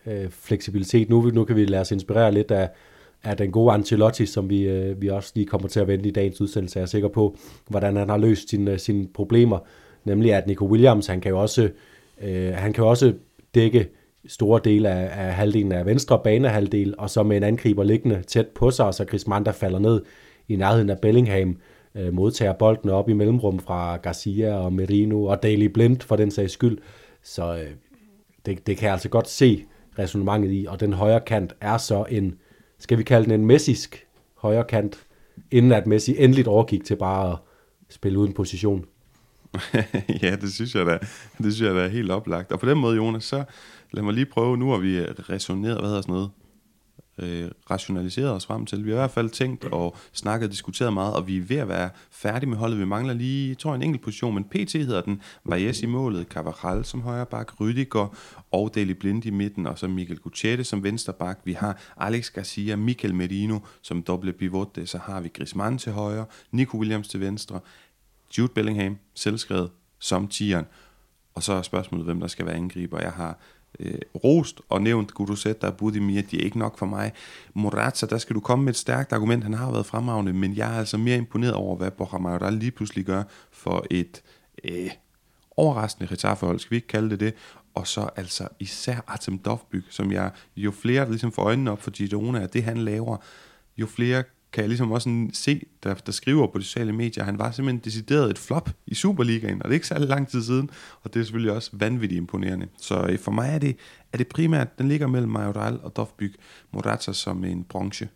øh, 0.07 0.31
fleksibilitet. 0.31 1.11
Nu, 1.11 1.31
nu 1.35 1.45
kan 1.45 1.57
vi 1.57 1.65
lade 1.65 1.81
os 1.81 1.93
inspirere 1.93 2.33
lidt 2.33 2.51
af, 2.51 2.71
af 3.25 3.37
den 3.37 3.51
gode 3.51 3.73
Ancelotti, 3.73 4.27
som 4.27 4.51
vi, 4.51 4.63
øh, 4.63 5.03
vi 5.03 5.09
også 5.09 5.33
lige 5.35 5.47
kommer 5.47 5.69
til 5.69 5.81
at 5.81 5.89
vende 5.89 6.09
i 6.09 6.13
dagens 6.13 6.41
udsendelse. 6.41 6.79
Jeg 6.79 6.83
er 6.83 6.87
sikker 6.87 7.09
på, 7.09 7.37
hvordan 7.69 7.97
han 7.97 8.09
har 8.09 8.17
løst 8.17 8.51
sine, 8.51 8.73
øh, 8.73 8.79
sine 8.79 9.09
problemer. 9.15 9.59
Nemlig 10.05 10.35
at 10.35 10.47
Nico 10.47 10.67
Williams, 10.67 11.07
han 11.07 11.21
kan 11.21 11.31
jo 11.31 11.41
også, 11.41 11.71
øh, 12.23 12.55
han 12.55 12.73
kan 12.73 12.85
jo 12.85 12.91
også 12.91 13.15
dække 13.55 13.89
store 14.27 14.61
dele 14.65 14.89
af, 14.89 15.27
af 15.27 15.35
halvdelen 15.35 15.73
af 15.73 15.87
venstre 15.87 16.21
banehalvdel, 16.25 16.95
og 16.99 17.11
så 17.11 17.23
med 17.23 17.37
en 17.37 17.43
angriber 17.43 17.85
liggende 17.85 18.23
tæt 18.23 18.47
på 18.47 18.71
sig, 18.71 18.87
og 18.87 18.95
så 18.95 19.05
Chris 19.05 19.27
Manda 19.27 19.51
falder 19.51 19.79
ned 19.79 20.03
i 20.49 20.57
nærheden 20.57 20.91
af 20.91 20.99
Bellingham, 20.99 21.57
øh, 21.95 22.15
modtager 22.15 22.53
bolden 22.53 22.91
op 22.91 23.09
i 23.09 23.13
mellemrum 23.13 23.59
fra 23.59 23.97
Garcia 23.97 24.55
og 24.55 24.73
Merino 24.73 25.25
og 25.25 25.43
Daley 25.43 25.67
Blind 25.67 26.01
for 26.01 26.17
den 26.17 26.31
sags 26.31 26.53
skyld. 26.53 26.79
Så 27.23 27.57
øh, 27.57 27.71
det, 28.47 28.67
det 28.67 28.77
kan 28.77 28.85
jeg 28.85 28.93
altså 28.93 29.09
godt 29.09 29.29
se 29.29 29.65
resonemanget 29.99 30.53
i, 30.53 30.67
og 30.69 30.81
den 30.81 30.93
højre 30.93 31.21
kant 31.21 31.53
er 31.61 31.79
så 31.79 32.05
en, 32.09 32.39
skal 32.79 32.99
vi 32.99 33.03
kalde 33.03 33.25
den 33.25 33.41
en 33.41 33.47
messisk 33.47 34.07
højre 34.35 34.65
kant, 34.65 35.07
inden 35.51 35.73
at 35.73 35.87
Messi 35.87 36.15
endeligt 36.19 36.49
overgik 36.49 36.85
til 36.85 36.97
bare 36.97 37.33
at 37.33 37.39
spille 37.89 38.19
uden 38.19 38.33
position. 38.33 38.85
ja, 40.23 40.37
det 40.37 40.53
synes 40.53 40.75
jeg 40.75 40.87
da, 40.87 40.99
det 41.39 41.55
synes 41.55 41.61
jeg 41.61 41.75
da 41.75 41.85
er 41.85 41.89
helt 41.89 42.11
oplagt. 42.11 42.53
Og 42.53 42.61
på 42.61 42.69
den 42.69 42.79
måde, 42.79 42.97
Jonas, 42.97 43.25
så 43.25 43.45
lad 43.93 44.03
mig 44.03 44.15
lige 44.15 44.27
prøve, 44.27 44.57
nu 44.57 44.71
har 44.71 44.79
vi 44.79 44.99
øh, 44.99 45.09
resoneret, 45.09 45.79
hvad 45.79 45.89
hedder 45.89 46.03
sådan 46.03 46.13
noget, 46.13 46.31
øh, 47.23 47.51
rationaliseret 47.71 48.31
os 48.31 48.47
frem 48.47 48.67
til. 48.67 48.85
Vi 48.85 48.91
har 48.91 48.97
i 48.97 49.01
hvert 49.01 49.11
fald 49.11 49.31
tænkt 49.31 49.65
og 49.65 49.97
snakket 50.13 50.47
og 50.47 50.53
diskuteret 50.53 50.93
meget, 50.93 51.15
og 51.15 51.27
vi 51.27 51.37
er 51.37 51.43
ved 51.43 51.57
at 51.57 51.69
være 51.69 51.91
færdige 52.11 52.51
med 52.51 52.57
holdet. 52.57 52.79
Vi 52.79 52.85
mangler 52.85 53.15
lige, 53.15 53.55
tror 53.55 53.71
jeg, 53.71 53.77
en 53.77 53.83
enkelt 53.83 54.03
position, 54.03 54.35
men 54.35 54.45
PT 54.45 54.73
hedder 54.73 55.01
den. 55.01 55.23
Valles 55.45 55.83
i 55.83 55.87
målet, 55.87 56.27
Cavaral 56.27 56.85
som 56.85 57.01
højre 57.03 57.27
bak, 57.27 57.61
Rydiger 57.61 58.17
og 58.51 58.75
Deli 58.75 58.95
Blind 58.95 59.27
i 59.27 59.31
midten, 59.31 59.67
og 59.67 59.79
så 59.79 59.89
Michael 59.89 60.19
Gucciette 60.19 60.65
som 60.65 60.83
venstre 60.83 61.13
bak. 61.13 61.41
Vi 61.45 61.53
har 61.53 61.79
Alex 61.97 62.31
Garcia, 62.31 62.77
Michael 62.77 63.15
Merino 63.15 63.59
som 63.83 64.03
doble 64.03 64.33
pivot, 64.33 64.79
så 64.85 64.99
har 64.99 65.21
vi 65.21 65.29
Griezmann 65.29 65.79
til 65.79 65.93
højre, 65.93 66.27
Nico 66.51 66.79
Williams 66.79 67.09
til 67.09 67.21
venstre, 67.21 67.61
Jude 68.39 68.53
Bellingham, 68.55 68.97
selvskrevet, 69.15 69.71
som 69.99 70.29
tieren. 70.29 70.67
Og 71.35 71.43
så 71.43 71.53
er 71.53 71.63
spørgsmålet, 71.63 72.07
hvem 72.07 72.21
der 72.21 72.27
skal 72.27 72.47
være 72.47 72.55
angriber. 72.55 73.01
Jeg 73.01 73.13
har 73.13 73.39
øh, 73.79 73.99
rost 74.25 74.61
og 74.69 74.83
nævnt 74.83 75.15
Gudusetta 75.15 75.67
og 75.67 75.77
Budimir, 75.77 76.23
de 76.23 76.41
er 76.41 76.45
ikke 76.45 76.59
nok 76.59 76.79
for 76.79 76.87
mig. 76.87 77.13
Morata, 77.55 78.07
der 78.07 78.19
skal 78.19 78.35
du 78.35 78.41
komme 78.41 78.65
med 78.65 78.73
et 78.73 78.77
stærkt 78.77 79.13
argument, 79.13 79.45
han 79.45 79.55
har 79.55 79.73
været 79.73 79.87
fremragende, 79.87 80.33
men 80.33 80.57
jeg 80.57 80.75
er 80.75 80.79
altså 80.79 80.99
mere 80.99 81.17
imponeret 81.17 81.55
over, 81.55 81.77
hvad 81.77 81.91
Borja 81.91 82.19
Mayoral 82.19 82.53
lige 82.53 82.71
pludselig 82.71 83.05
gør 83.05 83.23
for 83.53 83.85
et 83.91 84.23
øh, 84.65 84.91
overraskende 85.57 86.13
retarforhold, 86.13 86.59
skal 86.59 86.71
vi 86.71 86.77
ikke 86.77 86.89
kalde 86.89 87.11
det 87.11 87.21
det, 87.21 87.35
og 87.75 87.87
så 87.87 88.09
altså 88.17 88.49
især 88.59 89.05
Artem 89.07 89.39
Dovbyk, 89.39 89.85
som 89.91 90.13
jeg, 90.13 90.31
jo 90.57 90.71
flere 90.71 91.05
der 91.05 91.11
ligesom 91.11 91.33
får 91.33 91.43
øjnene 91.43 91.71
op 91.71 91.83
for 91.83 91.91
Girona, 91.91 92.43
at 92.43 92.53
det 92.53 92.63
han 92.63 92.77
laver, 92.77 93.17
jo 93.77 93.87
flere 93.87 94.25
kan 94.53 94.63
jeg 94.63 94.69
ligesom 94.69 94.93
også 94.93 95.27
se, 95.33 95.63
der, 95.83 95.95
der 95.95 96.13
skriver 96.13 96.47
på 96.47 96.59
de 96.59 96.65
sociale 96.65 96.93
medier, 96.93 97.25
han 97.25 97.39
var 97.39 97.51
simpelthen 97.51 97.81
decideret 97.85 98.31
et 98.31 98.39
flop 98.39 98.71
i 98.87 98.95
Superligaen, 98.95 99.63
og 99.63 99.65
det 99.65 99.71
er 99.71 99.75
ikke 99.75 99.87
særlig 99.87 100.09
lang 100.09 100.29
tid 100.29 100.43
siden, 100.43 100.71
og 101.03 101.15
det 101.15 101.21
er 101.21 101.25
selvfølgelig 101.25 101.53
også 101.53 101.71
vanvittigt 101.73 102.19
imponerende. 102.19 102.67
Så 102.79 103.07
øh, 103.09 103.19
for 103.19 103.31
mig 103.31 103.51
er 103.55 103.59
det, 103.59 103.77
er 104.13 104.19
det 104.19 104.29
primært, 104.29 104.79
den 104.79 104.89
ligger 104.89 105.07
mellem 105.07 105.31
Majoral 105.31 105.81
og 105.83 105.97
Dovbyk, 105.97 106.37
Morata 106.73 107.13
som 107.13 107.45
en 107.45 107.65
bronze. 107.65 108.09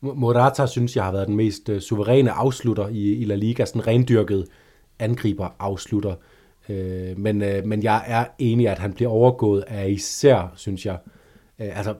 Morata 0.00 0.66
synes 0.66 0.96
jeg 0.96 1.04
har 1.04 1.12
været 1.12 1.28
den 1.28 1.36
mest 1.36 1.68
øh, 1.68 1.80
suveræne 1.80 2.30
afslutter 2.30 2.88
i, 2.88 3.12
i 3.12 3.24
La 3.24 3.34
Liga, 3.34 3.64
sådan 3.64 3.86
rendyrket 3.86 4.46
angriber 4.98 5.48
afslutter. 5.58 6.14
Øh, 6.68 7.18
men, 7.18 7.38
men 7.64 7.82
jeg 7.82 8.04
er 8.06 8.26
enig, 8.38 8.68
at 8.68 8.78
han 8.78 8.92
bliver 8.92 9.10
overgået 9.10 9.64
af 9.66 9.90
især, 9.90 10.52
synes 10.56 10.86
jeg, 10.86 10.98
altså 11.58 11.94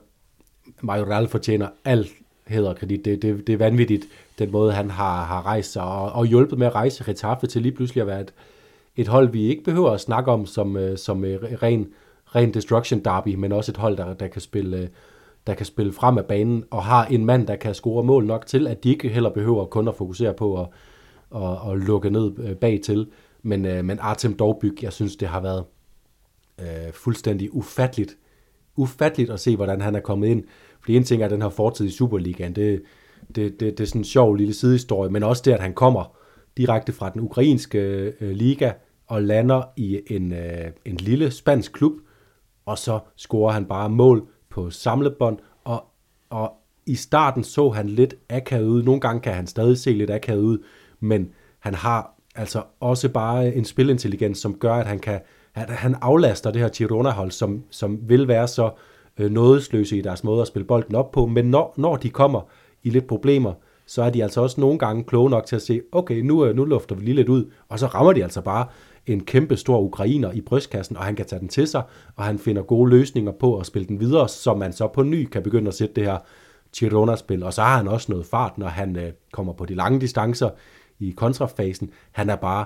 Majoral 0.81 1.27
fortjener 1.27 1.67
alt 1.85 2.07
kredit. 2.47 3.05
Det, 3.05 3.21
det, 3.21 3.47
det 3.47 3.53
er 3.53 3.57
vanvittigt, 3.57 4.05
den 4.39 4.51
måde 4.51 4.71
han 4.71 4.89
har, 4.89 5.23
har 5.23 5.45
rejst 5.45 5.71
sig 5.71 5.83
og, 5.83 6.11
og 6.11 6.25
hjulpet 6.25 6.59
med 6.59 6.67
at 6.67 6.75
rejse 6.75 7.03
Retaffe 7.07 7.47
til 7.47 7.61
lige 7.61 7.75
pludselig 7.75 8.01
at 8.01 8.07
være 8.07 8.21
et, 8.21 8.33
et 8.95 9.07
hold, 9.07 9.29
vi 9.29 9.47
ikke 9.47 9.63
behøver 9.63 9.91
at 9.91 10.01
snakke 10.01 10.31
om 10.31 10.45
som, 10.45 10.77
øh, 10.77 10.97
som 10.97 11.25
øh, 11.25 11.43
ren, 11.43 11.87
ren 12.35 12.53
destruction 12.53 12.99
derby, 12.99 13.35
men 13.35 13.51
også 13.51 13.71
et 13.71 13.77
hold, 13.77 13.97
der, 13.97 14.13
der 14.13 14.27
kan 14.27 14.41
spille 14.41 14.77
øh, 14.77 14.87
der 15.47 15.53
kan 15.53 15.65
spille 15.65 15.93
frem 15.93 16.17
af 16.17 16.25
banen, 16.25 16.63
og 16.71 16.83
har 16.83 17.05
en 17.05 17.25
mand, 17.25 17.47
der 17.47 17.55
kan 17.55 17.73
score 17.73 18.03
mål 18.03 18.25
nok 18.25 18.45
til, 18.45 18.67
at 18.67 18.83
de 18.83 18.89
ikke 18.89 19.09
heller 19.09 19.29
behøver 19.29 19.65
kun 19.65 19.87
at 19.87 19.95
fokusere 19.95 20.33
på 20.33 20.61
at, 20.61 20.67
at, 21.35 21.71
at 21.71 21.77
lukke 21.77 22.09
ned 22.09 22.31
øh, 22.39 22.55
bag 22.55 22.81
til. 22.83 23.07
Men, 23.43 23.65
øh, 23.65 23.85
men 23.85 23.99
Artem 23.99 24.33
Dovbyk, 24.33 24.83
jeg 24.83 24.93
synes, 24.93 25.15
det 25.15 25.27
har 25.27 25.41
været 25.41 25.63
øh, 26.61 26.93
fuldstændig 26.93 27.55
ufatteligt, 27.55 28.17
ufatteligt 28.75 29.29
at 29.29 29.39
se, 29.39 29.55
hvordan 29.55 29.81
han 29.81 29.95
er 29.95 29.99
kommet 29.99 30.27
ind. 30.27 30.43
Fordi 30.79 30.95
en 30.95 31.03
ting 31.03 31.23
er 31.23 31.27
den 31.27 31.41
her 31.41 31.49
fortid 31.49 31.85
i 31.85 31.91
Superligaen, 31.91 32.55
det, 32.55 32.81
det, 33.35 33.59
det, 33.59 33.77
det 33.77 33.79
er 33.79 33.87
sådan 33.87 34.01
en 34.01 34.05
sjov 34.05 34.35
lille 34.35 34.53
sidehistorie, 34.53 35.11
men 35.11 35.23
også 35.23 35.41
det, 35.45 35.51
at 35.51 35.59
han 35.59 35.73
kommer 35.73 36.17
direkte 36.57 36.91
fra 36.91 37.09
den 37.09 37.21
ukrainske 37.21 37.79
øh, 38.21 38.31
liga 38.31 38.71
og 39.07 39.23
lander 39.23 39.63
i 39.77 40.01
en, 40.07 40.33
øh, 40.33 40.71
en 40.85 40.95
lille 40.95 41.31
spansk 41.31 41.73
klub, 41.73 41.93
og 42.65 42.77
så 42.77 42.99
scorer 43.15 43.53
han 43.53 43.65
bare 43.65 43.89
mål 43.89 44.27
på 44.49 44.69
samlebånd, 44.69 45.37
og, 45.63 45.85
og 46.29 46.53
i 46.85 46.95
starten 46.95 47.43
så 47.43 47.69
han 47.69 47.89
lidt 47.89 48.15
akavet 48.29 48.67
ud. 48.67 48.83
Nogle 48.83 49.01
gange 49.01 49.21
kan 49.21 49.33
han 49.33 49.47
stadig 49.47 49.77
se 49.77 49.91
lidt 49.91 50.11
akavet 50.11 50.41
ud, 50.41 50.57
men 50.99 51.29
han 51.59 51.73
har 51.73 52.15
altså 52.35 52.63
også 52.79 53.09
bare 53.09 53.55
en 53.55 53.65
spilintelligens, 53.65 54.37
som 54.37 54.55
gør, 54.55 54.73
at 54.73 54.87
han 54.87 54.99
kan 54.99 55.19
at 55.55 55.69
han 55.69 55.95
aflaster 56.01 56.51
det 56.51 56.61
her 56.61 56.69
Girona-hold, 56.69 57.31
som, 57.31 57.63
som 57.69 57.99
vil 58.01 58.27
være 58.27 58.47
så 58.47 58.71
øh, 59.17 59.31
nådesløse 59.31 59.97
i 59.97 60.01
deres 60.01 60.23
måde 60.23 60.41
at 60.41 60.47
spille 60.47 60.65
bolden 60.65 60.95
op 60.95 61.11
på, 61.11 61.25
men 61.25 61.45
når, 61.45 61.73
når 61.77 61.95
de 61.95 62.09
kommer 62.09 62.41
i 62.83 62.89
lidt 62.89 63.07
problemer, 63.07 63.53
så 63.85 64.03
er 64.03 64.09
de 64.09 64.23
altså 64.23 64.41
også 64.41 64.61
nogle 64.61 64.79
gange 64.79 65.03
kloge 65.03 65.29
nok 65.29 65.45
til 65.45 65.55
at 65.55 65.61
se, 65.61 65.81
okay, 65.91 66.21
nu, 66.21 66.45
øh, 66.45 66.55
nu 66.55 66.65
lufter 66.65 66.95
vi 66.95 67.05
lige 67.05 67.15
lidt 67.15 67.29
ud, 67.29 67.51
og 67.69 67.79
så 67.79 67.87
rammer 67.87 68.13
de 68.13 68.23
altså 68.23 68.41
bare 68.41 68.65
en 69.05 69.25
kæmpe 69.25 69.57
stor 69.57 69.79
ukrainer 69.79 70.31
i 70.31 70.41
brystkassen, 70.41 70.97
og 70.97 71.03
han 71.03 71.15
kan 71.15 71.25
tage 71.25 71.39
den 71.39 71.47
til 71.47 71.67
sig, 71.67 71.83
og 72.15 72.23
han 72.23 72.39
finder 72.39 72.61
gode 72.61 72.89
løsninger 72.89 73.31
på 73.31 73.57
at 73.57 73.65
spille 73.65 73.87
den 73.87 73.99
videre, 73.99 74.29
så 74.29 74.53
man 74.53 74.73
så 74.73 74.87
på 74.87 75.03
ny 75.03 75.25
kan 75.25 75.43
begynde 75.43 75.67
at 75.67 75.73
sætte 75.73 75.95
det 75.95 76.03
her 76.03 76.17
Girona-spil, 76.75 77.43
og 77.43 77.53
så 77.53 77.61
har 77.61 77.77
han 77.77 77.87
også 77.87 78.11
noget 78.11 78.25
fart, 78.25 78.57
når 78.57 78.67
han 78.67 78.95
øh, 78.95 79.11
kommer 79.31 79.53
på 79.53 79.65
de 79.65 79.75
lange 79.75 80.01
distancer 80.01 80.49
i 80.99 81.13
kontrafasen. 81.17 81.89
Han 82.11 82.29
er 82.29 82.35
bare 82.35 82.65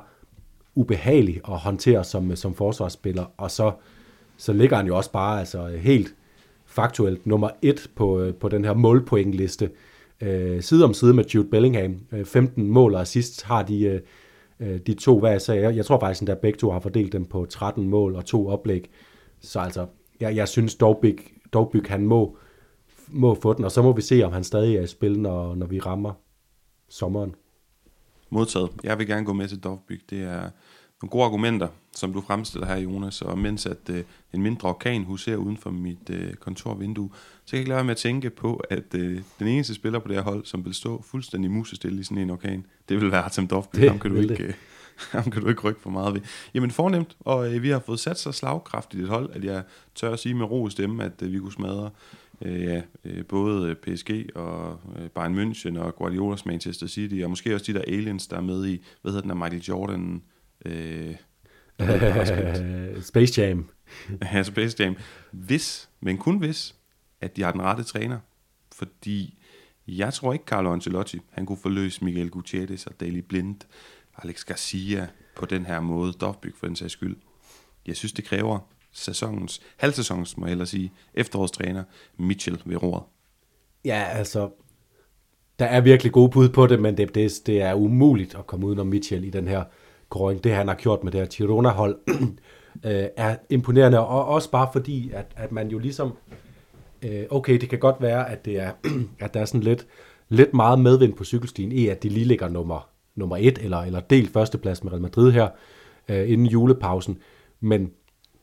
ubehagelig 0.75 1.41
at 1.47 1.57
håndtere 1.57 2.03
som, 2.03 2.35
som 2.35 2.53
forsvarsspiller, 2.53 3.25
og 3.37 3.51
så, 3.51 3.71
så 4.37 4.53
ligger 4.53 4.77
han 4.77 4.87
jo 4.87 4.97
også 4.97 5.11
bare 5.11 5.39
altså, 5.39 5.67
helt 5.67 6.15
faktuelt 6.65 7.25
nummer 7.25 7.49
et 7.61 7.91
på, 7.95 8.19
øh, 8.19 8.33
på 8.33 8.49
den 8.49 8.65
her 8.65 8.73
målpointliste. 8.73 9.69
Øh, 10.21 10.61
side 10.61 10.85
om 10.85 10.93
side 10.93 11.13
med 11.13 11.25
Jude 11.25 11.49
Bellingham. 11.49 11.99
Øh, 12.11 12.25
15 12.25 12.67
mål 12.67 12.95
og 12.95 13.01
assist 13.01 13.43
har 13.43 13.63
de, 13.63 13.83
øh, 13.83 14.01
øh 14.59 14.79
de 14.87 14.93
to 14.93 15.19
hver 15.19 15.37
sager. 15.37 15.61
Jeg, 15.61 15.75
jeg 15.75 15.85
tror 15.85 15.99
faktisk, 15.99 16.29
at 16.29 16.39
begge 16.39 16.57
to 16.57 16.71
har 16.71 16.79
fordelt 16.79 17.13
dem 17.13 17.25
på 17.25 17.45
13 17.49 17.89
mål 17.89 18.15
og 18.15 18.25
to 18.25 18.47
oplæg. 18.47 18.89
Så 19.41 19.59
altså, 19.59 19.85
jeg, 20.19 20.35
jeg 20.35 20.47
synes 20.47 20.75
Dovbyk, 20.75 21.33
Dovbyk 21.53 21.87
han 21.87 22.05
må, 22.05 22.37
må 23.07 23.35
få 23.41 23.53
den, 23.53 23.65
og 23.65 23.71
så 23.71 23.81
må 23.81 23.91
vi 23.91 24.01
se, 24.01 24.23
om 24.23 24.33
han 24.33 24.43
stadig 24.43 24.75
er 24.75 24.81
i 24.81 24.87
spil, 24.87 25.19
når, 25.19 25.55
når 25.55 25.65
vi 25.65 25.79
rammer 25.79 26.13
sommeren. 26.89 27.35
Modtaget. 28.29 28.69
Jeg 28.83 28.99
vil 28.99 29.07
gerne 29.07 29.25
gå 29.25 29.33
med 29.33 29.47
til 29.47 29.59
Dovbyg. 29.59 30.01
Det 30.09 30.23
er 30.23 30.49
nogle 31.01 31.11
gode 31.11 31.25
argumenter, 31.25 31.67
som 31.95 32.13
du 32.13 32.21
fremstiller 32.21 32.67
her, 32.67 32.75
Jonas, 32.75 33.21
og 33.21 33.37
mens 33.37 33.65
at 33.65 33.89
øh, 33.89 34.03
en 34.33 34.41
mindre 34.41 34.69
orkan 34.69 35.03
huserer 35.03 35.37
uden 35.37 35.57
for 35.57 35.69
mit 35.69 36.09
øh, 36.09 36.33
kontorvindue, 36.33 37.09
så 37.45 37.51
kan 37.51 37.57
jeg 37.57 37.59
ikke 37.59 37.69
lade 37.69 37.75
være 37.75 37.83
med 37.83 37.91
at 37.91 37.97
tænke 37.97 38.29
på, 38.29 38.55
at 38.69 38.95
øh, 38.95 39.21
den 39.39 39.47
eneste 39.47 39.73
spiller 39.73 39.99
på 39.99 40.07
det 40.07 40.15
her 40.15 40.23
hold, 40.23 40.45
som 40.45 40.65
vil 40.65 40.73
stå 40.73 41.01
fuldstændig 41.01 41.51
musestille 41.51 41.99
i 41.99 42.03
sådan 42.03 42.17
en 42.17 42.29
orkan, 42.29 42.65
det 42.89 43.01
vil 43.01 43.11
være 43.11 43.21
Artem 43.21 43.47
Dovby. 43.47 43.87
Ham 43.87 43.99
kan 43.99 44.11
du 44.11 44.17
ikke... 44.17 44.43
Øh, 44.43 44.53
ham 45.11 45.31
kan 45.31 45.41
du 45.41 45.49
ikke 45.49 45.61
rykke 45.61 45.81
for 45.81 45.89
meget 45.89 46.13
ved. 46.13 46.21
Jamen 46.53 46.71
fornemt, 46.71 47.17
og 47.19 47.55
øh, 47.55 47.63
vi 47.63 47.69
har 47.69 47.79
fået 47.79 47.99
sat 47.99 48.19
så 48.19 48.31
slagkraftigt 48.31 49.03
et 49.03 49.09
hold, 49.09 49.29
at 49.33 49.43
jeg 49.43 49.63
tør 49.95 50.11
at 50.11 50.19
sige 50.19 50.35
med 50.35 50.45
ro 50.45 50.69
stemme, 50.69 51.03
at 51.03 51.21
øh, 51.21 51.31
vi 51.31 51.39
kunne 51.39 51.51
smadre 51.51 51.89
øh, 52.41 52.63
ja, 52.63 52.81
øh, 53.05 53.25
både 53.25 53.75
PSG 53.75 54.29
og 54.35 54.79
øh, 54.99 55.09
Bayern 55.09 55.39
München 55.39 55.79
og 55.79 55.95
Guardiolas 55.95 56.45
Manchester 56.45 56.87
City, 56.87 57.21
og 57.23 57.29
måske 57.29 57.55
også 57.55 57.71
de 57.73 57.77
der 57.77 57.83
aliens, 57.87 58.27
der 58.27 58.37
er 58.37 58.41
med 58.41 58.65
i, 58.65 58.81
hvad 59.01 59.11
hedder 59.11 59.21
den 59.21 59.29
der 59.29 59.35
Michael 59.35 59.61
Jordan 59.61 60.21
Øh, 60.65 61.15
Space 63.01 63.41
Jam. 63.41 63.69
ja, 64.33 64.43
Space 64.43 64.83
Jam. 64.83 64.97
Hvis, 65.31 65.89
men 65.99 66.17
kun 66.17 66.37
hvis, 66.37 66.75
at 67.21 67.35
de 67.35 67.43
har 67.43 67.51
den 67.51 67.61
rette 67.61 67.83
træner. 67.83 68.19
Fordi 68.75 69.37
jeg 69.87 70.13
tror 70.13 70.33
ikke, 70.33 70.45
Carlo 70.45 70.73
Ancelotti, 70.73 71.19
han 71.31 71.45
kunne 71.45 71.57
forløse 71.57 72.03
Miguel 72.03 72.29
Gutierrez 72.29 72.85
og 72.85 72.99
Daily 72.99 73.19
Blind, 73.19 73.55
Alex 74.17 74.45
Garcia 74.45 75.07
på 75.35 75.45
den 75.45 75.65
her 75.65 75.79
måde, 75.79 76.13
Dovbyg 76.13 76.53
for 76.57 76.67
den 76.67 76.75
sags 76.75 76.93
skyld. 76.93 77.17
Jeg 77.87 77.95
synes, 77.95 78.13
det 78.13 78.25
kræver 78.25 78.59
sæsonens, 78.91 79.61
halvsæsonens, 79.77 80.37
må 80.37 80.45
jeg 80.45 80.49
hellere 80.49 80.67
sige, 80.67 80.93
efterårstræner 81.13 81.83
Mitchell 82.17 82.61
ved 82.65 82.83
roret. 82.83 83.03
Ja, 83.85 84.03
altså, 84.03 84.49
der 85.59 85.65
er 85.65 85.81
virkelig 85.81 86.11
gode 86.11 86.29
bud 86.29 86.49
på 86.49 86.67
det, 86.67 86.81
men 86.81 86.97
det, 86.97 87.15
det, 87.15 87.31
det 87.45 87.61
er 87.61 87.73
umuligt 87.73 88.35
at 88.35 88.47
komme 88.47 88.65
udenom 88.65 88.87
Mitchell 88.87 89.23
i 89.23 89.29
den 89.29 89.47
her 89.47 89.63
Groen, 90.09 90.37
det 90.37 90.51
han 90.51 90.67
har 90.67 90.75
gjort 90.75 91.03
med 91.03 91.11
det 91.11 91.19
her 91.19 91.27
Girona-hold, 91.27 91.97
øh, 92.85 93.05
er 93.17 93.35
imponerende, 93.49 93.99
og 93.99 94.25
også 94.25 94.51
bare 94.51 94.69
fordi, 94.73 95.11
at, 95.13 95.25
at 95.35 95.51
man 95.51 95.67
jo 95.67 95.79
ligesom, 95.79 96.13
øh, 97.01 97.23
okay, 97.29 97.57
det 97.61 97.69
kan 97.69 97.79
godt 97.79 97.95
være, 98.01 98.29
at, 98.29 98.45
det 98.45 98.59
er, 98.59 98.71
at 99.19 99.33
der 99.33 99.39
er 99.39 99.45
sådan 99.45 99.61
lidt, 99.61 99.87
lidt 100.29 100.53
meget 100.53 100.79
medvind 100.79 101.13
på 101.13 101.23
cykelstien 101.23 101.71
i, 101.71 101.87
at 101.87 102.03
de 102.03 102.09
lige 102.09 102.25
ligger 102.25 102.49
nummer, 102.49 102.89
nummer 103.15 103.37
et, 103.37 103.57
eller, 103.57 103.77
eller 103.77 103.99
delt 103.99 104.33
førsteplads 104.33 104.83
med 104.83 104.91
Real 104.91 105.01
Madrid 105.01 105.31
her, 105.31 105.47
øh, 106.09 106.31
inden 106.31 106.47
julepausen, 106.47 107.17
men 107.59 107.91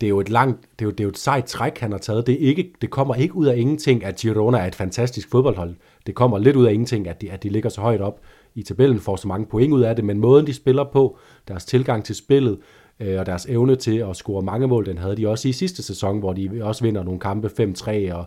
det 0.01 0.07
er 0.07 0.11
jo 0.11 0.21
et 0.21 0.29
langt, 0.29 0.63
det 0.79 0.85
er 0.85 0.87
jo, 0.87 0.91
det 0.91 1.01
er 1.01 1.05
jo 1.05 1.11
et 1.11 1.19
sejt 1.19 1.45
træk, 1.45 1.79
han 1.79 1.93
har 1.93 1.99
taget. 1.99 2.27
Det, 2.27 2.35
er 2.35 2.49
ikke, 2.49 2.73
det 2.81 2.91
kommer 2.91 3.15
ikke 3.15 3.35
ud 3.35 3.47
af 3.47 3.57
ingenting, 3.57 4.05
at 4.05 4.17
Girona 4.17 4.59
er 4.59 4.67
et 4.67 4.75
fantastisk 4.75 5.31
fodboldhold. 5.31 5.75
Det 6.07 6.15
kommer 6.15 6.39
lidt 6.39 6.57
ud 6.57 6.67
af 6.67 6.73
ingenting, 6.73 7.09
at 7.09 7.21
de, 7.21 7.31
at 7.31 7.43
de 7.43 7.49
ligger 7.49 7.71
så 7.71 7.81
højt 7.81 8.01
op 8.01 8.21
i 8.55 8.63
tabellen, 8.63 9.01
får 9.01 9.17
så 9.17 9.29
mange 9.29 9.47
point 9.47 9.73
ud 9.73 9.83
af 9.83 9.97
det, 9.97 10.05
men 10.05 10.19
måden 10.19 10.47
de 10.47 10.55
spiller 10.55 10.85
på, 10.85 11.19
deres 11.49 11.65
tilgang 11.65 12.05
til 12.05 12.15
spillet, 12.15 12.59
øh, 13.01 13.21
og 13.21 13.27
deres 13.27 13.47
evne 13.47 13.77
til 13.77 13.99
at 13.99 14.17
score 14.17 14.43
mange 14.43 14.67
mål, 14.67 14.87
den 14.87 14.99
havde 14.99 15.17
de 15.17 15.29
også 15.29 15.49
i 15.49 15.53
sidste 15.53 15.83
sæson, 15.83 16.19
hvor 16.19 16.33
de 16.33 16.61
også 16.63 16.85
vinder 16.85 17.03
nogle 17.03 17.21
kampe 17.21 17.51
5-3 17.61 18.15
og, 18.15 18.25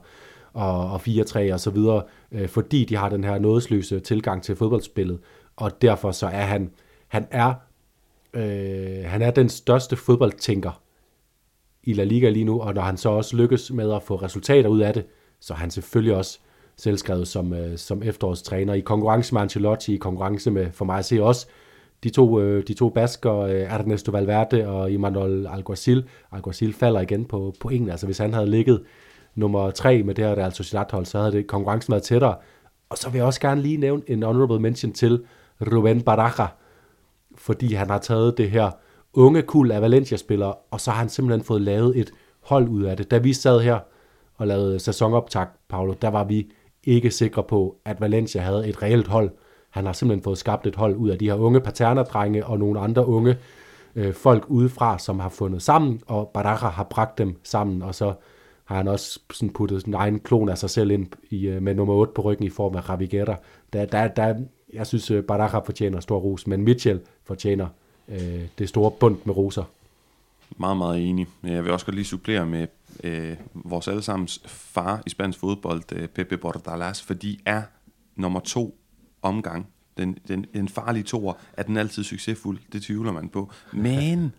og, 0.53 0.91
og 0.91 1.01
4-3 1.07 1.53
og 1.53 1.59
så 1.59 1.69
videre, 1.69 2.03
øh, 2.31 2.47
fordi 2.47 2.85
de 2.85 2.95
har 2.95 3.09
den 3.09 3.23
her 3.23 3.39
nådesløse 3.39 3.99
tilgang 3.99 4.43
til 4.43 4.55
fodboldspillet, 4.55 5.19
og 5.55 5.81
derfor 5.81 6.11
så 6.11 6.27
er 6.27 6.45
han, 6.45 6.71
han 7.07 7.27
er, 7.31 7.53
øh, 8.33 9.05
han 9.05 9.21
er 9.21 9.31
den 9.31 9.49
største 9.49 9.95
fodboldtænker 9.95 10.81
i 11.83 11.93
La 11.93 12.03
Liga 12.03 12.29
lige 12.29 12.45
nu, 12.45 12.61
og 12.61 12.73
når 12.73 12.81
han 12.81 12.97
så 12.97 13.09
også 13.09 13.37
lykkes 13.37 13.71
med 13.71 13.93
at 13.93 14.03
få 14.03 14.15
resultater 14.15 14.69
ud 14.69 14.79
af 14.79 14.93
det, 14.93 15.05
så 15.39 15.53
er 15.53 15.57
han 15.57 15.71
selvfølgelig 15.71 16.15
også 16.15 16.39
selvskrevet 16.77 17.27
som, 17.27 17.53
øh, 17.53 17.77
som 17.77 18.03
efterårstræner 18.03 18.73
i 18.73 18.79
konkurrence 18.79 19.33
med 19.33 19.41
Ancelotti, 19.41 19.93
i 19.93 19.97
konkurrence 19.97 20.51
med, 20.51 20.71
for 20.71 20.85
mig 20.85 20.97
at 20.97 21.05
se 21.05 21.23
også, 21.23 21.47
de 22.03 22.09
to, 22.09 22.39
øh, 22.39 22.63
de 22.67 22.73
to 22.73 22.89
basker, 22.89 23.39
øh, 23.39 23.61
Ernesto 23.61 24.11
Valverde 24.11 24.67
og 24.67 24.91
Imanol 24.91 25.47
Alguacil. 25.47 26.03
Alguacil 26.31 26.73
falder 26.73 27.01
igen 27.01 27.25
på, 27.25 27.53
på 27.59 27.69
ingen. 27.69 27.89
Altså 27.89 28.05
hvis 28.05 28.17
han 28.17 28.33
havde 28.33 28.49
ligget 28.49 28.83
nummer 29.35 29.71
tre 29.71 30.03
med 30.03 30.15
det 30.15 30.25
her 30.25 30.35
Real 30.35 30.53
Sociedad-hold, 30.53 31.05
så 31.05 31.19
havde 31.19 31.31
det 31.31 31.47
konkurrencen 31.47 31.91
været 31.91 32.03
tættere. 32.03 32.35
Og 32.89 32.97
så 32.97 33.09
vil 33.09 33.17
jeg 33.17 33.25
også 33.25 33.39
gerne 33.39 33.61
lige 33.61 33.77
nævne 33.77 34.01
en 34.07 34.23
honorable 34.23 34.59
mention 34.59 34.93
til 34.93 35.23
Ruben 35.61 36.01
Baraja, 36.01 36.47
fordi 37.35 37.73
han 37.73 37.89
har 37.89 37.99
taget 37.99 38.37
det 38.37 38.51
her 38.51 38.71
unge 39.13 39.41
kul 39.41 39.71
af 39.71 39.81
Valencia-spillere, 39.81 40.53
og 40.71 40.81
så 40.81 40.91
har 40.91 40.97
han 40.99 41.09
simpelthen 41.09 41.45
fået 41.45 41.61
lavet 41.61 41.99
et 41.99 42.11
hold 42.41 42.67
ud 42.67 42.83
af 42.83 42.97
det. 42.97 43.11
Da 43.11 43.17
vi 43.17 43.33
sad 43.33 43.59
her 43.59 43.79
og 44.37 44.47
lavede 44.47 44.79
sæsonoptag, 44.79 45.47
Paolo, 45.69 45.93
der 46.01 46.07
var 46.07 46.23
vi 46.23 46.51
ikke 46.85 47.11
sikre 47.11 47.43
på, 47.43 47.75
at 47.85 48.01
Valencia 48.01 48.41
havde 48.41 48.67
et 48.67 48.83
reelt 48.83 49.07
hold. 49.07 49.29
Han 49.69 49.85
har 49.85 49.93
simpelthen 49.93 50.23
fået 50.23 50.37
skabt 50.37 50.67
et 50.67 50.75
hold 50.75 50.95
ud 50.95 51.09
af 51.09 51.19
de 51.19 51.25
her 51.25 51.35
unge 51.35 51.59
paternerdrenge 51.59 52.45
og 52.45 52.59
nogle 52.59 52.79
andre 52.79 53.05
unge 53.07 53.37
øh, 53.95 54.13
folk 54.13 54.45
udefra, 54.47 54.99
som 54.99 55.19
har 55.19 55.29
fundet 55.29 55.61
sammen, 55.61 56.01
og 56.07 56.31
Baraja 56.33 56.69
har 56.69 56.83
bragt 56.83 57.17
dem 57.17 57.39
sammen, 57.43 57.81
og 57.81 57.95
så 57.95 58.13
har 58.65 58.75
han 58.75 58.87
også 58.87 59.19
sådan 59.33 59.53
puttet 59.53 59.81
sin 59.81 59.93
egen 59.93 60.19
klon 60.19 60.49
af 60.49 60.57
sig 60.57 60.69
selv 60.69 60.91
ind 60.91 61.07
i, 61.29 61.47
øh, 61.47 61.61
med 61.61 61.75
nummer 61.75 61.93
8 61.93 62.13
på 62.13 62.21
ryggen 62.21 62.45
i 62.45 62.49
form 62.49 62.75
af 62.75 62.89
Ravigera. 62.89 63.35
Der, 63.73 63.85
der, 63.85 64.07
der, 64.07 64.35
jeg 64.73 64.87
synes, 64.87 65.11
øh, 65.11 65.23
Baraja 65.23 65.59
fortjener 65.59 65.99
stor 65.99 66.19
ros, 66.19 66.47
men 66.47 66.61
Mitchell 66.63 67.01
fortjener 67.23 67.67
øh, 68.09 68.41
det 68.57 68.69
store 68.69 68.91
bund 68.91 69.17
med 69.23 69.37
roser. 69.37 69.63
Meget, 70.57 70.77
meget 70.77 71.09
enig. 71.09 71.27
Jeg 71.43 71.63
vil 71.63 71.71
også 71.71 71.85
godt 71.85 71.95
lige 71.95 72.05
supplere 72.05 72.45
med 72.45 72.67
øh, 73.03 73.37
vores 73.53 73.87
allesammens 73.87 74.41
far 74.45 75.03
i 75.05 75.09
spansk 75.09 75.39
fodbold, 75.39 75.83
øh, 75.91 76.07
Pepe 76.07 76.37
Bordalas, 76.37 77.01
for 77.01 77.13
de 77.13 77.37
er 77.45 77.61
nummer 78.15 78.39
to 78.39 78.79
omgang. 79.21 79.67
Den, 79.97 80.17
den, 80.27 80.45
den 80.53 80.69
farlige 80.69 81.03
toer, 81.03 81.33
er 81.53 81.63
den 81.63 81.77
altid 81.77 82.03
succesfuld? 82.03 82.59
Det 82.71 82.81
tvivler 82.83 83.11
man 83.11 83.29
på. 83.29 83.51
Men 83.73 84.33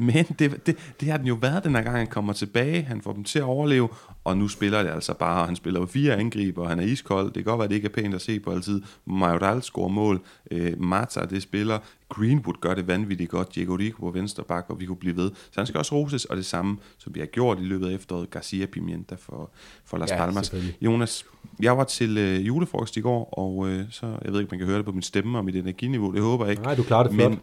men 0.00 0.24
det, 0.38 0.66
det, 0.66 0.76
det 1.00 1.08
har 1.08 1.16
den 1.16 1.26
jo 1.26 1.34
været, 1.34 1.64
den 1.64 1.74
her 1.74 1.82
gang 1.82 1.96
han 1.96 2.06
kommer 2.06 2.32
tilbage. 2.32 2.82
Han 2.82 3.00
får 3.00 3.12
dem 3.12 3.24
til 3.24 3.38
at 3.38 3.44
overleve, 3.44 3.88
og 4.24 4.36
nu 4.36 4.48
spiller 4.48 4.82
det 4.82 4.90
altså 4.90 5.14
bare. 5.14 5.46
Han 5.46 5.56
spiller 5.56 5.80
jo 5.80 5.86
fire 5.86 6.16
angriber, 6.16 6.68
han 6.68 6.78
er 6.78 6.84
iskold. 6.84 7.26
Det 7.26 7.34
kan 7.34 7.44
godt 7.44 7.58
være, 7.58 7.64
at 7.64 7.70
det 7.70 7.76
ikke 7.76 7.86
er 7.86 8.02
pænt 8.02 8.14
at 8.14 8.20
se 8.20 8.40
på 8.40 8.50
altid. 8.50 8.82
Majoral 9.06 9.62
scorer 9.62 9.88
mål. 9.88 10.20
Øh, 10.50 10.82
Mata, 10.82 11.20
det 11.20 11.42
spiller. 11.42 11.78
Greenwood 12.08 12.60
gør 12.60 12.74
det 12.74 12.86
vanvittigt 12.86 13.30
godt. 13.30 13.54
Diego 13.54 13.74
Rico 13.74 14.00
på 14.00 14.10
venstre 14.10 14.42
bak, 14.42 14.64
og 14.68 14.80
vi 14.80 14.86
kunne 14.86 14.96
blive 14.96 15.16
ved. 15.16 15.30
Så 15.34 15.60
han 15.60 15.66
skal 15.66 15.78
også 15.78 15.94
roses, 15.94 16.24
og 16.24 16.36
det 16.36 16.46
samme, 16.46 16.78
som 16.98 17.14
vi 17.14 17.20
har 17.20 17.26
gjort 17.26 17.58
i 17.58 17.62
løbet 17.62 17.88
af 17.88 17.94
efteråret. 17.94 18.30
Garcia 18.30 18.66
Pimienta 18.66 19.14
for, 19.14 19.50
for 19.84 19.98
Las 19.98 20.10
ja, 20.10 20.16
Palmas. 20.16 20.54
Jonas, 20.80 21.26
jeg 21.62 21.78
var 21.78 21.84
til 21.84 22.18
øh, 22.18 22.46
julefrokost 22.46 22.96
i 22.96 23.00
går, 23.00 23.24
og 23.24 23.68
øh, 23.68 23.84
så, 23.90 24.06
jeg 24.24 24.32
ved 24.32 24.40
ikke, 24.40 24.50
man 24.50 24.58
kan 24.58 24.68
høre 24.68 24.78
det 24.78 24.84
på 24.84 24.92
min 24.92 25.02
stemme 25.02 25.38
og 25.38 25.44
mit 25.44 25.56
energiniveau, 25.56 26.12
det 26.12 26.22
håber 26.22 26.44
jeg 26.44 26.50
ikke. 26.50 26.62
Nej, 26.62 26.74
du 26.74 26.82
klarer 26.82 27.02
det 27.02 27.12
flot. 27.12 27.30
Men, 27.30 27.40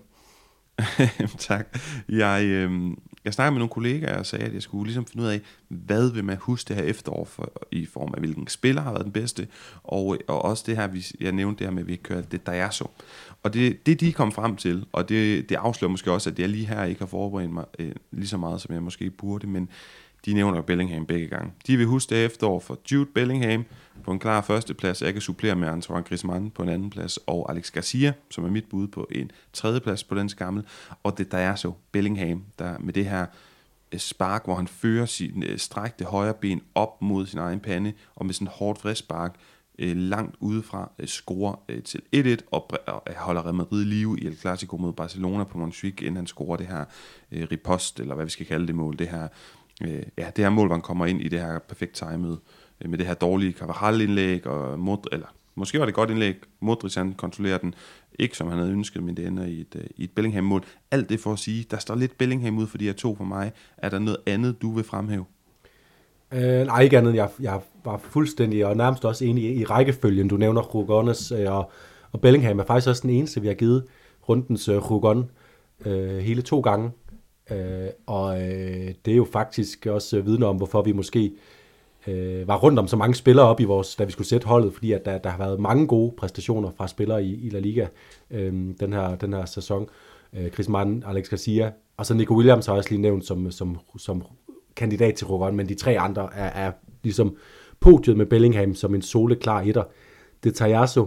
tak. 1.37 1.77
Jeg, 2.09 2.43
øh, 2.45 2.91
jeg 3.25 3.33
snakkede 3.33 3.51
med 3.51 3.59
nogle 3.59 3.69
kollegaer 3.69 4.19
og 4.19 4.25
sagde, 4.25 4.45
at 4.45 4.53
jeg 4.53 4.61
skulle 4.61 4.83
ligesom 4.83 5.05
finde 5.05 5.23
ud 5.23 5.29
af, 5.29 5.41
hvad 5.67 6.11
vil 6.11 6.23
man 6.23 6.37
huske 6.37 6.67
det 6.67 6.75
her 6.75 6.83
efterår 6.83 7.25
for, 7.25 7.51
i 7.71 7.85
form 7.85 8.13
af, 8.13 8.19
hvilken 8.19 8.47
spiller 8.47 8.81
har 8.81 8.91
været 8.91 9.03
den 9.03 9.11
bedste, 9.11 9.47
og, 9.83 10.17
og 10.27 10.45
også 10.45 10.63
det 10.67 10.77
her, 10.77 10.87
vi, 10.87 11.05
jeg 11.19 11.31
nævnte 11.31 11.59
det 11.59 11.67
her 11.67 11.73
med, 11.73 11.81
at 11.81 11.87
vi 11.87 11.95
kører 11.95 12.21
det 12.21 12.47
Dayaso. 12.47 12.89
Og 13.43 13.53
det, 13.53 13.85
det 13.85 13.99
de 13.99 14.13
kom 14.13 14.31
frem 14.31 14.55
til, 14.55 14.85
og 14.91 15.09
det, 15.09 15.49
det 15.49 15.55
afslører 15.55 15.91
måske 15.91 16.11
også, 16.11 16.29
at 16.29 16.39
jeg 16.39 16.49
lige 16.49 16.65
her 16.65 16.83
ikke 16.83 17.01
har 17.01 17.07
forberedt 17.07 17.51
mig 17.51 17.65
øh, 17.79 17.91
lige 18.11 18.27
så 18.27 18.37
meget, 18.37 18.61
som 18.61 18.73
jeg 18.73 18.83
måske 18.83 19.09
burde, 19.09 19.47
men 19.47 19.69
de 20.27 20.33
nævner 20.33 20.61
Bellingham 20.61 21.05
begge 21.05 21.27
gange. 21.27 21.51
De 21.67 21.77
vil 21.77 21.85
huske 21.85 22.15
det 22.15 22.25
efterår 22.25 22.59
for 22.59 22.79
Jude 22.91 23.05
Bellingham 23.05 23.65
på 24.03 24.11
en 24.11 24.19
klar 24.19 24.41
førsteplads. 24.41 25.01
Jeg 25.01 25.13
kan 25.13 25.21
supplere 25.21 25.55
med 25.55 25.67
Antoine 25.67 26.03
Griezmann 26.03 26.51
på 26.51 26.63
en 26.63 26.69
anden 26.69 26.89
plads, 26.89 27.17
og 27.17 27.51
Alex 27.51 27.71
Garcia, 27.71 28.13
som 28.29 28.45
er 28.45 28.49
mit 28.49 28.69
bud 28.69 28.87
på 28.87 29.07
en 29.11 29.31
tredjeplads 29.53 30.03
på 30.03 30.15
den 30.15 30.29
skammel. 30.29 30.63
Og 31.03 31.17
det 31.17 31.31
der 31.31 31.37
er 31.37 31.55
så 31.55 31.71
Bellingham, 31.91 32.43
der 32.59 32.77
med 32.79 32.93
det 32.93 33.05
her 33.05 33.25
øh, 33.91 33.99
spark, 33.99 34.45
hvor 34.45 34.55
han 34.55 34.67
fører 34.67 35.05
sin 35.05 35.43
øh, 35.43 35.57
strækte 35.57 36.05
højre 36.05 36.33
ben 36.33 36.61
op 36.75 37.01
mod 37.01 37.25
sin 37.25 37.39
egen 37.39 37.59
pande, 37.59 37.93
og 38.15 38.25
med 38.25 38.33
sådan 38.33 38.47
hårdt 38.47 38.81
frisk 38.81 38.99
spark, 38.99 39.35
øh, 39.79 39.97
langt 39.97 40.35
udefra 40.39 40.91
øh, 40.99 41.07
scorer 41.07 41.55
øh, 41.69 41.83
til 41.83 42.01
1-1 42.15 42.47
og, 42.51 42.71
og 42.87 43.03
øh, 43.09 43.15
holder 43.15 43.45
Real 43.45 43.55
Madrid 43.55 43.85
live 43.85 44.19
i 44.19 44.25
El 44.25 44.37
Clasico 44.37 44.77
mod 44.77 44.93
Barcelona 44.93 45.43
på 45.43 45.57
Montjuic, 45.57 46.01
inden 46.01 46.15
han 46.15 46.27
scorer 46.27 46.57
det 46.57 46.67
her 46.67 46.85
øh, 47.31 47.47
ripost, 47.51 47.99
eller 47.99 48.15
hvad 48.15 48.25
vi 48.25 48.31
skal 48.31 48.45
kalde 48.45 48.67
det 48.67 48.75
mål, 48.75 48.99
det 48.99 49.07
her 49.07 49.27
øh, 49.83 50.03
ja, 50.17 50.29
det 50.35 50.43
her 50.43 50.49
mål, 50.49 50.67
hvor 50.67 50.75
han 50.75 50.81
kommer 50.81 51.05
ind 51.05 51.21
i 51.21 51.27
det 51.27 51.39
her 51.39 51.59
perfekt 51.59 51.93
timet, 51.93 52.39
øh, 52.81 52.89
med 52.89 52.97
det 52.97 53.07
her 53.07 53.13
dårlige 53.13 53.53
Carvajal-indlæg, 53.53 54.47
og 54.47 54.79
Mod, 54.79 54.97
eller 55.11 55.27
måske 55.55 55.79
var 55.79 55.85
det 55.85 55.93
godt 55.93 56.09
indlæg, 56.09 56.35
Modric 56.59 56.95
han 56.95 57.13
kontrollerer 57.13 57.57
den, 57.57 57.75
ikke 58.19 58.37
som 58.37 58.47
han 58.47 58.57
havde 58.57 58.71
ønsket, 58.71 59.03
men 59.03 59.17
det 59.17 59.27
ender 59.27 59.45
i 59.45 59.61
et, 59.61 59.75
øh, 59.75 59.83
i 59.95 60.03
et 60.03 60.11
Bellingham-mål. 60.11 60.63
Alt 60.91 61.09
det 61.09 61.19
for 61.19 61.33
at 61.33 61.39
sige, 61.39 61.65
der 61.71 61.77
står 61.77 61.95
lidt 61.95 62.17
Bellingham 62.17 62.57
ud 62.57 62.67
for 62.67 62.77
de 62.77 62.85
her 62.85 62.93
to 62.93 63.15
for 63.15 63.23
mig. 63.23 63.51
Er 63.77 63.89
der 63.89 63.99
noget 63.99 64.17
andet, 64.25 64.61
du 64.61 64.71
vil 64.71 64.83
fremhæve? 64.83 65.25
Øh, 66.31 66.65
nej, 66.65 66.81
ikke 66.81 66.97
andet. 66.97 67.15
Jeg, 67.15 67.29
jeg 67.39 67.59
var 67.85 67.97
fuldstændig 67.97 68.65
og 68.65 68.77
nærmest 68.77 69.05
også 69.05 69.25
enig 69.25 69.43
i, 69.43 69.53
i 69.53 69.65
rækkefølgen. 69.65 70.27
Du 70.27 70.37
nævner 70.37 70.61
Rugones 70.61 71.31
øh, 71.31 71.51
og, 71.51 71.71
og 72.11 72.21
Bellingham 72.21 72.59
er 72.59 72.63
faktisk 72.63 72.89
også 72.89 73.01
den 73.01 73.09
eneste, 73.09 73.41
vi 73.41 73.47
har 73.47 73.53
givet 73.53 73.83
rundens 74.29 74.67
øh, 74.67 74.77
Rugon 74.91 75.29
øh, 75.85 76.17
hele 76.17 76.41
to 76.41 76.59
gange. 76.59 76.91
Øh, 77.51 77.89
og 78.05 78.41
øh, 78.41 78.93
det 79.05 79.11
er 79.11 79.15
jo 79.15 79.27
faktisk 79.31 79.85
også 79.85 80.17
øh, 80.17 80.25
vidne 80.25 80.45
om, 80.45 80.57
hvorfor 80.57 80.81
vi 80.81 80.91
måske 80.91 81.31
øh, 82.07 82.47
var 82.47 82.57
rundt 82.57 82.79
om 82.79 82.87
så 82.87 82.95
mange 82.95 83.15
spillere 83.15 83.45
op 83.45 83.59
i 83.59 83.63
vores, 83.63 83.95
da 83.95 84.03
vi 84.03 84.11
skulle 84.11 84.27
sætte 84.27 84.47
holdet, 84.47 84.73
fordi 84.73 84.91
at 84.91 85.05
der, 85.05 85.17
der 85.17 85.29
har 85.29 85.37
været 85.37 85.59
mange 85.59 85.87
gode 85.87 86.13
præstationer 86.17 86.71
fra 86.77 86.87
spillere 86.87 87.23
i, 87.23 87.45
i 87.45 87.49
La 87.49 87.59
Liga 87.59 87.87
øh, 88.31 88.53
den, 88.79 88.93
her, 88.93 89.15
den 89.15 89.33
her 89.33 89.45
sæson. 89.45 89.89
Øh, 90.33 90.49
Chris 90.51 90.69
Mann, 90.69 91.03
Alex 91.07 91.29
Garcia, 91.29 91.71
og 91.97 92.05
så 92.05 92.13
Nico 92.13 92.35
Williams 92.35 92.65
har 92.65 92.73
også 92.73 92.89
lige 92.89 93.01
nævnt 93.01 93.25
som, 93.25 93.51
som, 93.51 93.77
som 93.97 94.23
kandidat 94.75 95.15
til 95.15 95.27
Rogon, 95.27 95.55
men 95.55 95.69
de 95.69 95.75
tre 95.75 95.99
andre 95.99 96.29
er, 96.33 96.67
er 96.67 96.71
ligesom 97.03 97.35
podiet 97.79 98.17
med 98.17 98.25
Bellingham 98.25 98.75
som 98.75 98.95
en 98.95 99.01
soleklar 99.01 99.61
etter. 99.61 99.83
Det 100.43 100.55
Tajasso, 100.55 101.05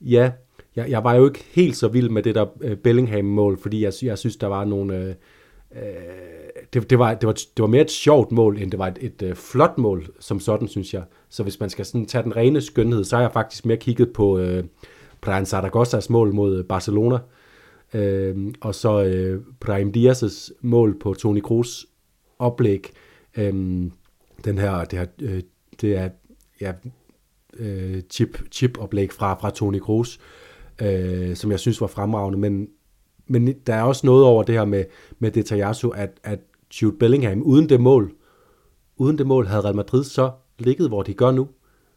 ja, 0.00 0.32
jeg, 0.76 0.90
jeg 0.90 1.04
var 1.04 1.14
jo 1.14 1.26
ikke 1.26 1.44
helt 1.52 1.76
så 1.76 1.88
vild 1.88 2.08
med 2.08 2.22
det 2.22 2.34
der 2.34 2.46
øh, 2.60 2.76
Bellingham-mål, 2.76 3.58
fordi 3.58 3.84
jeg, 3.84 3.92
jeg 4.02 4.18
synes, 4.18 4.36
der 4.36 4.46
var 4.46 4.64
nogle... 4.64 4.96
Øh, 4.96 5.14
Øh, 5.76 5.82
det, 6.72 6.90
det, 6.90 6.98
var, 6.98 7.14
det, 7.14 7.26
var, 7.26 7.32
det 7.32 7.60
var 7.60 7.66
mere 7.66 7.82
et 7.82 7.90
sjovt 7.90 8.32
mål, 8.32 8.58
end 8.58 8.70
det 8.70 8.78
var 8.78 8.86
et, 8.86 8.98
et, 9.00 9.22
øh, 9.22 9.34
flot 9.34 9.78
mål, 9.78 10.06
som 10.20 10.40
sådan, 10.40 10.68
synes 10.68 10.94
jeg. 10.94 11.02
Så 11.28 11.42
hvis 11.42 11.60
man 11.60 11.70
skal 11.70 11.84
sådan 11.84 12.06
tage 12.06 12.24
den 12.24 12.36
rene 12.36 12.60
skønhed, 12.60 13.04
så 13.04 13.16
har 13.16 13.22
jeg 13.22 13.32
faktisk 13.32 13.66
mere 13.66 13.76
kigget 13.76 14.12
på 14.12 14.38
øh, 14.38 14.64
Brian 15.20 15.46
Zaragozas 15.46 16.10
mål 16.10 16.34
mod 16.34 16.58
øh, 16.58 16.64
Barcelona, 16.64 17.18
øh, 17.94 18.54
og 18.60 18.74
så 18.74 19.04
øh, 19.04 19.42
Brahim 19.60 19.92
Diaz' 19.96 20.52
mål 20.60 20.98
på 20.98 21.14
Toni 21.14 21.40
Kroos 21.40 21.86
oplæg. 22.38 22.92
Øh, 23.36 23.52
den 24.44 24.58
her, 24.58 24.84
det, 24.84 24.98
her, 24.98 25.06
øh, 25.22 25.42
det 25.80 25.96
er 25.96 26.08
ja, 26.60 26.72
øh, 27.56 28.02
chip, 28.10 28.42
chip 28.52 28.78
oplæg 28.78 29.12
fra, 29.12 29.34
fra 29.34 29.50
Toni 29.50 29.78
Kroos, 29.78 30.20
øh, 30.82 31.36
som 31.36 31.50
jeg 31.50 31.60
synes 31.60 31.80
var 31.80 31.86
fremragende, 31.86 32.38
men 32.38 32.68
men 33.28 33.52
der 33.66 33.74
er 33.74 33.82
også 33.82 34.06
noget 34.06 34.24
over 34.24 34.42
det 34.42 34.54
her 34.54 34.64
med, 34.64 34.84
med 35.18 35.30
Detajasu, 35.30 35.88
at, 35.88 36.10
at 36.24 36.38
Jude 36.82 36.96
Bellingham, 36.96 37.42
uden 37.42 37.68
det 37.68 37.80
mål, 37.80 38.12
uden 38.96 39.18
det 39.18 39.26
mål, 39.26 39.46
havde 39.46 39.62
Real 39.62 39.76
Madrid 39.76 40.04
så 40.04 40.30
ligget, 40.58 40.88
hvor 40.88 41.02
de 41.02 41.14
gør 41.14 41.30
nu. 41.30 41.48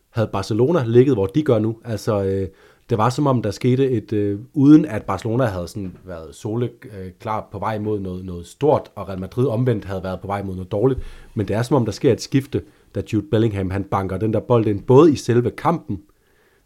Havde 0.10 0.30
Barcelona 0.34 0.84
ligget, 0.86 1.16
hvor 1.16 1.26
de 1.26 1.44
gør 1.44 1.60
nu. 1.60 1.78
Altså, 1.86 2.24
øh, 2.24 2.48
det 2.90 2.98
var 2.98 3.10
som 3.10 3.28
om, 3.28 3.42
der 3.42 3.52
skete 3.52 3.92
et, 3.92 4.14
øh, 4.14 4.40
uden 4.54 4.86
at 4.86 5.04
Barcelona 5.04 5.46
havde 5.46 5.68
sådan 5.68 5.98
været 6.04 6.36
sole 6.36 6.70
øh, 6.84 7.12
klar 7.20 7.50
på 7.52 7.60
vej 7.60 7.80
mod 7.80 8.00
noget, 8.00 8.26
noget 8.26 8.48
stort, 8.48 8.92
og 8.96 9.10
Real 9.10 9.20
Madrid 9.20 9.48
omvendt 9.48 9.86
havde 9.86 10.04
været 10.04 10.20
på 10.22 10.28
vej 10.28 10.44
mod 10.44 10.56
noget 10.56 10.72
dårligt. 10.72 11.00
Men 11.36 11.48
det 11.48 11.56
er 11.56 11.62
som 11.62 11.76
om, 11.76 11.86
der 11.86 11.92
sker 11.92 12.12
et 12.12 12.22
skifte, 12.22 12.62
da 12.96 13.02
Jude 13.14 13.26
Bellingham 13.32 13.70
han 13.70 13.84
banker 13.84 14.18
den 14.18 14.34
der 14.34 14.40
bold 14.40 14.68
ind, 14.68 14.82
både 14.82 15.12
i 15.12 15.16
selve 15.16 15.52
kampen, 15.52 16.02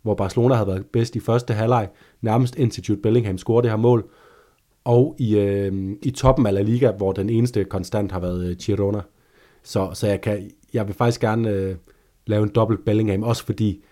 hvor 0.01 0.15
Barcelona 0.15 0.55
havde 0.55 0.67
været 0.67 0.85
bedst 0.85 1.15
i 1.15 1.19
første 1.19 1.53
halvleg, 1.53 1.89
nærmest 2.21 2.55
indtil 2.55 2.83
Jude 2.89 3.01
Bellingham 3.01 3.37
scorede 3.37 3.63
det 3.63 3.71
her 3.71 3.77
mål, 3.77 4.09
og 4.85 5.15
i, 5.19 5.37
øh, 5.37 5.95
i 6.03 6.11
toppen 6.11 6.45
af 6.45 6.53
La 6.53 6.61
Liga, 6.61 6.91
hvor 6.91 7.11
den 7.11 7.29
eneste 7.29 7.63
konstant 7.63 8.11
har 8.11 8.19
været 8.19 8.49
øh, 8.49 8.55
Girona. 8.55 9.01
Så, 9.63 9.89
så 9.93 10.07
jeg, 10.07 10.21
kan, 10.21 10.51
jeg 10.73 10.87
vil 10.87 10.95
faktisk 10.95 11.21
gerne 11.21 11.49
øh, 11.49 11.75
lave 12.27 12.43
en 12.43 12.51
dobbelt 12.55 12.85
Bellingham, 12.85 13.23
også 13.23 13.45
fordi 13.45 13.83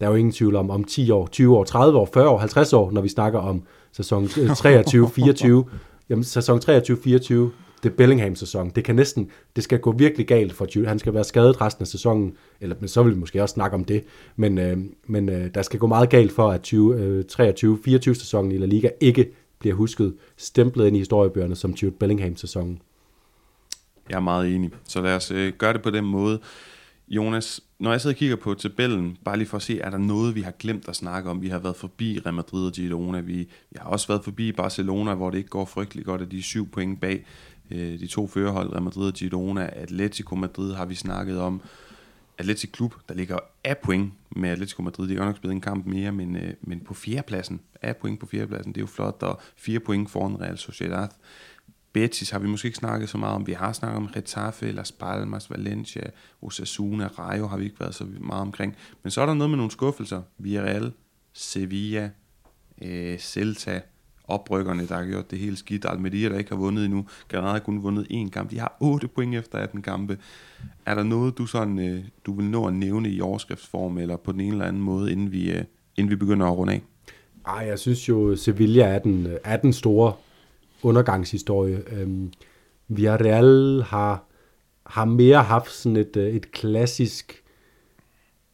der 0.00 0.06
er 0.06 0.10
jo 0.10 0.16
ingen 0.16 0.32
tvivl 0.32 0.56
om, 0.56 0.70
om 0.70 0.84
10 0.84 1.10
år, 1.10 1.26
20 1.26 1.56
år, 1.56 1.64
30 1.64 1.98
år, 1.98 2.08
40 2.14 2.28
år, 2.28 2.38
50 2.38 2.72
år, 2.72 2.90
når 2.90 3.00
vi 3.00 3.08
snakker 3.08 3.38
om 3.38 3.62
sæson 3.92 4.24
23-24. 4.24 5.46
Øh, 5.46 5.64
Jamen, 6.10 6.24
sæson 6.24 6.58
23-24, 6.58 6.64
det 7.82 7.90
er 7.90 7.96
Bellingham-sæson. 7.96 8.70
Det 8.70 8.84
kan 8.84 8.94
næsten, 8.94 9.30
det 9.56 9.64
skal 9.64 9.78
gå 9.78 9.92
virkelig 9.92 10.26
galt 10.26 10.52
for. 10.52 10.86
Han 10.86 10.98
skal 10.98 11.14
være 11.14 11.24
skadet 11.24 11.60
resten 11.60 11.82
af 11.82 11.86
sæsonen, 11.86 12.32
eller 12.60 12.76
men 12.80 12.88
så 12.88 13.02
vil 13.02 13.14
vi 13.14 13.18
måske 13.18 13.42
også 13.42 13.52
snakke 13.52 13.74
om 13.74 13.84
det. 13.84 14.04
Men, 14.36 14.58
øh, 14.58 14.78
men 15.06 15.28
øh, 15.28 15.54
der 15.54 15.62
skal 15.62 15.78
gå 15.78 15.86
meget 15.86 16.10
galt 16.10 16.32
for, 16.32 16.50
at 16.50 16.72
23-24 16.72 18.10
øh, 18.10 18.16
sæsonen 18.16 18.52
i 18.52 18.58
La 18.58 18.66
Liga 18.66 18.88
ikke 19.00 19.30
bliver 19.64 19.76
husket, 19.76 20.14
stemplet 20.36 20.86
ind 20.86 20.96
i 20.96 20.98
historiebøgerne 20.98 21.56
som 21.56 21.70
Jude 21.70 21.92
Bellingham-sæsonen. 21.92 22.82
Jeg 24.08 24.16
er 24.16 24.20
meget 24.20 24.54
enig. 24.54 24.70
Så 24.84 25.00
lad 25.00 25.16
os 25.16 25.30
øh, 25.30 25.52
gøre 25.52 25.72
det 25.72 25.82
på 25.82 25.90
den 25.90 26.04
måde. 26.04 26.40
Jonas, 27.08 27.60
når 27.78 27.90
jeg 27.90 28.00
sidder 28.00 28.14
og 28.14 28.18
kigger 28.18 28.36
på 28.36 28.54
tabellen, 28.54 29.16
bare 29.24 29.36
lige 29.36 29.48
for 29.48 29.56
at 29.56 29.62
se, 29.62 29.80
er 29.80 29.90
der 29.90 29.98
noget, 29.98 30.34
vi 30.34 30.40
har 30.40 30.50
glemt 30.50 30.88
at 30.88 30.96
snakke 30.96 31.30
om? 31.30 31.42
Vi 31.42 31.48
har 31.48 31.58
været 31.58 31.76
forbi 31.76 32.18
Real 32.18 32.34
Madrid 32.34 32.66
og 32.66 32.72
Girona. 32.72 33.20
Vi, 33.20 33.36
vi 33.70 33.76
har 33.76 33.88
også 33.88 34.08
været 34.08 34.24
forbi 34.24 34.52
Barcelona, 34.52 35.14
hvor 35.14 35.30
det 35.30 35.38
ikke 35.38 35.50
går 35.50 35.64
frygteligt 35.64 36.06
godt, 36.06 36.22
at 36.22 36.30
de 36.30 36.38
er 36.38 36.42
syv 36.42 36.68
point 36.70 37.00
bag 37.00 37.26
øh, 37.70 38.00
de 38.00 38.06
to 38.06 38.26
førerhold, 38.26 38.72
Real 38.72 38.82
Madrid 38.82 39.06
og 39.06 39.14
Girona. 39.14 39.70
Atletico 39.72 40.34
Madrid 40.34 40.74
har 40.74 40.84
vi 40.84 40.94
snakket 40.94 41.40
om. 41.40 41.60
Atletic 42.38 42.70
Klub, 42.72 42.94
der 43.08 43.14
ligger 43.14 43.38
af 43.64 43.78
point 43.78 44.12
med 44.36 44.50
Atletico 44.50 44.82
Madrid. 44.82 45.08
De 45.08 45.16
har 45.16 45.24
nok 45.24 45.36
spillet 45.36 45.54
en 45.54 45.60
kamp 45.60 45.86
mere, 45.86 46.12
men, 46.12 46.36
øh, 46.36 46.54
men 46.62 46.80
på 46.80 46.94
fjerdepladsen, 46.94 47.60
af 47.82 47.96
point 47.96 48.20
på 48.20 48.26
fjerdepladsen, 48.26 48.72
det 48.72 48.78
er 48.78 48.82
jo 48.82 48.86
flot, 48.86 49.22
og 49.22 49.40
fire 49.56 49.80
point 49.80 50.10
foran 50.10 50.40
Real 50.40 50.58
Sociedad. 50.58 51.08
Betis 51.92 52.30
har 52.30 52.38
vi 52.38 52.48
måske 52.48 52.66
ikke 52.66 52.78
snakket 52.78 53.08
så 53.08 53.18
meget 53.18 53.34
om. 53.34 53.46
Vi 53.46 53.52
har 53.52 53.72
snakket 53.72 53.96
om 53.96 54.06
Retafe, 54.06 54.72
Las 54.72 54.92
Palmas, 54.92 55.50
Valencia, 55.50 56.02
Osasuna, 56.42 57.06
Rayo 57.06 57.46
har 57.46 57.56
vi 57.56 57.64
ikke 57.64 57.80
været 57.80 57.94
så 57.94 58.04
meget 58.20 58.40
omkring. 58.40 58.76
Men 59.02 59.10
så 59.10 59.20
er 59.20 59.26
der 59.26 59.34
noget 59.34 59.50
med 59.50 59.56
nogle 59.56 59.70
skuffelser. 59.70 60.22
Villarreal, 60.38 60.92
Sevilla, 61.32 62.10
øh, 62.82 63.18
Celta, 63.18 63.80
oprykkerne, 64.28 64.86
der 64.86 64.94
har 64.94 65.06
gjort 65.06 65.30
det 65.30 65.38
hele 65.38 65.56
skidt. 65.56 65.86
Almeria, 65.88 66.28
der 66.28 66.38
ikke 66.38 66.50
har 66.50 66.56
vundet 66.56 66.84
endnu. 66.84 67.06
Granada 67.28 67.52
har 67.52 67.58
kun 67.58 67.82
vundet 67.82 68.06
én 68.10 68.30
kamp. 68.30 68.50
De 68.50 68.58
har 68.58 68.76
8 68.80 69.08
point 69.08 69.34
efter 69.34 69.58
18 69.58 69.82
kampe. 69.82 70.18
Er 70.86 70.94
der 70.94 71.02
noget, 71.02 71.38
du, 71.38 71.46
sådan, 71.46 71.78
øh, 71.78 72.04
du 72.26 72.32
vil 72.32 72.46
nå 72.46 72.66
at 72.66 72.74
nævne 72.74 73.10
i 73.10 73.20
overskriftsform, 73.20 73.98
eller 73.98 74.16
på 74.16 74.32
den 74.32 74.40
ene 74.40 74.52
eller 74.52 74.64
anden 74.64 74.82
måde, 74.82 75.12
inden 75.12 75.32
vi, 75.32 75.50
øh, 75.50 75.64
inden 75.96 76.10
vi 76.10 76.16
begynder 76.16 76.46
at 76.46 76.58
runde 76.58 76.72
af? 76.72 76.82
Ej, 77.46 77.66
jeg 77.66 77.78
synes 77.78 78.08
jo, 78.08 78.36
Sevilla 78.36 78.84
er 78.84 78.98
den, 78.98 79.28
er 79.44 79.56
den 79.56 79.72
store 79.72 80.12
undergangshistorie. 80.82 81.82
Øhm, 81.92 82.32
Villarreal 82.88 83.82
har, 83.86 84.24
har 84.86 85.04
mere 85.04 85.42
haft 85.42 85.72
sådan 85.72 85.96
et, 85.96 86.16
øh, 86.16 86.34
et 86.34 86.52
klassisk 86.52 87.44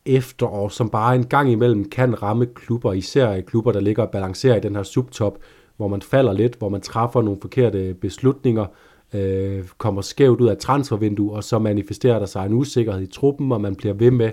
efterår, 0.07 0.69
som 0.69 0.91
bare 0.91 1.17
en 1.17 1.27
gang 1.27 1.53
imellem 1.53 1.89
kan 1.89 2.23
ramme 2.23 2.47
klubber, 2.47 2.93
især 2.93 3.41
klubber, 3.41 3.73
der 3.73 3.81
ligger 3.81 4.03
og 4.03 4.11
balancerer 4.11 4.57
i 4.57 4.61
den 4.61 4.77
her 4.77 4.83
subtop, 4.83 5.39
hvor 5.81 5.89
man 5.89 6.03
falder 6.03 6.33
lidt, 6.33 6.55
hvor 6.55 6.69
man 6.69 6.81
træffer 6.81 7.23
nogle 7.23 7.41
forkerte 7.41 7.95
beslutninger, 7.95 8.67
øh, 9.15 9.65
kommer 9.79 10.03
skævt 10.03 10.41
ud 10.41 10.49
af 10.49 10.57
transfervinduet, 10.57 11.37
og 11.37 11.45
så 11.45 11.59
manifesterer 11.59 12.19
der 12.19 12.27
sig 12.27 12.47
en 12.47 12.53
usikkerhed 12.53 13.03
i 13.03 13.07
truppen, 13.07 13.53
og 13.53 13.61
man 13.61 13.75
bliver 13.75 13.95
ved 13.95 14.11
med, 14.11 14.31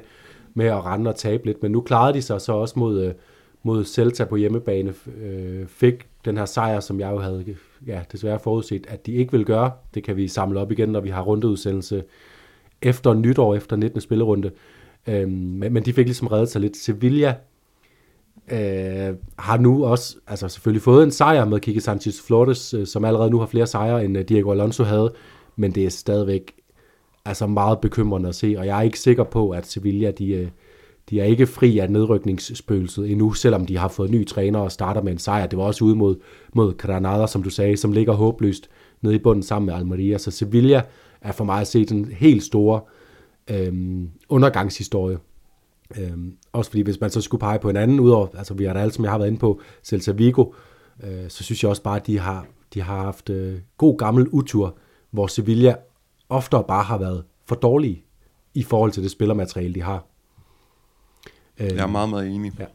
med 0.54 0.66
at 0.66 0.86
rende 0.86 1.10
og 1.10 1.16
tabe 1.16 1.46
lidt. 1.46 1.64
Men 1.64 1.72
nu 1.72 1.82
klarede 1.82 2.14
de 2.14 2.22
sig 2.22 2.42
så 2.42 2.54
også 2.54 2.80
mod, 2.80 3.04
øh, 3.04 3.14
mod 3.64 3.86
Celta 3.86 4.26
på 4.26 4.36
hjemmebane, 4.36 4.94
øh, 5.22 5.68
fik 5.68 6.08
den 6.26 6.38
her 6.38 6.46
sejr, 6.46 6.80
som 6.80 7.00
jeg 7.00 7.12
jo 7.12 7.20
havde 7.20 7.56
ja, 7.88 8.02
desværre 8.12 8.40
forudset, 8.40 8.86
at 8.88 9.06
de 9.06 9.12
ikke 9.12 9.32
vil 9.32 9.46
gøre. 9.46 9.72
Det 9.94 10.04
kan 10.04 10.16
vi 10.16 10.28
samle 10.28 10.60
op 10.60 10.72
igen, 10.72 10.90
når 10.90 11.00
vi 11.00 11.10
har 11.10 11.22
rundeudsendelse 11.22 12.04
efter 12.82 13.14
nytår, 13.14 13.56
efter 13.56 13.76
19. 13.76 14.02
spillerunde. 14.02 14.52
Øhm, 15.08 15.32
men, 15.32 15.74
men 15.74 15.86
de 15.86 15.94
fik 15.94 16.06
ligesom 16.06 16.28
reddet 16.28 16.50
sig 16.50 16.62
lidt. 16.62 16.78
Sevilla 16.78 17.36
øh, 18.52 19.16
har 19.40 19.58
nu 19.58 19.86
også 19.86 20.16
altså 20.28 20.48
selvfølgelig 20.48 20.82
fået 20.82 21.04
en 21.04 21.12
sejr 21.12 21.46
med 21.46 21.60
Kike 21.60 21.82
Sanchez 21.82 22.22
Flores, 22.22 22.74
øh, 22.74 22.88
som 22.88 23.06
allerede 23.06 23.30
nu 23.30 23.40
har 23.40 23.46
flere 23.46 23.68
sejre, 23.68 24.06
end 24.06 24.18
øh, 24.18 24.24
Diego 24.24 24.52
Alonso 24.52 24.84
havde, 24.84 25.14
men 25.56 25.72
det 25.72 25.86
er 25.86 25.90
stadigvæk 25.90 26.54
altså 27.26 27.48
meget 27.48 27.80
bekymrende 27.80 28.30
at 28.30 28.36
se, 28.36 28.56
og 28.58 28.66
jeg 28.66 28.78
er 28.78 28.82
ikke 28.82 29.00
sikker 29.00 29.24
på, 29.24 29.50
at 29.50 29.68
Sevilla 29.68 30.12
de, 30.12 30.32
øh, 30.32 30.48
de 31.10 31.20
er 31.20 31.24
ikke 31.24 31.48
fri 31.48 31.80
af 31.80 31.90
nedrykningsspøgelset 31.90 33.12
endnu, 33.12 33.34
selvom 33.34 33.66
de 33.66 33.78
har 33.78 33.88
fået 33.88 34.12
ny 34.12 34.28
træner 34.28 34.60
og 34.60 34.72
starter 34.72 35.02
med 35.02 35.12
en 35.12 35.18
sejr. 35.18 35.48
Det 35.48 35.60
var 35.60 35.66
også 35.66 35.86
ude 35.86 35.96
mod, 35.96 36.16
mod 36.54 36.78
Granada, 36.78 37.28
som 37.28 37.44
du 37.44 37.50
sagde, 37.50 37.78
som 37.78 37.92
ligger 37.92 38.14
håbløst 38.14 38.70
nede 39.02 39.16
i 39.16 39.18
bunden 39.18 39.44
sammen 39.44 39.66
med 39.66 39.74
Almeria. 39.74 40.18
Så 40.18 40.32
Sevilla 40.32 40.82
er 41.22 41.32
for 41.32 41.44
mig 41.44 41.62
at 41.62 41.68
se 41.68 41.86
den 41.86 42.06
helt 42.06 42.44
store 42.44 42.82
øhm, 43.50 44.10
undergangshistorie. 44.30 45.18
Øhm, 46.00 46.34
også 46.58 46.72
fordi 46.72 46.82
hvis 46.82 47.00
man 47.02 47.10
så 47.10 47.22
skulle 47.22 47.40
pege 47.40 47.60
på 47.60 47.70
en 47.70 47.78
anden, 47.78 48.00
udover, 48.00 48.28
altså 48.38 48.54
vi 48.54 48.66
har 48.66 48.74
da 48.74 48.80
alt, 48.80 48.94
som 48.94 49.04
jeg 49.04 49.12
har 49.12 49.18
været 49.18 49.28
inde 49.28 49.40
på, 49.40 49.62
Celta 49.84 50.12
Vigo, 50.12 50.52
øh, 51.04 51.30
så 51.30 51.44
synes 51.44 51.64
jeg 51.64 51.70
også 51.70 51.84
bare, 51.84 51.96
at 51.96 52.08
de 52.08 52.20
har, 52.20 52.46
de 52.74 52.82
har 52.82 53.04
haft 53.04 53.30
øh, 53.30 53.60
god 53.78 53.98
gammel 53.98 54.28
utur, 54.28 54.78
hvor 55.12 55.28
Sevilla 55.28 55.76
ofte 56.30 56.58
bare 56.68 56.84
har 56.84 56.98
været 56.98 57.24
for 57.46 57.56
dårlige 57.56 58.04
i 58.54 58.64
forhold 58.64 58.92
til 58.92 59.04
det 59.04 59.12
spillermateriale, 59.12 59.74
de 59.74 59.82
har. 59.82 60.06
Jeg 61.60 61.78
er 61.78 61.88
meget, 61.88 62.10
meget 62.10 62.28
enig. 62.28 62.52
Ja. 62.60 62.66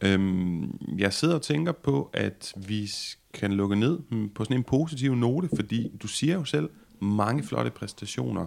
Øhm, 0.00 0.78
jeg 0.98 1.12
sidder 1.12 1.34
og 1.34 1.42
tænker 1.42 1.72
på, 1.72 2.10
at 2.12 2.52
vi 2.56 2.90
kan 3.34 3.52
lukke 3.52 3.76
ned 3.76 3.98
på 4.34 4.44
sådan 4.44 4.56
en 4.56 4.64
positiv 4.64 5.14
note, 5.14 5.48
fordi 5.56 5.92
du 6.02 6.08
siger 6.08 6.34
jo 6.34 6.44
selv 6.44 6.70
mange 7.00 7.42
flotte 7.42 7.70
præstationer. 7.70 8.46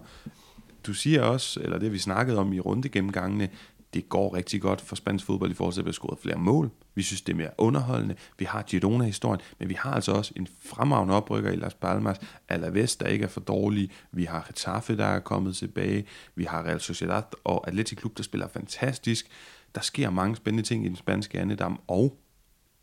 Du 0.88 0.94
siger 0.94 1.22
også, 1.22 1.60
eller 1.64 1.80
det 1.80 1.92
vi 1.92 1.98
snakket 1.98 2.38
om 2.38 2.54
i 2.54 2.60
rundegennemgangene, 2.60 3.50
det 3.94 4.10
går 4.10 4.36
rigtig 4.36 4.62
godt 4.62 4.82
for 4.82 4.96
spansk 4.96 5.26
fodbold 5.26 5.52
i 5.52 5.54
forhold 5.54 5.74
til 5.74 5.82
at 5.82 5.86
vi 5.86 5.90
har 5.90 5.94
scoret 5.94 6.20
flere 6.20 6.38
mål. 6.38 6.72
Vi 6.96 7.02
synes, 7.02 7.22
det 7.22 7.34
er 7.34 7.38
mere 7.38 7.50
underholdende. 7.58 8.16
Vi 8.40 8.46
har 8.46 8.62
Girona-historien, 8.62 9.42
men 9.60 9.70
vi 9.70 9.74
har 9.74 9.94
altså 9.94 10.12
også 10.12 10.34
en 10.36 10.48
fremragende 10.66 11.14
oprykker 11.14 11.52
i 11.52 11.56
Las 11.56 11.74
Palmas. 11.74 12.18
Alaves, 12.50 12.96
der 12.96 13.08
ikke 13.08 13.24
er 13.24 13.30
for 13.30 13.42
dårlig. 13.42 13.92
Vi 14.12 14.24
har 14.24 14.46
Getafe, 14.48 14.98
der 14.98 15.06
er 15.06 15.20
kommet 15.20 15.56
tilbage. 15.56 16.06
Vi 16.36 16.44
har 16.44 16.64
Real 16.64 16.80
Sociedad 16.80 17.24
og 17.44 17.68
Athletic 17.68 17.98
Klub, 17.98 18.18
der 18.18 18.24
spiller 18.24 18.48
fantastisk. 18.48 19.28
Der 19.76 19.82
sker 19.82 20.10
mange 20.10 20.36
spændende 20.36 20.68
ting 20.68 20.86
i 20.86 20.88
den 20.88 20.96
spanske 20.96 21.40
andedam, 21.40 21.80
og 21.88 22.18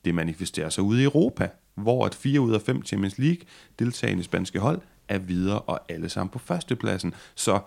det 0.04 0.14
manifesterer 0.14 0.68
sig 0.68 0.84
ude 0.84 1.00
i 1.00 1.04
Europa, 1.04 1.48
hvor 1.74 2.06
at 2.06 2.14
fire 2.14 2.40
ud 2.40 2.54
af 2.54 2.60
fem 2.60 2.84
Champions 2.84 3.18
League 3.18 3.40
deltagende 3.78 4.24
spanske 4.24 4.58
hold 4.58 4.80
er 5.08 5.18
videre 5.18 5.60
og 5.60 5.80
alle 5.88 6.08
sammen 6.08 6.30
på 6.30 6.38
førstepladsen. 6.38 7.14
Så 7.34 7.60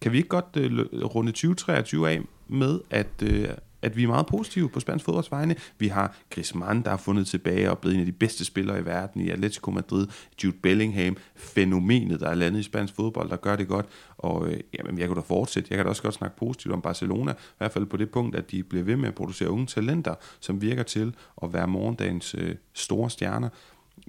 kan 0.00 0.12
vi 0.12 0.16
ikke 0.16 0.28
godt 0.28 0.56
øh, 0.56 0.78
runde 1.04 1.32
2023 1.32 2.10
af 2.10 2.20
med, 2.48 2.80
at, 2.90 3.22
øh, 3.22 3.48
at 3.82 3.96
vi 3.96 4.02
er 4.02 4.06
meget 4.08 4.26
positive 4.26 4.68
på 4.68 4.80
spansk 4.80 5.04
fodbolds 5.04 5.30
vegne. 5.30 5.56
Vi 5.78 5.88
har 5.88 6.16
Griezmann, 6.30 6.82
der 6.82 6.90
har 6.90 6.96
fundet 6.96 7.26
tilbage 7.26 7.70
og 7.70 7.78
blevet 7.78 7.94
en 7.94 8.00
af 8.00 8.06
de 8.06 8.12
bedste 8.12 8.44
spillere 8.44 8.80
i 8.80 8.84
verden 8.84 9.20
i 9.20 9.30
Atletico 9.30 9.70
Madrid. 9.70 10.06
Jude 10.44 10.56
Bellingham, 10.62 11.16
fænomenet, 11.36 12.20
der 12.20 12.28
er 12.28 12.34
landet 12.34 12.60
i 12.60 12.62
spansk 12.62 12.94
fodbold, 12.94 13.30
der 13.30 13.36
gør 13.36 13.56
det 13.56 13.68
godt. 13.68 13.86
Og 14.18 14.48
øh, 14.48 14.60
jamen, 14.78 14.98
jeg 14.98 15.08
kan 15.08 15.16
da 15.16 15.22
fortsætte. 15.22 15.68
Jeg 15.70 15.76
kan 15.76 15.84
da 15.84 15.88
også 15.88 16.02
godt 16.02 16.14
snakke 16.14 16.36
positivt 16.36 16.74
om 16.74 16.82
Barcelona, 16.82 17.32
i 17.32 17.58
hvert 17.58 17.72
fald 17.72 17.86
på 17.86 17.96
det 17.96 18.10
punkt, 18.10 18.36
at 18.36 18.50
de 18.50 18.62
bliver 18.62 18.84
ved 18.84 18.96
med 18.96 19.08
at 19.08 19.14
producere 19.14 19.50
unge 19.50 19.66
talenter, 19.66 20.14
som 20.40 20.62
virker 20.62 20.82
til 20.82 21.14
at 21.42 21.52
være 21.52 21.68
morgendagens 21.68 22.34
øh, 22.38 22.54
store 22.72 23.10
stjerner. 23.10 23.48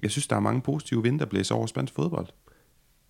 Jeg 0.02 0.10
synes, 0.10 0.26
der 0.26 0.36
er 0.36 0.40
mange 0.40 0.60
positive 0.60 1.02
vind, 1.02 1.18
der 1.18 1.26
blæser 1.26 1.54
over 1.54 1.66
spansk 1.66 1.94
fodbold. 1.94 2.26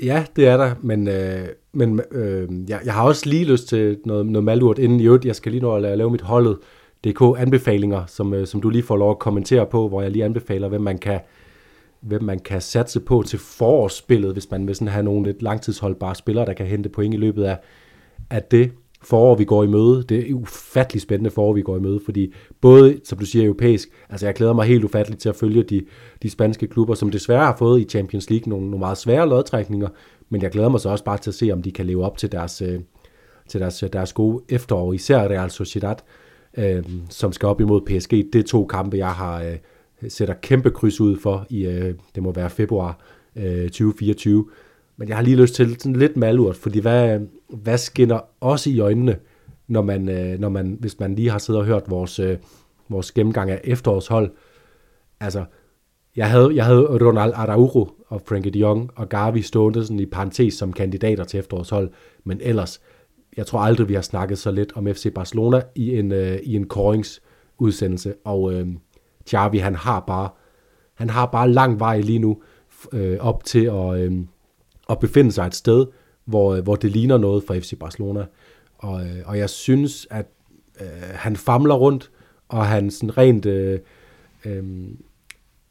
Ja, 0.02 0.24
det 0.36 0.46
er 0.46 0.56
der, 0.56 0.74
men, 0.82 1.08
øh, 1.08 1.48
men 1.72 2.00
øh, 2.10 2.48
jeg, 2.68 2.80
jeg 2.84 2.94
har 2.94 3.02
også 3.02 3.28
lige 3.28 3.44
lyst 3.44 3.68
til 3.68 3.98
noget, 4.04 4.26
noget 4.26 4.44
malurt 4.44 4.78
inden 4.78 5.00
i 5.00 5.06
øvrigt. 5.06 5.24
Jeg 5.24 5.36
skal 5.36 5.52
lige 5.52 5.62
nå 5.62 5.74
at 5.74 5.98
lave 5.98 6.10
mit 6.10 6.20
holdet 6.20 6.58
DK 7.04 7.22
anbefalinger, 7.38 8.06
som, 8.06 8.34
øh, 8.34 8.46
som 8.46 8.60
du 8.60 8.70
lige 8.70 8.82
får 8.82 8.96
lov 8.96 9.10
at 9.10 9.18
kommentere 9.18 9.66
på, 9.66 9.88
hvor 9.88 10.02
jeg 10.02 10.10
lige 10.10 10.24
anbefaler, 10.24 10.68
hvem 10.68 10.80
man 10.80 10.98
kan, 10.98 11.20
hvem 12.00 12.22
man 12.22 12.38
kan 12.38 12.60
satse 12.60 13.00
på 13.00 13.22
til 13.26 13.38
forårsspillet, 13.38 14.32
hvis 14.32 14.50
man 14.50 14.66
vil 14.66 14.74
sådan 14.74 14.88
have 14.88 15.02
nogle 15.02 15.26
lidt 15.26 15.42
langtidsholdbare 15.42 16.14
spillere, 16.14 16.46
der 16.46 16.52
kan 16.52 16.66
hente 16.66 16.88
point 16.88 17.14
i 17.14 17.18
løbet 17.18 17.44
af, 17.44 17.58
af 18.30 18.42
det 18.42 18.72
forår, 19.02 19.34
vi 19.34 19.44
går 19.44 19.64
i 19.64 19.66
møde. 19.66 20.04
Det 20.08 20.30
er 20.30 20.34
ufattelig 20.34 21.02
spændende 21.02 21.30
forår, 21.30 21.52
vi 21.52 21.62
går 21.62 21.76
i 21.76 21.80
møde, 21.80 22.00
fordi 22.04 22.34
både, 22.60 23.00
som 23.04 23.18
du 23.18 23.26
siger, 23.26 23.44
europæisk, 23.44 23.88
altså 24.08 24.26
jeg 24.26 24.34
glæder 24.34 24.52
mig 24.52 24.66
helt 24.66 24.84
ufatteligt 24.84 25.22
til 25.22 25.28
at 25.28 25.36
følge 25.36 25.62
de, 25.62 25.84
de 26.22 26.30
spanske 26.30 26.66
klubber, 26.66 26.94
som 26.94 27.10
desværre 27.10 27.44
har 27.44 27.56
fået 27.58 27.80
i 27.80 27.84
Champions 27.84 28.30
League 28.30 28.48
nogle, 28.50 28.64
nogle 28.64 28.78
meget 28.78 28.98
svære 28.98 29.28
lodtrækninger, 29.28 29.88
men 30.28 30.42
jeg 30.42 30.50
glæder 30.50 30.68
mig 30.68 30.80
så 30.80 30.88
også 30.88 31.04
bare 31.04 31.18
til 31.18 31.30
at 31.30 31.34
se, 31.34 31.50
om 31.50 31.62
de 31.62 31.72
kan 31.72 31.86
leve 31.86 32.04
op 32.04 32.16
til 32.16 32.32
deres, 32.32 32.62
øh, 32.62 32.80
til 33.48 33.60
deres, 33.60 33.84
deres 33.92 34.12
gode 34.12 34.44
efterår, 34.48 34.92
især 34.92 35.28
Real 35.28 35.50
Sociedad, 35.50 35.96
øh, 36.58 36.84
som 37.10 37.32
skal 37.32 37.46
op 37.46 37.60
imod 37.60 37.80
PSG. 37.80 38.10
Det 38.10 38.34
er 38.34 38.42
to 38.42 38.66
kampe, 38.66 38.96
jeg 38.96 39.12
har 39.12 39.42
øh, 39.42 39.56
sætter 40.08 40.34
kæmpe 40.34 40.70
kryds 40.70 41.00
ud 41.00 41.16
for 41.16 41.46
i, 41.50 41.66
øh, 41.66 41.94
det 42.14 42.22
må 42.22 42.32
være 42.32 42.50
februar 42.50 42.98
øh, 43.36 43.62
2024. 43.62 44.46
Men 45.00 45.08
jeg 45.08 45.16
har 45.16 45.22
lige 45.22 45.36
lyst 45.36 45.54
til 45.54 45.76
sådan 45.80 45.96
lidt 45.96 46.16
malurt, 46.16 46.56
fordi 46.56 46.78
hvad, 46.78 47.20
hvad 47.48 47.78
skinner 47.78 48.20
også 48.40 48.70
i 48.70 48.80
øjnene, 48.80 49.16
når 49.68 49.82
man, 49.82 50.08
øh, 50.08 50.38
når 50.38 50.48
man, 50.48 50.76
hvis 50.80 51.00
man 51.00 51.14
lige 51.14 51.30
har 51.30 51.38
siddet 51.38 51.60
og 51.60 51.66
hørt 51.66 51.90
vores, 51.90 52.18
øh, 52.18 52.38
vores 52.88 53.12
gennemgang 53.12 53.50
af 53.50 53.60
efterårshold. 53.64 54.32
Altså, 55.20 55.44
jeg 56.16 56.30
havde, 56.30 56.50
jeg 56.54 56.64
havde 56.64 56.80
Ronald 56.80 57.32
Araujo 57.34 57.88
og 58.06 58.22
Frankie 58.28 58.52
de 58.52 58.58
Jong 58.58 58.90
og 58.96 59.08
Gavi 59.08 59.42
stående 59.42 59.84
sådan 59.84 60.00
i 60.00 60.06
parentes 60.06 60.54
som 60.54 60.72
kandidater 60.72 61.24
til 61.24 61.40
efterårshold, 61.40 61.90
men 62.24 62.40
ellers, 62.42 62.80
jeg 63.36 63.46
tror 63.46 63.58
aldrig, 63.58 63.88
vi 63.88 63.94
har 63.94 64.02
snakket 64.02 64.38
så 64.38 64.50
lidt 64.50 64.72
om 64.74 64.86
FC 64.86 65.14
Barcelona 65.14 65.62
i 65.74 65.98
en, 65.98 66.12
øh, 66.12 66.38
i 66.42 66.56
en 66.56 66.66
koringsudsendelse, 66.66 68.14
og 68.24 68.52
øh, 68.52 68.68
Xavi, 69.28 69.58
han 69.58 69.74
har 69.74 70.00
bare, 70.00 70.28
han 70.94 71.10
har 71.10 71.26
bare 71.26 71.50
lang 71.50 71.80
vej 71.80 72.00
lige 72.00 72.18
nu 72.18 72.42
øh, 72.92 73.16
op 73.20 73.44
til 73.44 73.64
at, 73.64 74.00
øh, 74.00 74.12
at 74.90 74.98
befinde 74.98 75.32
sig 75.32 75.46
et 75.46 75.54
sted, 75.54 75.86
hvor, 76.24 76.54
øh, 76.54 76.62
hvor 76.62 76.76
det 76.76 76.90
ligner 76.90 77.18
noget 77.18 77.44
for 77.46 77.54
FC 77.54 77.78
Barcelona. 77.78 78.24
Og, 78.78 79.02
øh, 79.02 79.16
og 79.24 79.38
jeg 79.38 79.50
synes, 79.50 80.06
at 80.10 80.26
øh, 80.80 80.86
han 81.14 81.36
famler 81.36 81.74
rundt, 81.74 82.10
og 82.48 82.66
han 82.66 82.90
sådan 82.90 83.18
rent... 83.18 83.46
Øh, 83.46 83.78
øh, 84.44 84.64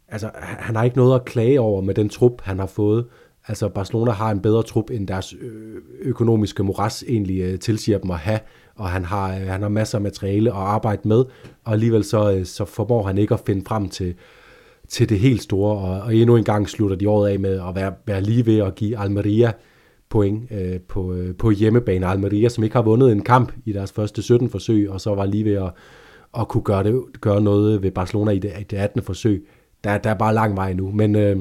altså, 0.07 0.31
han 0.39 0.75
har 0.75 0.83
ikke 0.83 0.97
noget 0.97 1.15
at 1.15 1.25
klage 1.25 1.59
over 1.59 1.81
med 1.81 1.93
den 1.93 2.09
trup, 2.09 2.41
han 2.41 2.59
har 2.59 2.65
fået. 2.65 3.05
Altså 3.47 3.69
Barcelona 3.69 4.11
har 4.11 4.31
en 4.31 4.41
bedre 4.41 4.63
trup, 4.63 4.89
end 4.89 5.07
deres 5.07 5.33
øh, 5.41 5.81
økonomiske 6.01 6.63
moras 6.63 7.03
egentlig 7.07 7.59
tilsiger 7.59 7.97
dem 7.97 8.11
at 8.11 8.17
have, 8.17 8.39
og 8.75 8.89
han 8.89 9.05
har, 9.05 9.27
han 9.27 9.61
har 9.61 9.69
masser 9.69 9.97
af 9.97 10.01
materiale 10.01 10.49
at 10.49 10.57
arbejde 10.57 11.07
med, 11.07 11.25
og 11.63 11.73
alligevel 11.73 12.03
så, 12.03 12.41
så 12.43 12.65
formår 12.65 13.03
han 13.03 13.17
ikke 13.17 13.33
at 13.33 13.39
finde 13.45 13.65
frem 13.67 13.89
til, 13.89 14.15
til 14.89 15.09
det 15.09 15.19
helt 15.19 15.41
store, 15.41 15.77
og, 15.77 16.01
og 16.01 16.15
endnu 16.15 16.35
en 16.35 16.43
gang 16.43 16.69
slutter 16.69 16.95
de 16.95 17.09
året 17.09 17.29
af 17.29 17.39
med 17.39 17.61
at 17.67 17.75
være, 17.75 17.93
være 18.05 18.21
lige 18.21 18.45
ved 18.45 18.57
at 18.57 18.75
give 18.75 18.97
Almeria 18.97 19.51
point 20.09 20.51
øh, 20.51 20.79
på, 20.79 21.13
øh, 21.13 21.35
på 21.35 21.51
hjemmebane. 21.51 22.07
Almeria, 22.07 22.49
som 22.49 22.63
ikke 22.63 22.75
har 22.75 22.83
vundet 22.83 23.11
en 23.11 23.21
kamp 23.21 23.53
i 23.65 23.73
deres 23.73 23.91
første 23.91 24.21
17 24.21 24.49
forsøg, 24.49 24.89
og 24.89 25.01
så 25.01 25.15
var 25.15 25.25
lige 25.25 25.45
ved 25.45 25.53
at, 25.53 25.71
at 26.39 26.47
kunne 26.47 26.63
gøre, 26.63 26.83
det, 26.83 27.01
gøre 27.21 27.41
noget 27.41 27.83
ved 27.83 27.91
Barcelona 27.91 28.31
i 28.31 28.39
det, 28.39 28.51
i 28.59 28.63
det 28.63 28.77
18. 28.77 29.01
forsøg. 29.01 29.47
Der, 29.83 29.97
der 29.97 30.09
er 30.09 30.13
bare 30.13 30.33
lang 30.33 30.55
vej 30.55 30.73
nu, 30.73 30.91
men, 30.91 31.15
øh, 31.15 31.37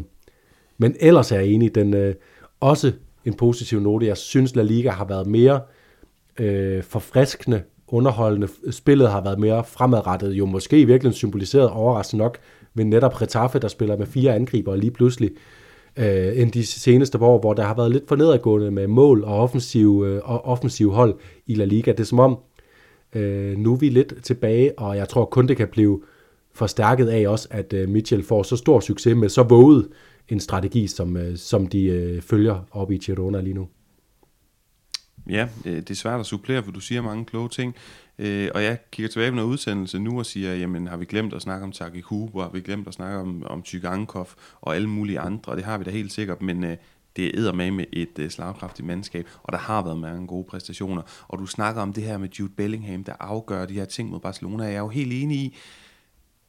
men 0.79 0.97
ellers 1.01 1.33
er 1.33 1.37
jeg 1.37 1.47
enig, 1.47 1.75
den 1.75 1.95
øh, 1.95 2.15
også 2.61 2.93
en 3.25 3.35
positiv 3.35 3.81
note. 3.81 4.07
Jeg 4.07 4.17
synes, 4.17 4.57
La 4.57 4.63
Liga 4.63 4.91
har 4.91 5.05
været 5.05 5.27
mere 5.27 5.61
øh, 6.39 6.83
forfriskende, 6.83 7.63
underholdende. 7.89 8.49
Spillet 8.71 9.11
har 9.11 9.21
været 9.25 9.39
mere 9.39 9.65
fremadrettet, 9.65 10.33
jo 10.33 10.47
måske 10.47 10.81
i 10.81 10.85
virkeligheden 10.85 11.17
symboliseret 11.17 11.71
overraskende 11.71 12.23
nok 12.23 12.39
men 12.79 12.91
netop 12.91 13.23
Retaffe, 13.23 13.59
der 13.59 13.69
spiller 13.69 13.97
med 13.97 14.07
fire 14.07 14.35
angriber 14.35 14.77
lige 14.77 14.91
pludselig 14.91 15.31
øh, 15.97 16.41
end 16.41 16.53
de 16.53 16.67
seneste 16.67 17.19
år, 17.19 17.41
hvor 17.41 17.55
der 17.55 17.65
har 17.65 17.75
været 17.75 17.93
lidt 17.93 18.09
for 18.09 18.17
nedadgående 18.17 18.71
med 18.71 18.87
mål 18.87 19.25
og 19.25 19.39
offensiv, 19.39 20.05
øh, 20.07 20.21
og 20.25 20.45
offensiv 20.45 20.91
hold 20.91 21.15
i 21.47 21.55
La 21.55 21.65
Liga. 21.65 21.91
Det 21.91 22.01
er 22.01 22.05
som 22.05 22.19
om, 22.19 22.39
øh, 23.15 23.59
nu 23.59 23.73
er 23.73 23.77
vi 23.77 23.89
lidt 23.89 24.15
tilbage, 24.23 24.79
og 24.79 24.97
jeg 24.97 25.09
tror 25.09 25.25
kun 25.25 25.49
det 25.49 25.57
kan 25.57 25.69
blive 25.69 26.03
forstærket 26.55 27.09
af 27.09 27.29
også, 27.29 27.49
at 27.51 27.73
øh, 27.73 27.89
Mitchell 27.89 28.23
får 28.23 28.43
så 28.43 28.57
stor 28.57 28.81
succes 28.81 29.17
med 29.17 29.29
så 29.29 29.43
våget 29.43 29.89
en 30.29 30.41
strategi, 30.41 30.87
som, 30.87 31.17
øh, 31.17 31.37
som 31.37 31.67
de 31.67 31.85
øh, 31.85 32.23
følger 32.23 32.69
op 32.71 32.91
i 32.91 32.99
Girona 32.99 33.41
lige 33.41 33.55
nu. 33.55 33.69
Ja, 35.31 35.49
øh, 35.67 35.77
det 35.77 35.91
er 35.91 35.95
svært 35.95 36.21
at 36.21 36.27
supplere, 36.27 36.63
for 36.63 36.73
du 36.73 36.81
siger 36.81 37.03
mange 37.03 37.25
kloge 37.25 37.49
ting. 37.49 37.75
Øh, 38.19 38.51
og 38.55 38.63
jeg 38.63 38.79
kigger 38.91 39.09
tilbage 39.09 39.31
på 39.31 39.37
noget 39.37 39.49
udsendelse 39.49 39.99
nu 39.99 40.19
og 40.19 40.27
siger, 40.27 40.55
jamen 40.55 40.87
har 40.87 40.97
vi 40.97 41.05
glemt 41.05 41.35
at 41.35 41.43
snakke 41.43 41.65
om 41.65 41.73
Taki 41.73 42.01
Huber, 42.01 42.43
har 42.43 42.51
vi 42.51 42.61
glemt 42.61 42.89
at 42.89 42.95
snakke 42.95 43.19
om, 43.19 43.43
om 43.47 43.63
Tygankov 43.63 44.29
og 44.61 44.75
alle 44.75 44.89
mulige 44.89 45.21
andre, 45.21 45.53
og 45.53 45.57
det 45.57 45.65
har 45.65 45.79
vi 45.79 45.85
da 45.85 45.91
helt 45.91 46.13
sikkert, 46.13 46.43
men 46.43 46.65
øh, 46.65 46.77
det 47.17 47.39
er 47.39 47.53
med 47.53 47.71
med 47.71 47.85
et 47.93 48.19
øh, 48.19 48.31
slagkraftigt 48.31 48.87
mandskab, 48.87 49.29
og 49.43 49.53
der 49.53 49.59
har 49.59 49.83
været 49.83 49.99
mange 49.99 50.27
gode 50.27 50.45
præstationer. 50.45 51.03
Og 51.29 51.39
du 51.39 51.47
snakker 51.47 51.83
om 51.83 51.93
det 51.93 52.05
her 52.05 52.19
med 52.19 52.29
Jude 52.29 52.53
Bellingham, 52.57 53.05
der 53.05 53.13
afgør 53.21 53.67
de 53.67 53.75
her 53.75 53.85
ting 53.85 54.11
mod 54.11 54.21
Barcelona. 54.21 54.65
Jeg 54.65 54.75
er 54.75 54.79
jo 54.79 54.89
helt 54.89 55.13
enig 55.13 55.37
i, 55.37 55.57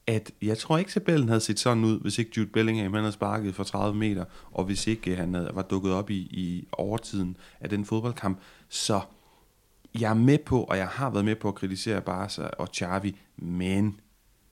at 0.08 0.32
jeg 0.42 0.58
tror 0.58 0.78
ikke, 0.78 0.92
tabellen 0.92 1.28
havde 1.28 1.42
set 1.42 1.60
sådan 1.60 1.84
ud, 1.84 2.00
hvis 2.00 2.18
ikke 2.18 2.32
Jude 2.38 2.50
Bellingham 2.50 2.94
han 2.94 3.04
havde 3.04 3.14
sparket 3.14 3.56
for 3.56 3.64
30 3.64 3.98
meter, 3.98 4.26
og 4.52 4.64
hvis 4.64 4.88
ikke 4.88 5.12
øh, 5.12 5.18
han 5.18 5.34
havde, 5.34 5.52
var 5.54 5.62
dukket 5.62 5.94
op 5.94 6.10
i, 6.10 6.18
i 6.18 6.68
overtiden 6.72 7.38
af 7.60 7.70
den 7.70 7.86
fodboldkamp. 7.86 8.40
Så 8.70 9.02
jeg 10.00 10.10
er 10.10 10.14
med 10.14 10.38
på, 10.38 10.64
og 10.64 10.78
jeg 10.78 10.88
har 10.88 11.10
været 11.10 11.26
med 11.26 11.36
på 11.36 11.48
at 11.48 11.56
kritisere 11.56 12.02
Barca 12.02 12.42
og 12.42 12.68
Xavi, 12.76 13.16
men 13.38 14.00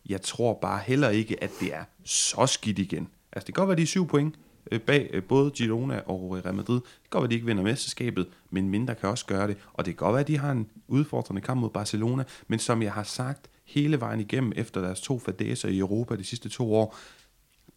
jeg 0.09 0.21
tror 0.21 0.59
bare 0.61 0.79
heller 0.85 1.09
ikke, 1.09 1.43
at 1.43 1.51
det 1.59 1.73
er 1.73 1.83
så 2.03 2.45
skidt 2.45 2.79
igen. 2.79 3.07
Altså 3.31 3.47
det 3.47 3.55
kan 3.55 3.61
godt 3.61 3.67
være, 3.67 3.77
de 3.77 3.81
er 3.81 3.87
syv 3.87 4.07
point 4.07 4.35
øh, 4.71 4.81
bag 4.81 5.09
øh, 5.13 5.23
både 5.23 5.51
Girona 5.51 6.01
og 6.05 6.31
Real 6.31 6.55
Madrid. 6.55 6.75
Det 6.75 6.83
kan 6.83 7.09
godt 7.09 7.21
være, 7.21 7.29
de 7.29 7.35
ikke 7.35 7.45
vinder 7.45 7.63
mesterskabet, 7.63 8.27
men 8.49 8.69
mindre 8.69 8.95
kan 8.95 9.09
også 9.09 9.25
gøre 9.25 9.47
det. 9.47 9.57
Og 9.73 9.85
det 9.85 9.97
kan 9.97 10.05
godt 10.05 10.13
være, 10.13 10.21
at 10.21 10.27
de 10.27 10.37
har 10.37 10.51
en 10.51 10.69
udfordrende 10.87 11.41
kamp 11.41 11.61
mod 11.61 11.69
Barcelona, 11.69 12.23
men 12.47 12.59
som 12.59 12.81
jeg 12.81 12.93
har 12.93 13.03
sagt 13.03 13.49
hele 13.65 13.99
vejen 13.99 14.19
igennem 14.19 14.53
efter 14.55 14.81
deres 14.81 15.01
to 15.01 15.19
fadæser 15.19 15.69
i 15.69 15.77
Europa 15.77 16.15
de 16.15 16.23
sidste 16.23 16.49
to 16.49 16.73
år, 16.73 16.97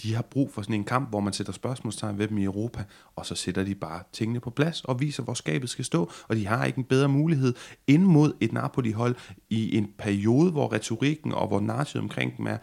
de 0.03 0.15
har 0.15 0.23
brug 0.23 0.53
for 0.53 0.63
sådan 0.63 0.75
en 0.75 0.85
kamp, 0.85 1.09
hvor 1.09 1.21
man 1.21 1.33
sætter 1.33 1.53
spørgsmålstegn 1.53 2.19
ved 2.19 2.29
dem 2.29 2.39
i 2.39 2.45
Europa, 2.45 2.85
og 3.17 3.27
så 3.27 3.35
sætter 3.35 3.65
de 3.65 3.75
bare 3.75 4.03
tingene 4.13 4.41
på 4.41 4.51
plads 4.51 4.85
og 4.85 5.01
viser, 5.01 5.23
hvor 5.23 5.35
skabet 5.35 5.71
skal 5.71 5.85
stå, 5.85 6.11
og 6.29 6.37
de 6.37 6.47
har 6.47 6.65
ikke 6.65 6.79
en 6.79 6.85
bedre 6.85 7.09
mulighed 7.09 7.55
ind 7.87 8.03
mod 8.03 8.33
et 8.41 8.53
Napoli-hold 8.53 9.17
i 9.51 9.77
en 9.77 9.93
periode, 9.99 10.51
hvor 10.51 10.73
retorikken 10.73 11.33
og 11.33 11.49
hvor 11.49 11.61
narrativet 11.61 12.03
omkring 12.03 12.37
dem 12.37 12.47
er 12.47 12.57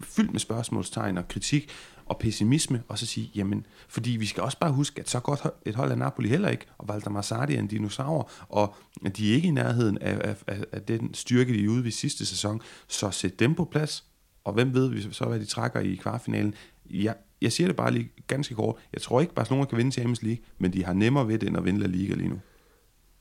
fyldt 0.00 0.32
med 0.32 0.40
spørgsmålstegn 0.40 1.18
og 1.18 1.28
kritik 1.28 1.70
og 2.06 2.18
pessimisme, 2.18 2.82
og 2.88 2.98
så 2.98 3.06
sige, 3.06 3.30
jamen, 3.34 3.66
fordi 3.88 4.10
vi 4.10 4.26
skal 4.26 4.42
også 4.42 4.58
bare 4.58 4.72
huske, 4.72 5.00
at 5.00 5.10
så 5.10 5.20
godt 5.20 5.46
et 5.66 5.74
hold 5.74 5.90
er 5.90 5.96
Napoli 5.96 6.28
heller 6.28 6.48
ikke, 6.48 6.66
og 6.78 6.88
Walter 6.90 7.10
Marsardi 7.10 7.54
er 7.54 7.58
en 7.58 7.66
dinosaur, 7.66 8.30
og 8.48 8.74
de 9.16 9.30
er 9.30 9.34
ikke 9.34 9.48
i 9.48 9.50
nærheden 9.50 9.98
af, 9.98 10.36
af, 10.46 10.64
af 10.72 10.82
den 10.82 11.14
styrke, 11.14 11.52
de 11.52 11.70
udviste 11.70 12.00
sidste 12.00 12.26
sæson, 12.26 12.60
så 12.88 13.10
sæt 13.10 13.38
dem 13.38 13.54
på 13.54 13.64
plads, 13.64 14.04
og 14.44 14.52
hvem 14.52 14.74
ved 14.74 15.12
så, 15.12 15.24
hvad 15.24 15.40
de 15.40 15.44
trækker 15.44 15.80
i 15.80 15.94
kvartfinalen 15.94 16.54
jeg, 16.90 17.14
jeg 17.42 17.52
siger 17.52 17.68
det 17.68 17.76
bare 17.76 17.92
lige 17.92 18.10
ganske 18.26 18.54
kort. 18.54 18.76
Jeg 18.92 19.02
tror 19.02 19.20
ikke, 19.20 19.34
Barcelona 19.34 19.64
kan 19.64 19.78
vinde 19.78 19.92
Champions 19.92 20.22
League, 20.22 20.44
men 20.58 20.72
de 20.72 20.84
har 20.84 20.92
nemmere 20.92 21.28
ved 21.28 21.38
det, 21.38 21.48
end 21.48 21.56
at 21.56 21.64
vinde 21.64 21.80
La 21.80 21.86
Liga 21.86 22.14
lige 22.14 22.28
nu. 22.28 22.38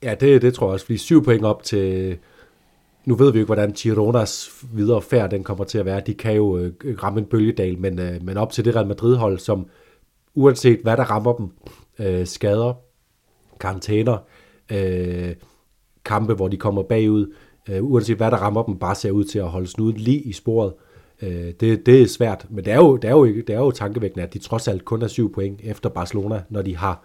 Ja, 0.04 0.16
det, 0.16 0.42
det 0.42 0.54
tror 0.54 0.68
jeg 0.68 0.74
også, 0.74 0.86
fordi 0.86 0.98
syv 0.98 1.24
point 1.24 1.46
op 1.46 1.64
til... 1.64 2.18
Nu 3.06 3.16
ved 3.16 3.32
vi 3.32 3.40
jo 3.40 3.42
ikke, 3.42 3.46
hvordan 3.46 3.72
Gironas 3.72 4.50
videre 4.74 5.02
færd 5.02 5.32
den 5.32 5.44
kommer 5.44 5.64
til 5.64 5.78
at 5.78 5.86
være. 5.86 6.02
De 6.06 6.14
kan 6.14 6.36
jo 6.36 6.58
øh, 6.58 6.74
ramme 7.04 7.20
en 7.20 7.26
bølgedal, 7.26 7.80
men, 7.80 8.00
øh, 8.00 8.24
men 8.24 8.38
op 8.38 8.52
til 8.52 8.66
det 8.66 8.76
Real 8.76 8.88
Madrid-hold, 8.88 9.40
som 9.40 9.68
uanset 10.34 10.80
hvad 10.80 10.98
der 10.98 11.04
rammer 11.04 11.34
dem, 11.34 11.50
øh, 12.00 12.28
skader, 12.28 12.74
karantæner, 13.60 14.18
øh, 14.72 15.36
kampe, 16.06 16.34
hvor 16.34 16.48
de 16.48 16.58
kommer 16.58 16.84
bagud, 16.84 17.34
øh, 17.70 17.84
uanset 17.84 18.18
hvad 18.18 18.32
der 18.32 18.38
rammer 18.38 18.64
dem, 18.64 18.80
bare 18.80 18.96
ser 18.96 19.12
ud 19.12 19.24
til 19.24 19.40
at 19.40 19.50
holde 19.50 19.68
snuden 19.68 19.98
lige 19.98 20.22
i 20.22 20.34
sporet. 20.34 20.74
Øh, 20.74 20.89
Øh, 21.22 21.54
det, 21.60 21.86
det 21.86 22.02
er 22.02 22.08
svært, 22.08 22.46
men 22.50 22.66
det 22.66 22.74
er, 22.74 22.78
jo, 22.78 22.98
det, 22.98 23.08
er 23.08 23.12
jo, 23.12 23.26
det 23.26 23.50
er 23.50 23.60
jo 23.60 23.72
tankevækkende, 23.72 24.24
at 24.24 24.34
de 24.34 24.40
trods 24.40 24.68
alt 24.68 24.86
kun 24.86 25.02
er 25.02 25.08
syv 25.08 25.34
point 25.34 25.60
efter 25.64 25.90
Barcelona, 25.90 26.44
når 26.50 26.62
de 26.62 26.78
har 26.78 27.04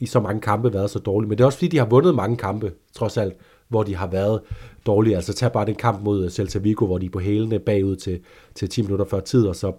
i 0.00 0.06
så 0.06 0.20
mange 0.20 0.40
kampe 0.40 0.72
været 0.72 0.90
så 0.90 0.98
dårlige. 0.98 1.28
Men 1.28 1.38
det 1.38 1.44
er 1.44 1.46
også 1.46 1.58
fordi, 1.58 1.68
de 1.68 1.78
har 1.78 1.86
vundet 1.86 2.14
mange 2.14 2.36
kampe, 2.36 2.72
trods 2.94 3.16
alt, 3.16 3.34
hvor 3.68 3.82
de 3.82 3.96
har 3.96 4.06
været 4.06 4.40
dårlige. 4.86 5.16
Altså 5.16 5.32
tag 5.32 5.52
bare 5.52 5.66
den 5.66 5.74
kamp 5.74 6.02
mod 6.02 6.24
øh, 6.24 6.30
Celta 6.30 6.58
Vigo, 6.58 6.86
hvor 6.86 6.98
de 6.98 7.06
er 7.06 7.10
på 7.10 7.18
hælene 7.18 7.58
bagud 7.58 7.96
til, 7.96 8.20
til 8.54 8.68
10 8.68 8.82
minutter 8.82 9.04
før 9.04 9.20
tid, 9.20 9.46
og 9.46 9.56
så 9.56 9.72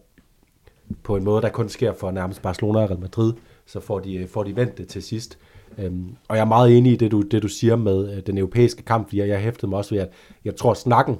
på 1.03 1.15
en 1.15 1.23
måde, 1.23 1.41
der 1.41 1.49
kun 1.49 1.69
sker 1.69 1.93
for 1.93 2.11
nærmest 2.11 2.41
Barcelona 2.41 2.79
og 2.79 2.89
Real 2.89 2.99
Madrid, 2.99 3.33
så 3.65 3.79
får 3.79 3.99
de, 3.99 4.15
øh, 4.15 4.27
får 4.27 4.43
de 4.43 4.55
vendt 4.55 4.77
det 4.77 4.87
til 4.87 5.03
sidst. 5.03 5.37
Øhm, 5.77 6.15
og 6.27 6.35
jeg 6.35 6.41
er 6.41 6.47
meget 6.47 6.77
enig 6.77 6.91
i 6.91 6.95
det, 6.95 7.11
du, 7.11 7.21
det, 7.21 7.43
du 7.43 7.47
siger 7.47 7.75
med 7.75 8.17
øh, 8.17 8.23
den 8.27 8.37
europæiske 8.37 8.83
kamp, 8.83 9.07
fordi 9.07 9.19
jeg, 9.19 9.27
jeg 9.27 9.39
hæftede 9.39 9.69
mig 9.69 9.77
også 9.77 9.95
ved, 9.95 10.01
at 10.01 10.09
jeg 10.45 10.55
tror, 10.55 10.73
snakken 10.73 11.15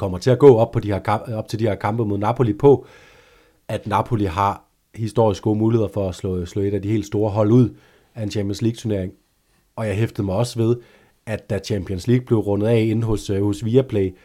kommer 0.00 0.18
til 0.18 0.30
at 0.30 0.38
gå 0.38 0.56
op, 0.56 0.70
på 0.70 0.80
de 0.80 0.88
her, 0.88 1.18
op 1.34 1.48
til 1.48 1.58
de 1.58 1.64
her 1.64 1.74
kampe 1.74 2.04
mod 2.04 2.18
Napoli 2.18 2.52
på, 2.52 2.86
at 3.68 3.86
Napoli 3.86 4.24
har 4.24 4.64
historisk 4.94 5.42
gode 5.42 5.58
muligheder 5.58 5.88
for 5.88 6.08
at 6.08 6.14
slå, 6.14 6.46
slå 6.46 6.62
et 6.62 6.74
af 6.74 6.82
de 6.82 6.88
helt 6.88 7.06
store 7.06 7.30
hold 7.30 7.52
ud 7.52 7.76
af 8.14 8.22
en 8.22 8.30
Champions 8.30 8.62
League-turnering. 8.62 9.12
Og 9.76 9.86
jeg 9.86 9.96
hæftede 9.96 10.26
mig 10.26 10.34
også 10.34 10.58
ved, 10.58 10.76
at 11.26 11.50
da 11.50 11.58
Champions 11.58 12.06
League 12.06 12.26
blev 12.26 12.38
rundet 12.38 12.66
af 12.66 12.80
inde 12.80 13.02
hos, 13.02 13.30
øh, 13.30 13.42
hos 13.42 13.64
Viaplay, 13.64 14.16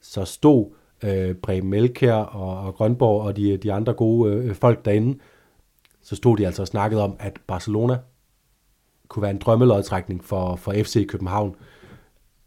så 0.00 0.24
stod 0.24 0.66
øh, 1.04 1.34
Preben 1.34 1.70
Melkær 1.70 2.14
og, 2.14 2.66
og 2.66 2.74
Grønborg 2.74 3.22
og 3.22 3.36
de, 3.36 3.56
de 3.56 3.72
andre 3.72 3.92
gode 3.92 4.34
øh, 4.34 4.54
folk 4.54 4.84
derinde, 4.84 5.18
så 6.02 6.16
stod 6.16 6.36
de 6.36 6.46
altså 6.46 6.62
og 6.62 6.68
snakkede 6.68 7.02
om, 7.02 7.16
at 7.18 7.38
Barcelona 7.46 7.98
kunne 9.08 9.22
være 9.22 9.30
en 9.30 9.38
drømmelodtrækning 9.38 10.24
for, 10.24 10.56
for 10.56 10.72
FC 10.72 11.06
København. 11.06 11.54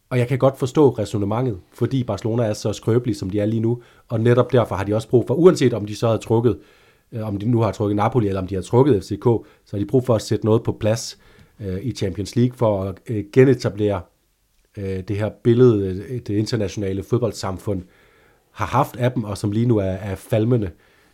Og 0.09 0.17
jeg 0.17 0.27
kan 0.27 0.37
godt 0.37 0.57
forstå 0.59 0.89
resonemanget, 0.89 1.59
fordi 1.73 2.03
Barcelona 2.03 2.43
er 2.43 2.53
så 2.53 2.73
skrøbelige, 2.73 3.15
som 3.15 3.29
de 3.29 3.39
er 3.39 3.45
lige 3.45 3.59
nu, 3.59 3.81
og 4.07 4.19
netop 4.19 4.51
derfor 4.51 4.75
har 4.75 4.83
de 4.83 4.95
også 4.95 5.09
brug 5.09 5.27
for, 5.27 5.33
uanset 5.33 5.73
om 5.73 5.85
de 5.85 5.95
så 5.95 6.07
har 6.07 6.17
trukket, 6.17 6.59
øh, 7.11 7.27
om 7.27 7.37
de 7.37 7.45
nu 7.45 7.61
har 7.61 7.71
trukket 7.71 7.95
Napoli, 7.95 8.27
eller 8.27 8.41
om 8.41 8.47
de 8.47 8.55
har 8.55 8.61
trukket 8.61 9.03
FCK, 9.03 9.23
så 9.65 9.71
har 9.71 9.77
de 9.77 9.85
brug 9.85 10.05
for 10.05 10.15
at 10.15 10.21
sætte 10.21 10.45
noget 10.45 10.63
på 10.63 10.71
plads 10.71 11.17
øh, 11.59 11.77
i 11.81 11.91
Champions 11.91 12.35
League, 12.35 12.57
for 12.57 12.83
at 12.83 12.99
øh, 13.07 13.25
genetablere 13.33 14.01
øh, 14.77 14.99
det 14.99 15.17
her 15.17 15.29
billede, 15.43 16.05
øh, 16.09 16.19
det 16.19 16.29
internationale 16.29 17.03
fodboldsamfund 17.03 17.83
har 18.51 18.65
haft 18.65 18.95
af 18.95 19.11
dem, 19.11 19.23
og 19.23 19.37
som 19.37 19.51
lige 19.51 19.65
nu 19.65 19.77
er, 19.77 19.83
er 19.83 20.15
falmende. 20.15 20.71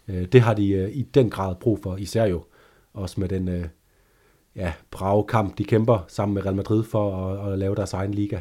Øh, 0.07 0.25
det 0.25 0.41
har 0.41 0.53
de 0.53 0.69
øh, 0.69 0.89
i 0.89 1.01
den 1.01 1.29
grad 1.29 1.55
brug 1.55 1.79
for, 1.83 1.97
især 1.97 2.25
jo 2.25 2.43
også 2.93 3.19
med 3.19 3.29
den 3.29 3.47
øh, 3.47 3.65
ja, 4.55 4.73
brave 4.91 5.23
kamp, 5.23 5.57
de 5.57 5.63
kæmper 5.63 6.05
sammen 6.07 6.33
med 6.33 6.45
Real 6.45 6.55
Madrid 6.55 6.83
for 6.83 7.27
at, 7.27 7.53
at 7.53 7.59
lave 7.59 7.75
deres 7.75 7.93
egen 7.93 8.13
liga. 8.13 8.39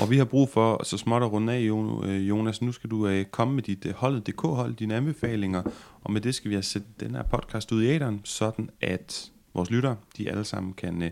Og 0.00 0.10
vi 0.10 0.18
har 0.18 0.24
brug 0.24 0.48
for 0.48 0.84
så 0.84 0.98
småt 0.98 1.22
at 1.22 1.32
runde 1.32 1.52
af, 1.52 1.60
øh, 2.06 2.28
Jonas. 2.28 2.62
Nu 2.62 2.72
skal 2.72 2.90
du 2.90 3.06
øh, 3.06 3.24
komme 3.24 3.54
med 3.54 3.62
dit 3.62 3.86
øh, 3.86 3.94
holdet 3.94 4.26
DK-hold, 4.26 4.74
dine 4.74 4.94
anbefalinger, 4.94 5.62
og 6.04 6.12
med 6.12 6.20
det 6.20 6.34
skal 6.34 6.48
vi 6.48 6.54
have 6.54 6.62
sætte 6.62 6.88
den 7.00 7.14
her 7.14 7.22
podcast 7.22 7.72
ud 7.72 7.82
i 7.82 7.86
æderen, 7.86 8.20
sådan 8.24 8.70
at 8.80 9.30
vores 9.54 9.70
lyttere, 9.70 9.96
de 10.18 10.30
alle 10.30 10.44
sammen 10.44 10.72
kan 10.72 11.02
øh, 11.02 11.10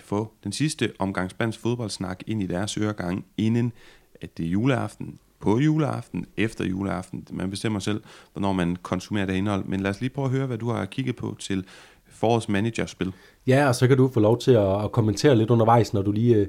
få 0.00 0.32
den 0.44 0.52
sidste 0.52 0.92
omgang 0.98 1.30
spansk 1.30 1.60
fodboldsnak 1.60 2.22
ind 2.26 2.42
i 2.42 2.46
deres 2.46 2.78
øregang, 2.78 3.24
inden 3.36 3.72
at 4.20 4.38
det 4.38 4.46
er 4.46 4.50
juleaften, 4.50 5.18
på 5.40 5.58
juleaften, 5.58 6.26
efter 6.36 6.64
juleaften. 6.64 7.26
Man 7.30 7.50
bestemmer 7.50 7.78
selv, 7.78 8.02
hvornår 8.32 8.52
man 8.52 8.76
konsumerer 8.76 9.26
det 9.26 9.34
indhold. 9.34 9.64
Men 9.64 9.80
lad 9.80 9.90
os 9.90 10.00
lige 10.00 10.10
prøve 10.10 10.24
at 10.24 10.30
høre, 10.30 10.46
hvad 10.46 10.58
du 10.58 10.70
har 10.70 10.84
kigget 10.84 11.16
på 11.16 11.36
til 11.38 11.64
forårs 12.08 12.48
managerspil. 12.48 13.12
Ja, 13.46 13.68
og 13.68 13.74
så 13.74 13.88
kan 13.88 13.96
du 13.96 14.08
få 14.08 14.20
lov 14.20 14.38
til 14.38 14.52
at, 14.52 14.84
at 14.84 14.92
kommentere 14.92 15.36
lidt 15.36 15.50
undervejs, 15.50 15.94
når 15.94 16.02
du 16.02 16.12
lige 16.12 16.48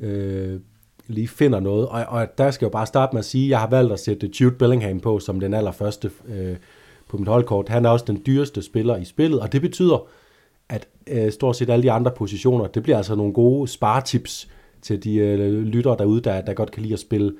øh, 0.00 0.60
lige 1.06 1.28
finder 1.28 1.60
noget. 1.60 1.88
Og, 1.88 2.04
og 2.08 2.38
der 2.38 2.50
skal 2.50 2.64
jeg 2.64 2.70
jo 2.70 2.72
bare 2.72 2.86
starte 2.86 3.14
med 3.14 3.18
at 3.18 3.24
sige, 3.24 3.44
at 3.44 3.50
jeg 3.50 3.60
har 3.60 3.66
valgt 3.66 3.92
at 3.92 4.00
sætte 4.00 4.30
Jude 4.40 4.54
Bellingham 4.54 5.00
på 5.00 5.18
som 5.18 5.40
den 5.40 5.54
allerførste 5.54 6.10
øh, 6.28 6.56
på 7.08 7.16
mit 7.16 7.28
holdkort. 7.28 7.68
Han 7.68 7.84
er 7.84 7.90
også 7.90 8.04
den 8.04 8.22
dyreste 8.26 8.62
spiller 8.62 8.96
i 8.96 9.04
spillet, 9.04 9.40
og 9.40 9.52
det 9.52 9.60
betyder, 9.60 10.06
at 10.68 10.88
øh, 11.06 11.32
stort 11.32 11.56
set 11.56 11.70
alle 11.70 11.82
de 11.82 11.92
andre 11.92 12.10
positioner, 12.10 12.66
det 12.66 12.82
bliver 12.82 12.96
altså 12.96 13.14
nogle 13.14 13.32
gode 13.32 13.68
sparetips 13.68 14.48
til 14.82 15.04
de 15.04 15.16
øh, 15.16 15.62
lyttere 15.62 15.96
derude, 15.98 16.20
der, 16.20 16.40
der 16.40 16.54
godt 16.54 16.70
kan 16.70 16.82
lide 16.82 16.92
at 16.92 17.00
spille, 17.00 17.32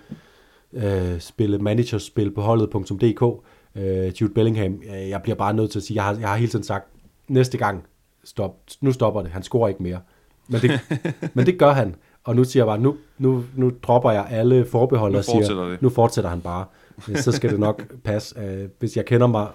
øh, 0.72 1.20
spille 1.20 1.58
managerspil 1.58 2.30
på 2.30 2.40
holdet.dk. 2.40 3.44
Øh, 3.76 4.12
Jude 4.20 4.34
Bellingham, 4.34 4.82
øh, 4.94 5.08
jeg 5.08 5.22
bliver 5.22 5.36
bare 5.36 5.54
nødt 5.54 5.70
til 5.70 5.78
at 5.78 5.82
sige, 5.82 5.94
jeg 5.94 6.04
har, 6.04 6.20
jeg 6.20 6.28
har 6.28 6.36
hele 6.36 6.50
tiden 6.50 6.64
sagt, 6.64 6.88
næste 7.28 7.58
gang, 7.58 7.84
stop, 8.24 8.56
nu 8.80 8.92
stopper 8.92 9.22
det, 9.22 9.30
han 9.30 9.42
scorer 9.42 9.68
ikke 9.68 9.82
mere. 9.82 10.00
Men 10.48 10.60
det, 10.60 10.80
men 11.34 11.46
det 11.46 11.58
gør 11.58 11.72
han, 11.72 11.94
og 12.24 12.36
nu 12.36 12.44
siger 12.44 12.60
jeg 12.60 12.66
bare, 12.66 12.78
nu, 12.78 12.96
nu, 13.18 13.44
nu 13.56 13.72
dropper 13.82 14.10
jeg 14.10 14.26
alle 14.30 14.64
forbehold 14.64 15.16
og 15.16 15.24
siger, 15.24 15.68
det. 15.68 15.82
nu 15.82 15.88
fortsætter 15.88 16.30
han 16.30 16.40
bare. 16.40 16.64
Så 17.14 17.32
skal 17.32 17.50
det 17.50 17.60
nok 17.60 17.94
passe. 18.04 18.40
Øh, 18.40 18.68
hvis 18.78 18.96
jeg 18.96 19.04
kender 19.04 19.26
mig, 19.26 19.48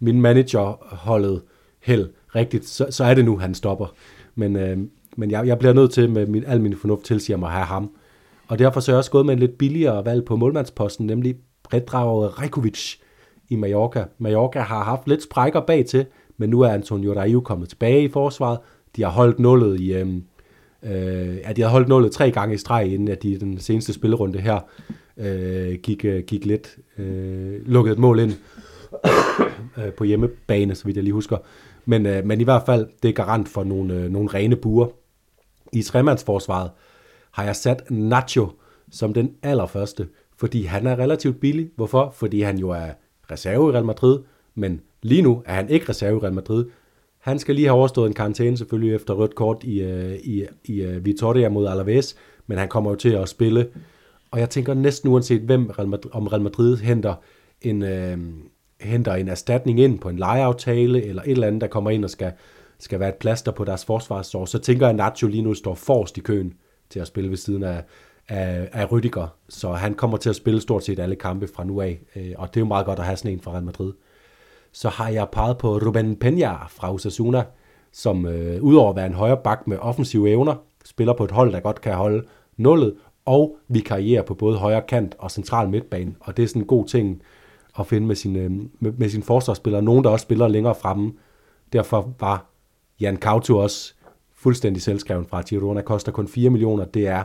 min 0.00 0.20
managerholdet 0.20 1.42
held 1.82 2.08
rigtigt, 2.34 2.68
så, 2.68 2.86
så 2.90 3.04
er 3.04 3.14
det 3.14 3.24
nu, 3.24 3.38
han 3.38 3.54
stopper. 3.54 3.86
Men, 4.34 4.56
øh, 4.56 4.78
men 5.16 5.30
jeg, 5.30 5.46
jeg 5.46 5.58
bliver 5.58 5.72
nødt 5.72 5.92
til, 5.92 6.10
med 6.10 6.26
min, 6.26 6.44
al 6.44 6.60
min 6.60 6.76
fornuft 6.76 7.04
tilsiger 7.04 7.36
mig 7.36 7.48
at 7.48 7.54
have 7.54 7.66
ham. 7.66 7.90
Og 8.48 8.58
derfor 8.58 8.80
så 8.80 8.92
er 8.92 8.94
jeg 8.94 8.98
også 8.98 9.10
gået 9.10 9.26
med 9.26 9.34
en 9.34 9.40
lidt 9.40 9.58
billigere 9.58 10.04
valg 10.04 10.24
på 10.24 10.36
målmandsposten, 10.36 11.06
nemlig 11.06 11.36
Predrag 11.62 12.42
Rekovic 12.42 12.94
i 13.48 13.56
Mallorca. 13.56 14.04
Mallorca 14.18 14.60
har 14.60 14.84
haft 14.84 15.08
lidt 15.08 15.22
sprækker 15.22 15.60
bag 15.60 15.86
til, 15.86 16.06
men 16.36 16.50
nu 16.50 16.60
er 16.60 16.68
Antonio 16.68 17.14
Raiu 17.14 17.40
kommet 17.40 17.68
tilbage 17.68 18.02
i 18.02 18.08
forsvaret. 18.08 18.58
De 18.96 19.02
har 19.02 19.10
holdt 19.10 19.38
nullet 19.38 19.80
i... 19.80 19.94
Øh, 19.94 20.06
øh, 20.86 21.36
at 21.44 21.56
de 21.56 21.62
har 21.62 21.68
holdt 21.68 21.88
nullet 21.88 22.12
tre 22.12 22.30
gange 22.30 22.54
i 22.54 22.58
streg, 22.58 22.92
inden 22.92 23.08
at 23.08 23.22
de 23.22 23.28
i 23.28 23.36
den 23.36 23.58
seneste 23.58 23.92
spillerunde 23.92 24.38
her 24.38 24.60
øh, 25.16 25.74
gik, 25.82 26.04
øh, 26.04 26.22
gik 26.22 26.46
lidt, 26.46 26.76
øh, 26.98 27.66
lukkede 27.66 27.92
et 27.92 27.98
mål 27.98 28.18
ind 28.18 28.32
øh, 29.78 29.92
på 29.92 30.04
hjemmebane, 30.04 30.74
så 30.74 30.84
vidt 30.84 30.96
jeg 30.96 31.04
lige 31.04 31.14
husker. 31.14 31.36
Men, 31.84 32.06
øh, 32.06 32.24
men 32.26 32.40
i 32.40 32.44
hvert 32.44 32.62
fald, 32.66 32.86
det 33.02 33.08
er 33.08 33.12
garant 33.12 33.48
for 33.48 33.64
nogle, 33.64 33.94
øh, 33.94 34.10
nogle 34.10 34.28
rene 34.28 34.56
buer. 34.56 34.86
I 35.72 35.82
tremandsforsvaret 35.82 36.70
har 37.30 37.44
jeg 37.44 37.56
sat 37.56 37.82
Nacho 37.90 38.48
som 38.90 39.14
den 39.14 39.34
allerførste, 39.42 40.08
fordi 40.36 40.62
han 40.62 40.86
er 40.86 40.98
relativt 40.98 41.40
billig. 41.40 41.70
Hvorfor? 41.76 42.10
Fordi 42.16 42.40
han 42.40 42.58
jo 42.58 42.70
er 42.70 42.90
reserve 43.30 43.70
i 43.70 43.72
Real 43.72 43.84
Madrid, 43.84 44.18
men 44.54 44.80
lige 45.02 45.22
nu 45.22 45.42
er 45.46 45.54
han 45.54 45.68
ikke 45.68 45.88
reserve 45.88 46.16
i 46.16 46.20
Real 46.20 46.32
Madrid. 46.32 46.64
Han 47.26 47.38
skal 47.38 47.54
lige 47.54 47.66
have 47.66 47.78
overstået 47.78 48.06
en 48.06 48.14
karantæne 48.14 48.56
selvfølgelig 48.56 48.94
efter 48.94 49.14
rødt 49.14 49.34
kort 49.34 49.64
i, 49.64 49.82
øh, 49.82 50.14
i, 50.24 50.46
i, 50.64 50.82
i 50.82 50.98
Vitoria 50.98 51.48
mod 51.48 51.66
Alaves, 51.66 52.16
men 52.46 52.58
han 52.58 52.68
kommer 52.68 52.90
jo 52.90 52.96
til 52.96 53.08
at 53.08 53.28
spille. 53.28 53.68
Og 54.30 54.40
jeg 54.40 54.50
tænker 54.50 54.74
næsten 54.74 55.10
uanset 55.10 55.40
hvem 55.40 55.66
Real 55.66 55.88
Madrid, 55.88 56.10
om 56.14 56.26
Real 56.26 56.42
Madrid 56.42 56.76
henter 56.76 57.14
en, 57.62 57.82
øh, 57.82 58.18
henter 58.80 59.14
en 59.14 59.28
erstatning 59.28 59.80
ind 59.80 59.98
på 59.98 60.08
en 60.08 60.16
lejeaftale, 60.16 61.04
eller 61.04 61.22
et 61.22 61.30
eller 61.30 61.46
andet, 61.46 61.60
der 61.60 61.66
kommer 61.66 61.90
ind 61.90 62.04
og 62.04 62.10
skal, 62.10 62.32
skal 62.78 63.00
være 63.00 63.08
et 63.08 63.14
plaster 63.14 63.52
på 63.52 63.64
deres 63.64 63.84
forsvarsår, 63.84 64.44
så 64.44 64.58
tænker 64.58 64.86
jeg, 64.86 64.90
at 64.90 64.96
Nacho 64.96 65.28
lige 65.28 65.42
nu 65.42 65.54
står 65.54 65.74
forrest 65.74 66.18
i 66.18 66.20
køen 66.20 66.54
til 66.90 67.00
at 67.00 67.06
spille 67.06 67.30
ved 67.30 67.36
siden 67.36 67.62
af, 67.62 67.84
af, 68.28 68.68
af 68.72 68.86
Rüdiger. 68.86 69.26
Så 69.48 69.72
han 69.72 69.94
kommer 69.94 70.16
til 70.16 70.28
at 70.28 70.36
spille 70.36 70.60
stort 70.60 70.84
set 70.84 70.98
alle 70.98 71.16
kampe 71.16 71.48
fra 71.56 71.64
nu 71.64 71.80
af, 71.80 72.00
øh, 72.16 72.32
og 72.36 72.48
det 72.48 72.56
er 72.56 72.64
jo 72.64 72.68
meget 72.68 72.86
godt 72.86 72.98
at 72.98 73.04
have 73.04 73.16
sådan 73.16 73.32
en 73.32 73.40
fra 73.40 73.52
Real 73.52 73.64
Madrid. 73.64 73.92
Så 74.76 74.88
har 74.88 75.08
jeg 75.08 75.28
peget 75.32 75.58
på 75.58 75.78
Ruben 75.78 76.18
Peña 76.24 76.68
fra 76.68 76.94
Osasuna, 76.94 77.44
som 77.92 78.26
øh, 78.26 78.62
udover 78.62 78.90
at 78.90 78.96
være 78.96 79.06
en 79.06 79.14
højre 79.14 79.36
bak 79.44 79.66
med 79.66 79.78
offensive 79.78 80.30
evner, 80.30 80.54
spiller 80.84 81.12
på 81.12 81.24
et 81.24 81.30
hold, 81.30 81.52
der 81.52 81.60
godt 81.60 81.80
kan 81.80 81.94
holde 81.94 82.24
nullet, 82.56 82.94
og 83.24 83.56
vi 83.68 83.80
karrierer 83.80 84.22
på 84.22 84.34
både 84.34 84.56
højre 84.56 84.82
kant 84.88 85.14
og 85.18 85.30
central 85.30 85.68
midtbane, 85.68 86.14
og 86.20 86.36
det 86.36 86.42
er 86.42 86.46
sådan 86.46 86.62
en 86.62 86.66
god 86.66 86.86
ting 86.86 87.22
at 87.78 87.86
finde 87.86 88.06
med 88.06 88.16
sine, 88.16 88.38
øh, 88.38 88.50
med, 88.80 88.92
med 88.92 89.08
sine 89.08 89.22
forsvarsspillere. 89.22 89.82
Nogen, 89.82 90.04
der 90.04 90.10
også 90.10 90.22
spiller 90.22 90.48
længere 90.48 90.74
fremme. 90.74 91.12
Derfor 91.72 92.14
var 92.20 92.46
Jan 93.00 93.16
Kautu 93.16 93.58
også 93.58 93.94
fuldstændig 94.34 94.82
selvskreven 94.82 95.26
fra 95.26 95.42
Girona. 95.42 95.80
Koster 95.80 96.12
kun 96.12 96.28
4 96.28 96.50
millioner. 96.50 96.84
Det 96.84 97.06
er 97.06 97.24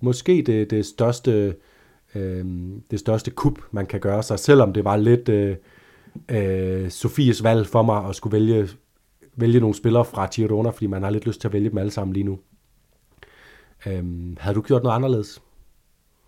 måske 0.00 0.42
det, 0.46 0.70
det 0.70 0.86
største 0.86 1.54
øh, 2.14 2.44
det 2.90 3.00
største 3.00 3.30
kup, 3.30 3.58
man 3.70 3.86
kan 3.86 4.00
gøre 4.00 4.22
sig, 4.22 4.38
selvom 4.38 4.72
det 4.72 4.84
var 4.84 4.96
lidt 4.96 5.28
øh, 5.28 5.56
øh, 6.28 6.90
Sofies 6.90 7.42
valg 7.42 7.66
for 7.66 7.82
mig 7.82 8.08
at 8.08 8.16
skulle 8.16 8.32
vælge, 8.32 8.68
vælge 9.36 9.60
nogle 9.60 9.74
spillere 9.74 10.04
fra 10.04 10.26
Girona, 10.26 10.70
fordi 10.70 10.86
man 10.86 11.02
har 11.02 11.10
lidt 11.10 11.26
lyst 11.26 11.40
til 11.40 11.48
at 11.48 11.52
vælge 11.52 11.70
dem 11.70 11.78
alle 11.78 11.90
sammen 11.90 12.14
lige 12.14 12.24
nu. 12.24 12.38
Øh, 13.86 14.04
havde 14.38 14.54
du 14.54 14.60
gjort 14.60 14.82
noget 14.82 14.96
anderledes? 14.96 15.42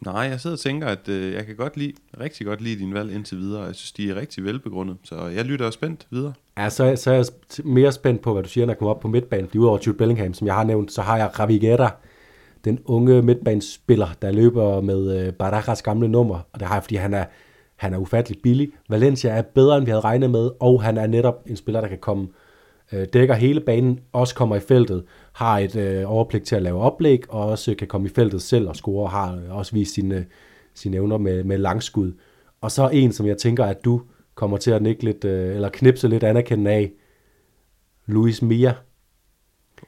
Nej, 0.00 0.14
jeg 0.14 0.40
sidder 0.40 0.56
og 0.56 0.60
tænker, 0.60 0.86
at 0.86 1.08
øh, 1.08 1.32
jeg 1.32 1.46
kan 1.46 1.56
godt 1.56 1.76
lide, 1.76 1.92
rigtig 2.20 2.46
godt 2.46 2.60
lide 2.60 2.78
din 2.78 2.94
valg 2.94 3.12
indtil 3.12 3.38
videre. 3.38 3.62
Jeg 3.62 3.74
synes, 3.74 3.92
de 3.92 4.10
er 4.10 4.14
rigtig 4.14 4.44
velbegrundet, 4.44 4.96
så 5.02 5.26
jeg 5.26 5.44
lytter 5.44 5.70
spændt 5.70 6.06
videre. 6.10 6.32
Ja, 6.58 6.70
så, 6.70 6.96
så 6.96 7.10
er 7.10 7.14
jeg 7.14 7.24
mere 7.64 7.92
spændt 7.92 8.22
på, 8.22 8.32
hvad 8.32 8.42
du 8.42 8.48
siger, 8.48 8.66
når 8.66 8.72
jeg 8.72 8.78
kommer 8.78 8.94
op 8.94 9.00
på 9.00 9.08
midtbanen. 9.08 9.46
Fordi 9.46 9.58
udover 9.58 9.78
Jude 9.86 9.98
Bellingham, 9.98 10.34
som 10.34 10.46
jeg 10.46 10.54
har 10.54 10.64
nævnt, 10.64 10.92
så 10.92 11.02
har 11.02 11.16
jeg 11.16 11.38
Ravigera, 11.38 11.90
den 12.64 12.78
unge 12.84 13.22
midtbanespiller, 13.22 14.08
der 14.22 14.32
løber 14.32 14.80
med 14.80 15.26
øh, 15.26 15.32
Barajas 15.32 15.82
gamle 15.82 16.08
nummer. 16.08 16.40
Og 16.52 16.60
det 16.60 16.68
har 16.68 16.74
jeg, 16.74 16.82
fordi 16.82 16.96
han 16.96 17.14
er, 17.14 17.24
han 17.76 17.94
er 17.94 17.98
ufattelig 17.98 18.38
billig. 18.42 18.68
Valencia 18.88 19.30
er 19.30 19.42
bedre, 19.42 19.76
end 19.76 19.84
vi 19.84 19.90
havde 19.90 20.00
regnet 20.00 20.30
med, 20.30 20.50
og 20.60 20.82
han 20.82 20.96
er 20.96 21.06
netop 21.06 21.42
en 21.46 21.56
spiller, 21.56 21.80
der 21.80 21.88
kan 21.88 21.98
komme 21.98 22.28
øh, 22.92 23.06
dækker 23.12 23.34
hele 23.34 23.60
banen, 23.60 24.00
også 24.12 24.34
kommer 24.34 24.56
i 24.56 24.60
feltet, 24.60 25.04
har 25.32 25.58
et 25.58 25.76
øh, 25.76 26.12
overblik 26.12 26.44
til 26.44 26.56
at 26.56 26.62
lave 26.62 26.80
oplæg, 26.80 27.32
og 27.32 27.46
også 27.46 27.74
kan 27.74 27.88
komme 27.88 28.06
i 28.06 28.10
feltet 28.10 28.42
selv 28.42 28.68
og 28.68 28.76
score, 28.76 29.02
og 29.02 29.10
har 29.10 29.38
også 29.50 29.72
vist 29.72 29.94
sine, 29.94 30.26
sine 30.74 30.96
evner 30.96 31.18
med, 31.18 31.44
med 31.44 31.58
langskud. 31.58 32.12
Og 32.60 32.70
så 32.70 32.88
en, 32.88 33.12
som 33.12 33.26
jeg 33.26 33.38
tænker, 33.38 33.64
at 33.64 33.84
du 33.84 34.02
kommer 34.34 34.56
til 34.56 34.70
at 34.70 34.82
nikke 34.82 35.04
lidt, 35.04 35.24
øh, 35.24 35.54
eller 35.54 35.68
knipse 35.68 36.08
lidt 36.08 36.24
anerkendende 36.24 36.70
af, 36.70 36.92
Luis 38.06 38.42
Mia. 38.42 38.74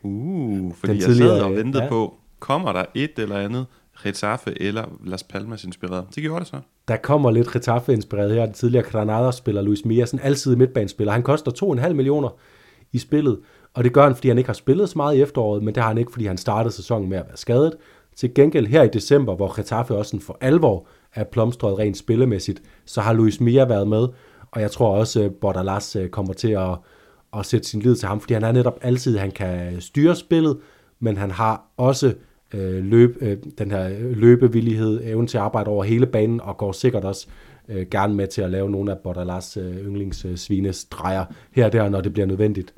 Uh, 0.03 0.75
fordi 0.75 0.93
Den 0.93 1.01
jeg 1.01 1.17
sad 1.17 1.41
og 1.41 1.57
ventede 1.57 1.83
ja. 1.83 1.89
på, 1.89 2.15
kommer 2.39 2.73
der 2.73 2.85
et 2.95 3.19
eller 3.19 3.37
andet 3.37 3.67
Getafe 4.03 4.63
eller 4.63 4.85
Las 5.05 5.23
Palmas 5.23 5.65
inspireret? 5.65 6.07
Det 6.15 6.23
gjorde 6.23 6.41
det 6.41 6.49
så. 6.49 6.57
Der 6.89 6.97
kommer 6.97 7.31
lidt 7.31 7.53
Getafe 7.53 7.93
inspireret 7.93 8.35
her. 8.35 8.45
Den 8.45 8.55
tidligere 8.55 8.85
Granada-spiller 8.85 9.63
Luis 9.63 9.85
Mia, 9.85 10.07
sådan 10.07 10.27
altid 10.27 10.57
midtbanespiller. 10.57 11.13
Han 11.13 11.23
koster 11.23 11.77
2,5 11.87 11.93
millioner 11.93 12.29
i 12.93 12.99
spillet, 12.99 13.39
og 13.75 13.85
det 13.85 13.93
gør 13.93 14.03
han, 14.03 14.15
fordi 14.15 14.29
han 14.29 14.39
ikke 14.39 14.49
har 14.49 14.55
spillet 14.55 14.89
så 14.89 14.99
meget 14.99 15.17
i 15.17 15.23
efteråret, 15.23 15.63
men 15.63 15.75
det 15.75 15.83
har 15.83 15.89
han 15.89 15.99
ikke, 15.99 16.13
fordi 16.13 16.27
han 16.27 16.37
startede 16.37 16.75
sæsonen 16.75 17.09
med 17.09 17.19
at 17.19 17.25
være 17.27 17.37
skadet. 17.37 17.73
Til 18.17 18.35
gengæld 18.35 18.67
her 18.67 18.83
i 18.83 18.89
december, 18.89 19.37
hvor 19.37 19.57
Getafe 19.57 19.95
også 19.95 20.21
for 20.21 20.39
alvor 20.41 20.87
er 21.15 21.25
plomstret 21.25 21.79
rent 21.79 21.97
spillemæssigt, 21.97 22.63
så 22.85 23.01
har 23.01 23.13
Luis 23.13 23.41
Mia 23.41 23.65
været 23.65 23.89
med, 23.89 24.09
og 24.51 24.61
jeg 24.61 24.71
tror 24.71 24.97
også, 24.97 25.23
at 25.23 25.35
Bordalas 25.35 25.97
øh, 25.97 26.09
kommer 26.09 26.33
til 26.33 26.51
at, 26.51 26.79
at 27.37 27.47
sætte 27.47 27.69
sin 27.69 27.81
lid 27.81 27.97
til 27.97 28.09
ham, 28.09 28.21
fordi 28.21 28.35
han 28.35 28.45
er 28.45 28.53
netop 28.53 28.79
altid, 28.83 29.19
han 29.19 29.31
kan 29.31 29.81
styre 29.81 30.17
spillet, 30.17 30.59
men 31.01 31.17
han 31.17 31.31
har 31.31 31.63
også 31.77 32.15
øh, 32.55 32.85
løb, 32.85 33.17
øh, 33.21 33.37
den 33.59 33.71
her 33.71 33.89
løbevillighed, 34.15 35.01
evnen 35.05 35.27
til 35.27 35.39
at 35.39 35.43
arbejde 35.43 35.71
over 35.71 35.85
hele 35.85 36.07
banen, 36.07 36.41
og 36.41 36.57
går 36.57 36.73
sikkert 36.73 37.05
også 37.05 37.27
øh, 37.69 37.87
gerne 37.91 38.15
med 38.15 38.27
til 38.27 38.43
at 38.43 38.51
lave 38.51 38.71
nogle 38.71 38.93
af 38.93 38.99
Bordalas 38.99 39.57
øh, 39.57 39.87
yndlingssvinestreger 39.87 41.21
øh, 41.29 41.35
her 41.53 41.65
og 41.65 41.73
der, 41.73 41.89
når 41.89 42.01
det 42.01 42.13
bliver 42.13 42.27
nødvendigt. 42.27 42.75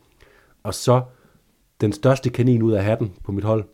Og 0.62 0.75
så 0.75 1.03
den 1.81 1.93
største 1.93 2.31
kanin 2.31 2.62
ud 2.62 2.73
af 2.73 2.85
hatten 2.85 3.12
på 3.25 3.33
mit 3.33 3.45
hold, 3.45 3.64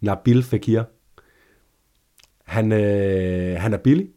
Nabil 0.00 0.42
Fekir. 0.42 0.82
Han, 2.44 2.72
øh, 2.72 3.60
han 3.60 3.72
er 3.72 3.78
billig, 3.78 4.08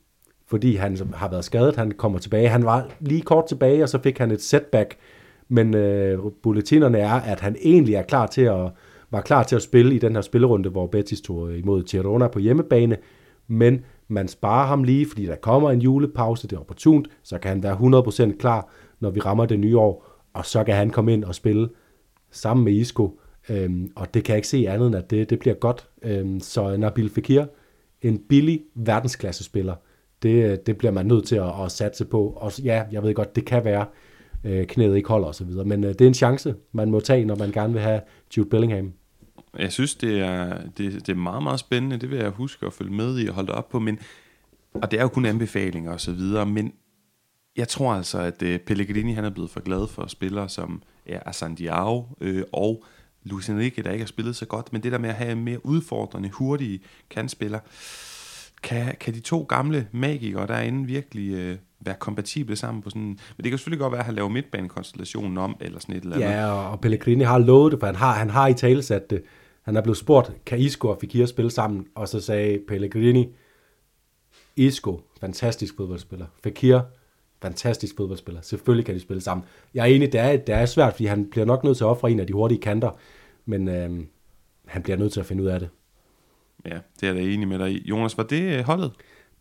fordi 0.47 0.76
han 0.76 0.97
har 1.14 1.30
været 1.30 1.45
skadet. 1.45 1.76
Han 1.76 1.91
kommer 1.91 2.20
tilbage. 2.20 2.49
Han 2.49 2.66
var 2.66 2.89
lige 2.99 3.22
kort 3.22 3.45
tilbage, 3.47 3.84
og 3.84 3.89
så 3.89 3.99
fik 4.01 4.18
han 4.18 4.32
et 4.32 4.41
setback. 4.41 4.97
Men 5.47 5.76
øh, 5.76 6.20
bulletinerne 6.43 6.97
er, 6.97 7.14
at 7.14 7.39
han 7.39 7.56
egentlig 7.62 7.95
er 7.95 8.01
klar 8.01 8.28
til 8.28 8.41
at, 8.41 8.72
var 9.12 9.22
klar 9.22 9.43
til 9.43 9.56
at 9.56 9.62
spille 9.62 9.95
i 9.95 9.99
den 9.99 10.16
her 10.16 10.22
spillerunde, 10.22 10.70
hvor 10.70 10.88
Betis 10.88 11.22
tog 11.22 11.51
øh, 11.51 11.60
imod 11.60 11.84
Girona 11.84 12.28
på 12.28 12.39
hjemmebane. 12.39 12.97
Men 13.47 13.86
man 14.08 14.28
sparer 14.28 14.68
ham 14.68 14.84
lige, 14.84 15.06
fordi 15.06 15.26
der 15.26 15.36
kommer 15.36 15.72
en 15.72 15.82
julepause, 15.82 16.47
det 16.47 16.56
er 16.56 16.60
opportunt, 16.60 17.08
så 17.24 17.38
kan 17.38 17.49
han 17.49 17.64
være 17.64 18.32
100% 18.34 18.38
klar, 18.38 18.70
når 18.99 19.10
vi 19.10 19.20
rammer 19.20 19.45
det 19.45 19.60
nye 19.60 19.78
år, 19.78 20.08
og 20.34 20.45
så 20.45 20.64
kan 20.64 20.76
han 20.76 20.89
komme 20.89 21.14
ind 21.14 21.24
og 21.24 21.36
spille 21.36 21.70
sammen 22.32 22.64
med 22.64 22.74
Isco, 22.74 23.20
øhm, 23.49 23.91
og 23.95 24.14
det 24.14 24.24
kan 24.24 24.34
jeg 24.34 24.38
ikke 24.38 24.47
se 24.47 24.70
andet 24.70 24.88
end, 24.88 24.95
at 24.95 25.10
det, 25.10 25.30
det 25.30 25.39
bliver 25.39 25.56
godt. 25.56 25.88
Øhm, 26.01 26.39
så 26.39 26.78
Nabil 26.78 27.10
Fekir, 27.10 27.45
en 28.01 28.20
billig 28.30 28.62
verdensklassespiller, 28.76 29.76
det, 30.24 30.51
øh, 30.51 30.58
det 30.66 30.78
bliver 30.78 30.91
man 30.91 31.06
nødt 31.06 31.26
til 31.26 31.36
at, 31.36 31.64
at 31.66 31.72
satse 31.72 32.06
på. 32.06 32.28
Og 32.28 32.60
ja, 32.64 32.84
jeg 32.91 33.03
ved 33.03 33.14
godt, 33.14 33.36
det 33.36 33.45
kan 33.45 33.66
være, 33.66 33.86
øh, 34.46 34.68
knæet 34.68 34.96
ikke 34.96 35.10
holder 35.10 35.28
osv., 35.28 35.50
men 35.66 35.84
øh, 35.84 35.89
det 35.89 36.02
er 36.02 36.08
en 36.08 36.14
chance, 36.14 36.56
man 36.72 36.91
må 36.91 37.00
tage, 37.00 37.26
når 37.26 37.36
man 37.36 37.52
gerne 37.52 37.74
vil 37.74 37.82
have 37.82 38.02
Jude 38.38 38.50
Bellingham. 38.50 38.93
Jeg 39.60 39.72
synes, 39.72 39.96
det 39.96 40.20
er, 40.20 40.62
det, 40.78 40.93
det 40.93 41.10
er 41.10 41.16
meget, 41.16 41.43
meget 41.43 41.60
spændende. 41.60 41.98
Det 41.98 42.12
vil 42.12 42.18
jeg 42.18 42.30
huske 42.30 42.66
at 42.66 42.74
følge 42.74 42.93
med 42.93 43.20
i 43.20 43.28
og 43.28 43.34
holde 43.34 43.52
op 43.52 43.70
på. 43.70 43.80
Men, 43.80 44.00
og 44.74 44.91
det 44.91 44.98
er 44.98 45.02
jo 45.02 45.10
kun 45.10 45.26
anbefalinger 45.26 45.91
og 45.91 46.02
så 46.02 46.12
videre, 46.12 46.46
men 46.46 46.74
jeg 47.58 47.68
tror 47.68 47.93
altså, 47.93 48.20
at 48.20 48.41
øh, 48.41 48.60
Pellegrini 48.60 49.14
han 49.14 49.26
er 49.26 49.30
blevet 49.30 49.50
for 49.50 49.60
glad 49.60 49.88
for 49.88 50.08
spillere 50.08 50.50
som 50.50 50.84
ja, 51.08 51.20
Asan 51.26 51.56
Diao 51.56 52.06
øh, 52.22 52.43
og 52.52 52.84
Luis 53.24 53.50
Enrique, 53.50 53.84
der 53.84 53.91
ikke 53.91 54.04
har 54.04 54.08
spillet 54.08 54.36
så 54.36 54.46
godt. 54.46 54.74
Men 54.74 54.84
det 54.84 54.91
der 54.91 54.98
med 54.98 55.10
at 55.10 55.16
have 55.16 55.36
mere 55.36 55.66
udfordrende, 55.66 56.30
hurtige 56.30 56.80
kantspillere, 57.10 57.62
kan, 58.64 58.96
kan 59.00 59.14
de 59.14 59.20
to 59.20 59.46
gamle 59.50 59.88
magikere 59.91 60.48
derinde 60.48 60.88
virkelig, 60.88 61.34
øh, 61.34 61.58
være 61.86 61.95
kompatible 61.99 62.55
sammen 62.55 62.83
på 62.83 62.89
sådan... 62.89 63.01
Men 63.01 63.43
det 63.43 63.49
kan 63.49 63.57
selvfølgelig 63.57 63.79
godt 63.79 63.91
være, 63.91 63.99
at 63.99 64.05
han 64.05 64.15
laver 64.15 64.29
midtbanekonstellationen 64.29 65.38
om, 65.38 65.57
eller 65.61 65.79
sådan 65.79 65.95
et 65.95 66.03
eller 66.03 66.15
andet. 66.15 66.27
Ja, 66.27 66.47
og 66.47 66.81
Pellegrini 66.81 67.23
har 67.23 67.38
lovet 67.38 67.71
det, 67.71 67.79
for 67.79 67.86
han 67.86 67.95
har, 67.95 68.13
han 68.13 68.29
har 68.29 68.47
i 68.47 68.53
tale 68.53 68.83
sat 68.83 69.09
det. 69.09 69.23
Han 69.61 69.75
er 69.75 69.81
blevet 69.81 69.97
spurgt, 69.97 70.31
kan 70.45 70.59
Isco 70.59 70.88
og 70.88 70.97
Fekir 71.01 71.25
spille 71.25 71.51
sammen? 71.51 71.88
Og 71.95 72.07
så 72.07 72.19
sagde 72.19 72.59
Pellegrini, 72.67 73.27
Isco, 74.55 75.01
fantastisk 75.21 75.75
fodboldspiller. 75.77 76.25
Fekir, 76.43 76.79
fantastisk 77.41 77.97
fodboldspiller. 77.97 78.41
Selvfølgelig 78.41 78.86
kan 78.86 78.95
de 78.95 78.99
spille 78.99 79.21
sammen. 79.21 79.45
Jeg 79.73 79.81
er 79.81 79.95
enig, 79.95 80.11
det 80.11 80.19
er, 80.19 80.38
det 80.38 80.55
er 80.55 80.65
svært, 80.65 80.93
fordi 80.93 81.05
han 81.05 81.29
bliver 81.31 81.45
nok 81.45 81.63
nødt 81.63 81.77
til 81.77 81.83
at 81.83 81.88
ofre 81.88 82.11
en 82.11 82.19
af 82.19 82.27
de 82.27 82.33
hurtige 82.33 82.61
kanter, 82.61 82.91
men 83.45 83.67
øh, 83.67 84.03
han 84.65 84.83
bliver 84.83 84.97
nødt 84.97 85.13
til 85.13 85.19
at 85.19 85.25
finde 85.25 85.43
ud 85.43 85.47
af 85.47 85.59
det. 85.59 85.69
Ja, 86.65 86.77
det 87.01 87.09
er 87.09 87.13
jeg 87.13 87.15
da 87.15 87.21
enig 87.21 87.47
med 87.47 87.59
dig 87.59 87.71
i. 87.71 87.88
Jonas, 87.89 88.17
var 88.17 88.23
det 88.23 88.57
øh, 88.57 88.65
holdet? 88.65 88.91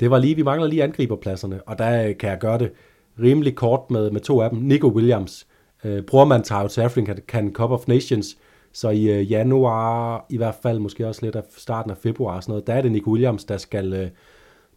Det 0.01 0.11
var 0.11 0.19
lige, 0.19 0.35
vi 0.35 0.43
mangler 0.43 0.69
lige 0.69 0.83
angriberpladserne, 0.83 1.63
og 1.63 1.79
der 1.79 2.09
øh, 2.09 2.17
kan 2.17 2.31
jeg 2.31 2.39
gøre 2.39 2.59
det 2.59 2.73
rimelig 3.23 3.55
kort 3.55 3.91
med, 3.91 4.11
med 4.11 4.21
to 4.21 4.41
af 4.41 4.51
dem. 4.51 4.59
Nico 4.59 4.89
Williams, 4.89 5.47
øh, 5.85 6.03
brormand 6.03 6.45
tager 6.45 6.69
til 6.69 6.81
African 6.81 7.19
kan 7.29 7.53
Cup 7.53 7.71
of 7.71 7.89
Nations, 7.89 8.39
så 8.73 8.91
i 8.91 9.11
øh, 9.11 9.33
januar, 9.33 10.27
i 10.31 10.37
hvert 10.37 10.55
fald 10.63 10.79
måske 10.79 11.07
også 11.07 11.25
lidt 11.25 11.37
af 11.37 11.43
starten 11.57 11.91
af 11.91 11.97
februar, 11.97 12.41
sådan 12.41 12.53
noget, 12.53 12.67
der 12.67 12.75
er 12.75 12.83
det 12.83 12.93
Nico 12.93 13.11
Williams, 13.11 13.45
der 13.45 13.57
skal, 13.57 13.93
øh, 13.93 14.09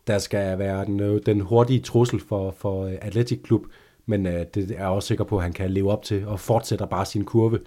der 0.07 0.17
skal 0.17 0.59
være 0.59 0.85
den, 0.85 0.99
øh, 0.99 1.21
den 1.25 1.41
hurtige 1.41 1.79
trussel 1.79 2.19
for, 2.19 2.51
for 2.51 2.85
øh, 2.85 2.93
Athletic 3.01 3.39
Club, 3.45 3.61
men 4.05 4.25
øh, 4.25 4.45
det 4.53 4.71
er 4.71 4.75
jeg 4.77 4.87
også 4.87 5.07
sikker 5.07 5.23
på, 5.23 5.37
at 5.37 5.43
han 5.43 5.53
kan 5.53 5.71
leve 5.71 5.91
op 5.91 6.03
til, 6.03 6.27
og 6.27 6.39
fortsætter 6.39 6.85
bare 6.85 7.05
sin 7.05 7.25
kurve, 7.25 7.59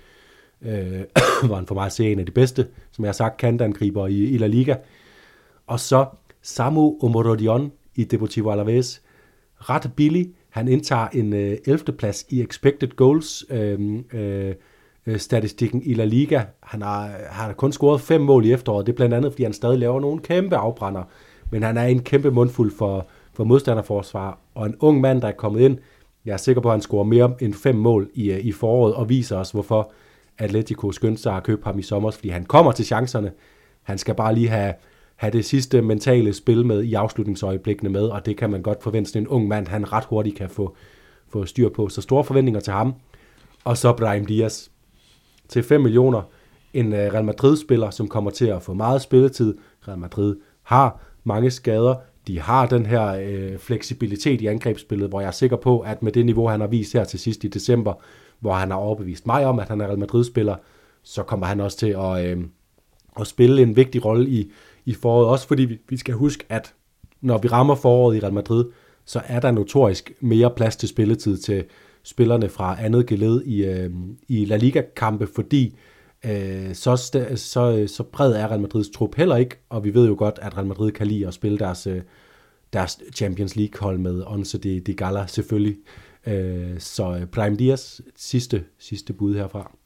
øh, 0.62 1.00
hvor 1.46 1.54
han 1.54 1.66
for 1.66 1.74
mig 1.74 1.92
ser 1.92 2.12
en 2.12 2.18
af 2.18 2.26
de 2.26 2.32
bedste, 2.32 2.66
som 2.92 3.04
jeg 3.04 3.08
har 3.08 3.12
sagt, 3.12 3.36
kantangriber 3.36 4.06
i, 4.06 4.24
i 4.24 4.38
La 4.38 4.46
Liga. 4.46 4.76
Og 5.66 5.80
så 5.80 6.06
Samu 6.42 6.98
Omorodion 7.02 7.72
i 7.94 8.04
Deportivo 8.04 8.50
Alaves. 8.50 9.02
Ret 9.56 9.92
billig. 9.96 10.30
Han 10.50 10.68
indtager 10.68 11.08
en 11.08 11.32
øh, 11.32 11.58
11. 11.66 11.92
plads 11.98 12.26
i 12.28 12.42
expected 12.42 12.88
goals 12.96 13.44
øhm, 13.50 14.04
øh, 14.12 14.54
øh, 15.06 15.18
statistikken 15.18 15.82
i 15.84 15.94
La 15.94 16.04
Liga. 16.04 16.42
Han 16.62 16.82
har, 16.82 17.02
han 17.06 17.46
har 17.46 17.52
kun 17.52 17.72
scoret 17.72 18.00
fem 18.00 18.20
mål 18.20 18.44
i 18.44 18.52
efteråret. 18.52 18.86
Det 18.86 18.92
er 18.92 18.96
blandt 18.96 19.14
andet, 19.14 19.32
fordi 19.32 19.42
han 19.42 19.52
stadig 19.52 19.78
laver 19.78 20.00
nogle 20.00 20.20
kæmpe 20.20 20.56
afbrænder. 20.56 21.02
Men 21.50 21.62
han 21.62 21.76
er 21.76 21.84
en 21.84 22.02
kæmpe 22.02 22.30
mundfuld 22.30 22.72
for, 22.76 23.06
for 23.34 23.44
modstanderforsvar. 23.44 24.38
Og 24.54 24.66
en 24.66 24.76
ung 24.80 25.00
mand, 25.00 25.20
der 25.20 25.28
er 25.28 25.32
kommet 25.32 25.60
ind. 25.60 25.78
Jeg 26.24 26.32
er 26.32 26.36
sikker 26.36 26.62
på, 26.62 26.68
at 26.68 26.72
han 26.72 26.80
scorer 26.80 27.04
mere 27.04 27.34
end 27.40 27.54
fem 27.54 27.74
mål 27.74 28.10
i, 28.14 28.30
øh, 28.30 28.44
i 28.44 28.52
foråret, 28.52 28.94
og 28.94 29.08
viser 29.08 29.36
os, 29.36 29.50
hvorfor 29.50 29.92
Atletico 30.38 30.92
skyndte 30.92 31.22
sig 31.22 31.36
at 31.36 31.42
købe 31.42 31.64
ham 31.64 31.78
i 31.78 31.82
sommer, 31.82 32.10
fordi 32.10 32.28
han 32.28 32.44
kommer 32.44 32.72
til 32.72 32.84
chancerne. 32.84 33.32
Han 33.82 33.98
skal 33.98 34.14
bare 34.14 34.34
lige 34.34 34.48
have, 34.48 34.74
have 35.20 35.32
det 35.32 35.44
sidste 35.44 35.82
mentale 35.82 36.32
spil 36.32 36.66
med 36.66 36.82
i 36.82 36.94
afslutningsøjeblikkene 36.94 37.90
med, 37.90 38.02
og 38.02 38.26
det 38.26 38.36
kan 38.36 38.50
man 38.50 38.62
godt 38.62 38.82
forvente, 38.82 39.18
en 39.18 39.28
ung 39.28 39.48
mand, 39.48 39.68
han 39.68 39.92
ret 39.92 40.04
hurtigt 40.04 40.36
kan 40.36 40.50
få, 40.50 40.76
få 41.28 41.46
styr 41.46 41.68
på. 41.68 41.88
Så 41.88 42.00
store 42.00 42.24
forventninger 42.24 42.60
til 42.60 42.72
ham. 42.72 42.94
Og 43.64 43.76
så 43.76 43.92
Brahim 43.92 44.26
Diaz 44.26 44.68
til 45.48 45.62
5 45.62 45.80
millioner. 45.80 46.22
En 46.74 46.92
øh, 46.92 46.98
Real 46.98 47.24
Madrid-spiller, 47.24 47.90
som 47.90 48.08
kommer 48.08 48.30
til 48.30 48.46
at 48.46 48.62
få 48.62 48.74
meget 48.74 49.02
spilletid. 49.02 49.58
Real 49.88 49.98
Madrid 49.98 50.36
har 50.62 51.00
mange 51.24 51.50
skader. 51.50 51.94
De 52.26 52.40
har 52.40 52.66
den 52.66 52.86
her 52.86 53.06
øh, 53.06 53.58
fleksibilitet 53.58 54.40
i 54.40 54.46
angrebsspillet, 54.46 55.08
hvor 55.08 55.20
jeg 55.20 55.28
er 55.28 55.32
sikker 55.32 55.56
på, 55.56 55.80
at 55.80 56.02
med 56.02 56.12
det 56.12 56.26
niveau, 56.26 56.48
han 56.48 56.60
har 56.60 56.66
vist 56.66 56.92
her 56.92 57.04
til 57.04 57.18
sidst 57.18 57.44
i 57.44 57.48
december, 57.48 57.92
hvor 58.38 58.52
han 58.52 58.70
har 58.70 58.78
overbevist 58.78 59.26
mig 59.26 59.46
om, 59.46 59.58
at 59.58 59.68
han 59.68 59.80
er 59.80 59.86
Real 59.86 59.98
Madrid-spiller, 59.98 60.56
så 61.02 61.22
kommer 61.22 61.46
han 61.46 61.60
også 61.60 61.78
til 61.78 61.96
at, 61.98 62.26
øh, 62.26 62.44
at 63.20 63.26
spille 63.26 63.62
en 63.62 63.76
vigtig 63.76 64.04
rolle 64.04 64.30
i, 64.30 64.52
i 64.90 64.94
foråret. 64.94 65.28
Også 65.28 65.48
fordi 65.48 65.64
vi, 65.64 65.78
vi 65.88 65.96
skal 65.96 66.14
huske, 66.14 66.44
at 66.48 66.74
når 67.20 67.38
vi 67.38 67.48
rammer 67.48 67.74
foråret 67.74 68.16
i 68.16 68.20
Real 68.20 68.32
Madrid, 68.32 68.64
så 69.04 69.22
er 69.26 69.40
der 69.40 69.50
notorisk 69.50 70.12
mere 70.20 70.50
plads 70.50 70.76
til 70.76 70.88
spilletid 70.88 71.38
til 71.38 71.64
spillerne 72.02 72.48
fra 72.48 72.84
andet 72.84 73.06
geled 73.06 73.42
i, 73.42 73.64
øh, 73.64 73.90
i 74.28 74.44
La 74.44 74.56
Liga-kampe, 74.56 75.26
fordi 75.34 75.78
øh, 76.24 76.74
så, 76.74 76.96
så, 77.36 77.76
øh, 77.78 77.88
så 77.88 78.02
bred 78.02 78.32
er 78.32 78.48
Real 78.48 78.60
Madrids 78.60 78.90
trup 78.90 79.14
heller 79.14 79.36
ikke, 79.36 79.56
og 79.68 79.84
vi 79.84 79.94
ved 79.94 80.08
jo 80.08 80.14
godt, 80.18 80.38
at 80.42 80.56
Real 80.56 80.66
Madrid 80.66 80.92
kan 80.92 81.06
lide 81.06 81.26
at 81.26 81.34
spille 81.34 81.58
deres, 81.58 81.86
øh, 81.86 82.02
deres 82.72 82.98
Champions 83.14 83.56
League-hold 83.56 83.98
med 83.98 84.22
Once 84.26 84.58
de, 84.58 84.80
de 84.80 84.94
Gala 84.94 85.26
selvfølgelig. 85.26 85.76
Øh, 86.26 86.78
så 86.78 87.16
øh, 87.20 87.26
Prime 87.26 87.56
Dias 87.56 88.00
sidste, 88.16 88.64
sidste 88.78 89.12
bud 89.12 89.34
herfra. 89.34 89.79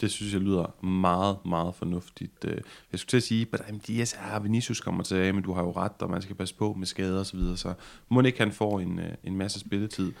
Det 0.00 0.10
synes 0.10 0.32
jeg 0.32 0.40
lyder 0.40 0.84
meget, 0.84 1.36
meget 1.46 1.74
fornuftigt. 1.74 2.44
Øh, 2.44 2.58
jeg 2.92 3.00
skulle 3.00 3.10
til 3.10 3.16
at 3.16 3.22
sige, 3.22 3.46
at 3.52 3.86
yes, 3.90 4.16
ja, 4.32 4.38
Vinicius 4.38 4.80
kommer 4.80 5.02
tilbage, 5.02 5.32
men 5.32 5.42
du 5.42 5.52
har 5.52 5.62
jo 5.62 5.70
ret, 5.70 5.92
og 5.98 6.10
man 6.10 6.22
skal 6.22 6.36
passe 6.36 6.54
på 6.54 6.74
med 6.78 6.86
skader 6.86 7.18
og 7.18 7.26
så 7.26 7.36
videre, 7.36 7.56
så 7.56 7.74
må 8.08 8.20
ikke 8.20 8.38
han 8.38 8.52
får 8.52 8.80
en, 8.80 8.98
øh, 8.98 9.12
en 9.24 9.36
masse 9.36 9.60
spilletid. 9.60 10.12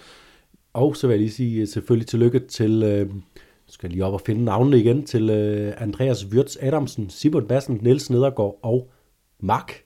Og 0.72 0.96
så 0.96 1.06
vil 1.06 1.14
jeg 1.14 1.20
lige 1.20 1.32
sige 1.32 1.60
øh, 1.60 1.68
selvfølgelig 1.68 2.06
tillykke 2.06 2.38
til, 2.38 2.82
øh, 2.82 3.10
skal 3.66 3.86
jeg 3.86 3.92
lige 3.92 4.04
op 4.04 4.12
og 4.12 4.20
finde 4.20 4.44
navnene 4.44 4.78
igen, 4.78 5.06
til 5.06 5.30
øh, 5.30 5.72
Andreas 5.76 6.26
Wirtz 6.26 6.56
Adamsen, 6.60 7.10
Simon 7.10 7.46
Bassen, 7.46 7.78
Niels 7.82 8.10
Nedergaard 8.10 8.58
og 8.62 8.90
Mark, 9.40 9.82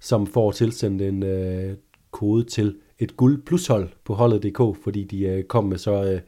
som 0.00 0.26
får 0.26 0.52
tilsendt 0.52 1.02
en 1.02 1.22
øh, 1.22 1.76
kode 2.10 2.44
til 2.44 2.76
et 2.98 3.16
guld 3.16 3.42
plushold 3.42 3.88
på 4.04 4.14
holdet.dk, 4.14 4.82
fordi 4.84 5.04
de 5.04 5.24
øh, 5.24 5.44
kom 5.44 5.64
med 5.64 5.78
så 5.78 6.04
øh, 6.04 6.20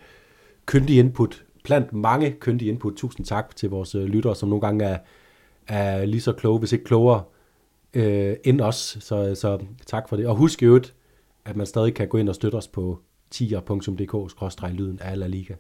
kyndig 0.66 0.98
input, 0.98 1.45
blandt 1.66 1.92
mange 1.92 2.30
køndige 2.30 2.70
input. 2.70 2.94
Tusind 2.96 3.26
tak 3.26 3.56
til 3.56 3.70
vores 3.70 3.94
øh, 3.94 4.04
lyttere, 4.04 4.36
som 4.36 4.48
nogle 4.48 4.60
gange 4.60 4.84
er, 4.84 4.98
er 5.66 6.04
lige 6.04 6.20
så 6.20 6.32
kloge, 6.32 6.58
hvis 6.58 6.72
ikke 6.72 6.84
klogere 6.84 7.22
øh, 7.94 8.36
end 8.44 8.60
os. 8.60 8.98
Så, 9.00 9.34
så 9.34 9.58
tak 9.86 10.08
for 10.08 10.16
det. 10.16 10.26
Og 10.26 10.36
husk 10.36 10.62
jo, 10.62 10.80
at 11.44 11.56
man 11.56 11.66
stadig 11.66 11.94
kan 11.94 12.08
gå 12.08 12.18
ind 12.18 12.28
og 12.28 12.34
støtte 12.34 12.56
os 12.56 12.68
på 12.68 13.00
tier.dk-lyden 13.30 14.98
af 15.00 15.18
La 15.18 15.26
Liga. 15.26 15.54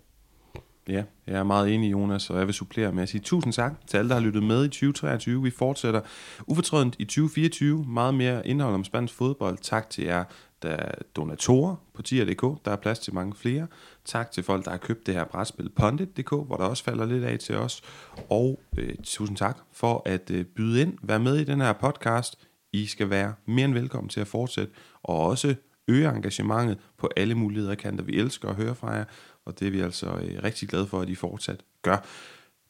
Ja, 0.88 1.02
jeg 1.26 1.36
er 1.38 1.42
meget 1.42 1.74
enig, 1.74 1.92
Jonas, 1.92 2.30
og 2.30 2.38
jeg 2.38 2.46
vil 2.46 2.54
supplere 2.54 2.92
med 2.92 3.02
at 3.02 3.08
sige 3.08 3.20
tusind 3.20 3.52
tak 3.52 3.86
til 3.86 3.96
alle, 3.96 4.08
der 4.08 4.14
har 4.14 4.22
lyttet 4.22 4.42
med 4.42 4.64
i 4.64 4.68
2023. 4.68 5.42
Vi 5.42 5.50
fortsætter 5.50 6.00
ufortrødent 6.46 6.96
i 6.98 7.04
2024. 7.04 7.84
Meget 7.88 8.14
mere 8.14 8.46
indhold 8.46 8.74
om 8.74 8.84
spansk 8.84 9.14
fodbold. 9.14 9.58
Tak 9.62 9.90
til 9.90 10.04
jer, 10.04 10.24
der 10.62 10.68
er 10.68 10.88
øh, 10.88 11.04
donatorer 11.16 11.76
på 11.94 12.02
tier.dk. 12.02 12.64
Der 12.64 12.70
er 12.70 12.76
plads 12.76 12.98
til 12.98 13.14
mange 13.14 13.34
flere. 13.34 13.66
Tak 14.04 14.30
til 14.30 14.42
folk, 14.42 14.64
der 14.64 14.70
har 14.70 14.78
købt 14.78 15.06
det 15.06 15.14
her 15.14 15.24
brætspil 15.24 15.68
Pondit.dk, 15.68 16.30
hvor 16.30 16.56
der 16.56 16.64
også 16.64 16.84
falder 16.84 17.06
lidt 17.06 17.24
af 17.24 17.38
til 17.38 17.56
os. 17.56 17.82
Og 18.30 18.60
øh, 18.76 18.94
tusind 19.04 19.36
tak 19.36 19.58
for 19.72 20.02
at 20.04 20.30
øh, 20.30 20.44
byde 20.44 20.82
ind, 20.82 20.98
være 21.02 21.20
med 21.20 21.36
i 21.36 21.44
den 21.44 21.60
her 21.60 21.72
podcast. 21.72 22.38
I 22.72 22.86
skal 22.86 23.10
være 23.10 23.34
mere 23.46 23.64
end 23.64 23.74
velkommen 23.74 24.08
til 24.08 24.20
at 24.20 24.26
fortsætte, 24.26 24.72
og 25.02 25.26
også 25.26 25.54
øge 25.88 26.08
engagementet 26.08 26.78
på 26.98 27.08
alle 27.16 27.34
muligheder 27.34 27.74
kanter. 27.74 28.04
Vi 28.04 28.12
elsker 28.18 28.48
at 28.48 28.54
høre 28.54 28.74
fra 28.74 28.90
jer, 28.90 29.04
og 29.44 29.60
det 29.60 29.68
er 29.68 29.70
vi 29.70 29.80
altså 29.80 30.06
øh, 30.06 30.42
rigtig 30.44 30.68
glade 30.68 30.86
for, 30.86 31.00
at 31.00 31.08
I 31.08 31.14
fortsat 31.14 31.62
gør. 31.82 32.06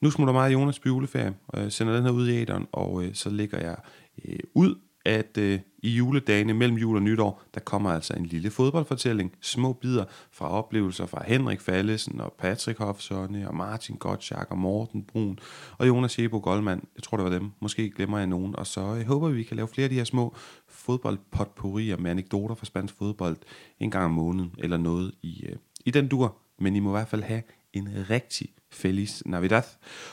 Nu 0.00 0.10
smutter 0.10 0.32
mig 0.32 0.52
Jonas 0.52 0.78
på 0.78 0.88
juleferie, 0.88 1.34
og 1.48 1.62
jeg 1.62 1.72
sender 1.72 1.94
den 1.94 2.04
her 2.04 2.10
ud 2.10 2.28
i 2.28 2.36
æderen, 2.36 2.66
og 2.72 3.04
øh, 3.04 3.14
så 3.14 3.30
ligger 3.30 3.58
jeg 3.58 3.76
øh, 4.24 4.38
ud, 4.54 4.74
at 5.06 5.38
øh, 5.38 5.60
i 5.78 5.90
juledagene 5.90 6.54
mellem 6.54 6.76
jul 6.76 6.96
og 6.96 7.02
nytår, 7.02 7.42
der 7.54 7.60
kommer 7.60 7.90
altså 7.90 8.14
en 8.14 8.26
lille 8.26 8.50
fodboldfortælling, 8.50 9.32
små 9.40 9.72
bidder 9.72 10.04
fra 10.30 10.50
oplevelser 10.50 11.06
fra 11.06 11.24
Henrik 11.26 11.60
Fallesen 11.60 12.20
og 12.20 12.34
Patrick 12.38 12.78
Hofsonne 12.78 13.48
og 13.48 13.56
Martin 13.56 13.96
Gottschalk 13.96 14.50
og 14.50 14.58
Morten 14.58 15.02
Brun 15.04 15.38
og 15.78 15.88
Jonas 15.88 16.18
Jebo 16.18 16.38
Goldman. 16.38 16.82
Jeg 16.96 17.02
tror, 17.02 17.16
det 17.16 17.24
var 17.24 17.30
dem. 17.30 17.50
Måske 17.60 17.90
glemmer 17.90 18.18
jeg 18.18 18.26
nogen. 18.26 18.56
Og 18.56 18.66
så 18.66 18.80
øh, 18.80 18.88
jeg 18.88 19.00
øh, 19.00 19.06
håber 19.06 19.28
vi, 19.28 19.36
vi 19.36 19.42
kan 19.42 19.56
lave 19.56 19.68
flere 19.68 19.84
af 19.84 19.90
de 19.90 19.96
her 19.96 20.04
små 20.04 20.34
fodboldpotpourrier 20.68 21.96
med 21.96 22.10
anekdoter 22.10 22.54
fra 22.54 22.66
spansk 22.66 22.94
fodbold 22.98 23.36
en 23.80 23.90
gang 23.90 24.04
om 24.04 24.10
måneden 24.10 24.54
eller 24.58 24.76
noget 24.76 25.12
i, 25.22 25.44
øh, 25.48 25.56
i 25.84 25.90
den 25.90 26.08
dur. 26.08 26.36
Men 26.58 26.76
I 26.76 26.80
må 26.80 26.90
i 26.90 26.96
hvert 26.96 27.08
fald 27.08 27.22
have 27.22 27.42
en 27.72 27.88
rigtig 28.10 28.48
Feliz 28.76 29.22
Navidad 29.26 29.62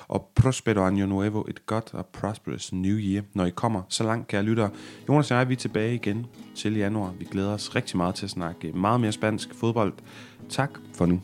og 0.07 0.31
Prospero 0.35 0.87
Año 0.87 1.05
Nuevo, 1.05 1.43
et 1.49 1.65
godt 1.65 1.93
og 1.93 2.05
prosperous 2.05 2.73
New 2.73 2.97
Year, 2.97 3.23
når 3.33 3.45
I 3.45 3.49
kommer 3.49 3.81
så 3.89 4.03
langt, 4.03 4.27
kære 4.27 4.43
lyttere. 4.43 4.69
Jonas 5.09 5.31
og 5.31 5.37
jeg, 5.37 5.49
vi 5.49 5.53
er 5.53 5.57
tilbage 5.57 5.95
igen 5.95 6.25
til 6.55 6.77
januar. 6.77 7.13
Vi 7.19 7.25
glæder 7.31 7.53
os 7.53 7.75
rigtig 7.75 7.97
meget 7.97 8.15
til 8.15 8.25
at 8.25 8.29
snakke 8.29 8.71
meget 8.71 9.01
mere 9.01 9.11
spansk 9.11 9.55
fodbold. 9.55 9.93
Tak 10.49 10.71
for 10.93 11.05
nu. 11.05 11.21